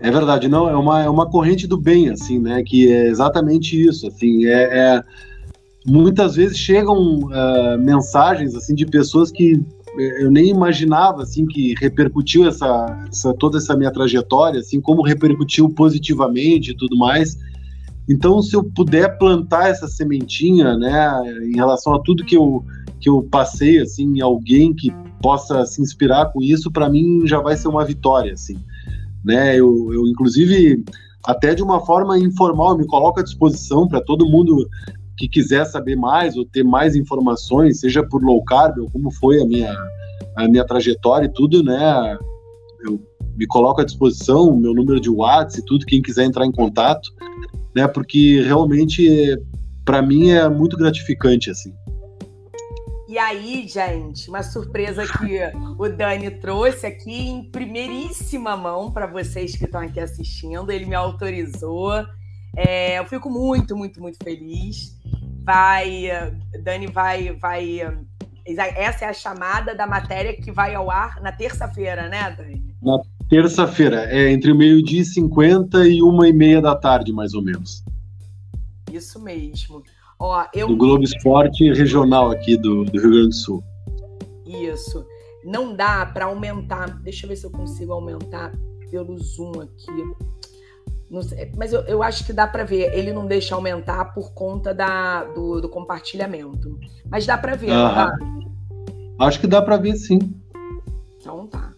[0.00, 2.62] É verdade, não, é uma, é uma corrente do bem, assim, né?
[2.64, 5.04] Que é exatamente isso, assim, é, é
[5.86, 9.60] muitas vezes chegam uh, mensagens, assim, de pessoas que
[9.98, 15.68] eu nem imaginava assim que repercutiu essa, essa, toda essa minha trajetória, assim como repercutiu
[15.70, 17.36] positivamente e tudo mais.
[18.08, 22.64] Então, se eu puder plantar essa sementinha, né, em relação a tudo que eu
[23.00, 24.92] que eu passei assim, alguém que
[25.22, 28.58] possa se inspirar com isso, para mim já vai ser uma vitória, assim,
[29.24, 29.54] né?
[29.54, 30.84] Eu, eu inclusive
[31.24, 34.68] até de uma forma informal me coloco à disposição para todo mundo
[35.18, 39.42] que quiser saber mais ou ter mais informações, seja por low carb ou como foi
[39.42, 39.76] a minha,
[40.36, 42.16] a minha trajetória e tudo, né?
[42.84, 43.00] Eu
[43.36, 47.10] me coloco à disposição, meu número de WhatsApp e tudo, quem quiser entrar em contato,
[47.74, 47.88] né?
[47.88, 49.36] Porque realmente,
[49.84, 51.74] para mim, é muito gratificante, assim.
[53.08, 55.40] E aí, gente, uma surpresa que
[55.78, 60.70] o Dani trouxe aqui em primeiríssima mão para vocês que estão aqui assistindo.
[60.70, 62.04] Ele me autorizou.
[62.54, 64.97] É, eu fico muito, muito, muito feliz
[65.48, 66.10] vai,
[66.62, 67.80] Dani vai, vai,
[68.44, 72.74] essa é a chamada da matéria que vai ao ar na terça-feira, né, Dani?
[72.82, 73.00] Na
[73.30, 77.82] terça-feira, é entre meio-dia e 50 e uma e meia da tarde, mais ou menos.
[78.92, 79.82] Isso mesmo.
[80.18, 80.68] Ó, eu...
[80.68, 83.64] Do Globo Esporte Regional aqui do, do Rio Grande do Sul.
[84.44, 85.06] Isso.
[85.46, 86.90] Não dá para aumentar.
[87.00, 88.52] Deixa eu ver se eu consigo aumentar
[88.90, 90.28] pelo Zoom aqui.
[91.22, 92.92] Sei, mas eu, eu, acho que dá para ver.
[92.94, 96.78] Ele não deixa aumentar por conta da, do, do compartilhamento.
[97.10, 98.16] Mas dá para ver, tá?
[99.18, 100.18] Acho que dá para ver sim.
[101.18, 101.72] Então tá.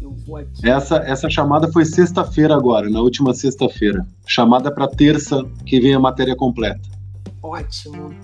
[0.00, 0.68] Eu vou aqui.
[0.68, 4.06] Essa, essa chamada foi sexta-feira agora, na última sexta-feira.
[4.26, 6.80] Chamada para terça, que vem a matéria completa.
[7.42, 8.14] Ótimo.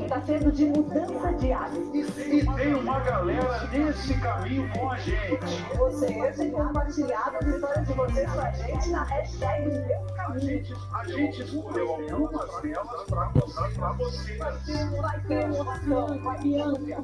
[0.00, 2.18] Está sendo de mudança de hábitos.
[2.18, 5.38] E, e tem uma galera nesse caminho com a gente.
[5.76, 10.62] Vocês têm compartilhado as histórias de vocês com a gente na hashtag Meu Caminho.
[10.92, 14.38] A gente escolheu algumas delas para contar para vocês.
[14.38, 16.98] Vai ter emoção, vai ter ânsia.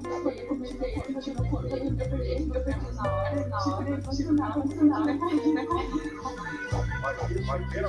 [7.46, 7.84] Vai ter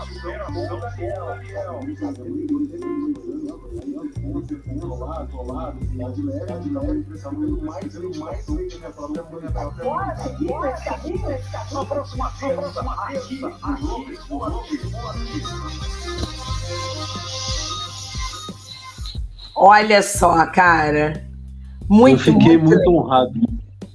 [11.72, 14.80] Na próxima terça, aqui, aqui, aqui,
[19.56, 21.28] Olha só, cara.
[21.90, 23.32] Muito, eu fiquei muito, muito honrado.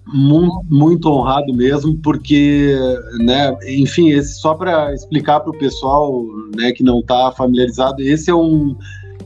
[0.06, 2.76] Muito, muito honrado mesmo, porque,
[3.24, 6.22] né, enfim, esse, só para explicar para o pessoal
[6.54, 8.76] né, que não está familiarizado, esse é um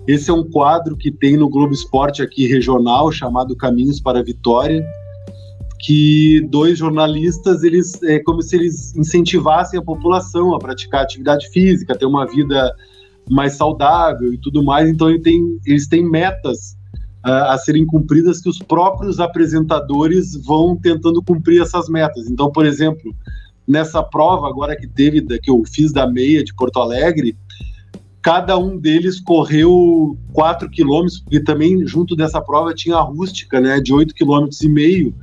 [0.08, 4.22] esse é um quadro que tem no Globo Esporte aqui regional chamado Caminhos para a
[4.22, 4.82] Vitória,
[5.80, 11.94] que dois jornalistas eles é como se eles incentivassem a população a praticar atividade física,
[11.94, 12.74] ter uma vida
[13.28, 14.88] mais saudável e tudo mais.
[14.88, 16.74] Então eles têm, eles têm metas
[17.26, 22.30] uh, a serem cumpridas que os próprios apresentadores vão tentando cumprir essas metas.
[22.30, 23.14] Então, por exemplo,
[23.66, 27.36] nessa prova agora que teve que eu fiz da meia de Porto Alegre,
[28.28, 33.80] cada um deles correu 4 quilômetros, porque também junto dessa prova tinha a rústica, né,
[33.80, 35.14] de 8 quilômetros e meio.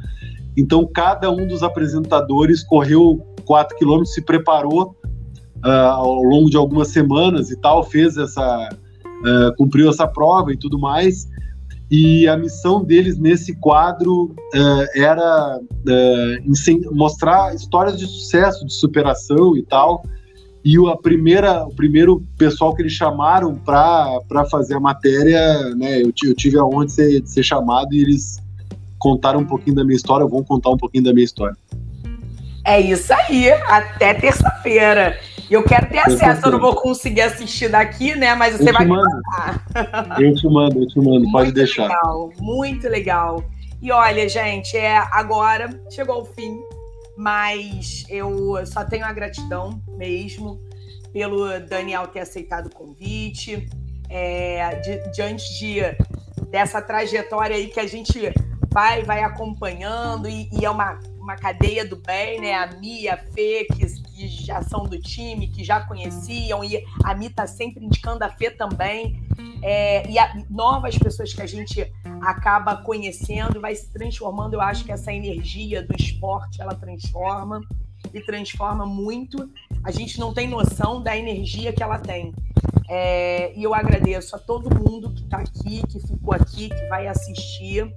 [0.57, 4.95] Então, cada um dos apresentadores correu 4 quilômetros, se preparou
[5.64, 8.69] uh, ao longo de algumas semanas e tal, fez essa,
[9.03, 11.30] uh, cumpriu essa prova e tudo mais.
[11.91, 15.60] E a missão deles nesse quadro uh, era
[16.91, 20.02] mostrar histórias de sucesso, de superação e tal.
[20.66, 26.12] E a primeira, o primeiro pessoal que eles chamaram para fazer a matéria, né, eu,
[26.24, 28.44] eu tive a honra de ser, de ser chamado e eles
[28.98, 31.56] contaram um pouquinho da minha história, vão contar um pouquinho da minha história.
[32.66, 35.20] É isso aí, até terça-feira.
[35.52, 38.34] Eu quero ter acesso, eu não vou conseguir assistir daqui, né?
[38.34, 39.08] Mas você vai mando.
[40.18, 41.84] Eu te mando, eu te mando, muito pode deixar.
[41.84, 43.44] Legal, muito legal.
[43.80, 46.58] E olha, gente, é agora chegou o fim,
[47.18, 50.60] mas eu só tenho a gratidão mesmo
[51.14, 53.70] pelo Daniel ter aceitado o convite,
[54.10, 55.80] é, de, diante de,
[56.50, 58.34] dessa trajetória aí que a gente
[58.76, 62.56] vai, vai acompanhando e, e é uma, uma cadeia do bem, né?
[62.56, 67.15] A Mia, a Fê, que, que já são do time, que já conheciam, e a
[67.15, 69.26] Mi tá sempre indicando a Fê também.
[69.64, 71.89] É, e a, novas pessoas que a gente
[72.22, 74.56] acaba conhecendo vai se transformando.
[74.56, 77.61] Eu acho que essa energia do esporte ela transforma
[78.14, 79.49] e transforma muito.
[79.85, 82.34] A gente não tem noção da energia que ela tem.
[82.89, 87.07] É, e eu agradeço a todo mundo que está aqui, que ficou aqui, que vai
[87.07, 87.89] assistir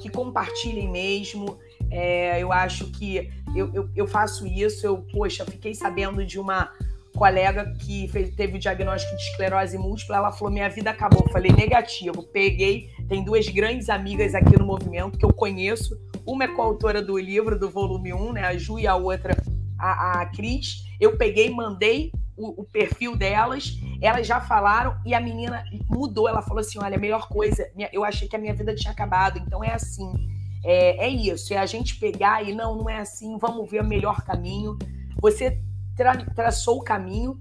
[0.00, 1.58] que compartilhem mesmo.
[1.90, 4.86] É, eu acho que eu, eu, eu, faço isso.
[4.86, 6.72] Eu, poxa, fiquei sabendo de uma
[7.14, 10.16] colega que fez, teve o diagnóstico de esclerose múltipla.
[10.16, 11.24] Ela falou: Minha vida acabou.
[11.26, 12.22] Eu falei: Negativo.
[12.22, 12.90] Peguei.
[13.08, 15.98] Tem duas grandes amigas aqui no movimento que eu conheço.
[16.26, 19.34] Uma é coautora do livro, do volume 1, né, a Ju, e a outra,
[19.78, 20.84] a, a Cris.
[21.00, 26.28] Eu peguei, mandei o, o, perfil delas, elas já falaram e a menina mudou.
[26.28, 29.38] Ela falou assim: olha, a melhor coisa, eu achei que a minha vida tinha acabado,
[29.38, 30.12] então é assim.
[30.64, 33.86] É, é isso, é a gente pegar e não, não é assim, vamos ver o
[33.86, 34.76] melhor caminho.
[35.20, 35.60] Você
[35.96, 37.40] tra traçou o caminho,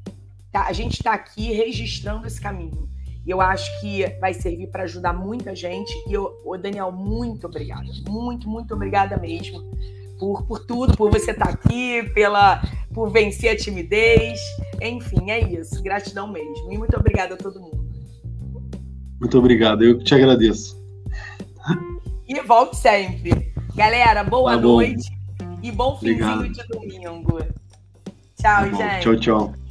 [0.51, 0.67] tá?
[0.67, 2.87] a gente está aqui registrando esse caminho.
[3.25, 5.91] E eu acho que vai servir para ajudar muita gente.
[6.07, 7.87] E eu, Daniel, muito obrigada.
[8.07, 9.67] Muito, muito obrigada mesmo
[10.18, 12.61] por, por tudo, por você estar tá aqui, pela,
[12.94, 14.39] por vencer a timidez.
[14.81, 15.81] Enfim, é isso.
[15.81, 16.72] Gratidão mesmo.
[16.72, 17.77] E muito obrigada a todo mundo.
[19.19, 19.84] Muito obrigado.
[19.84, 20.77] Eu que te agradeço.
[22.27, 23.53] E volte sempre.
[23.76, 25.10] Galera, boa tá noite
[25.61, 27.39] e bom finzinho de domingo.
[28.39, 29.03] Tchau, tá gente.
[29.03, 29.66] Tchau, tchau.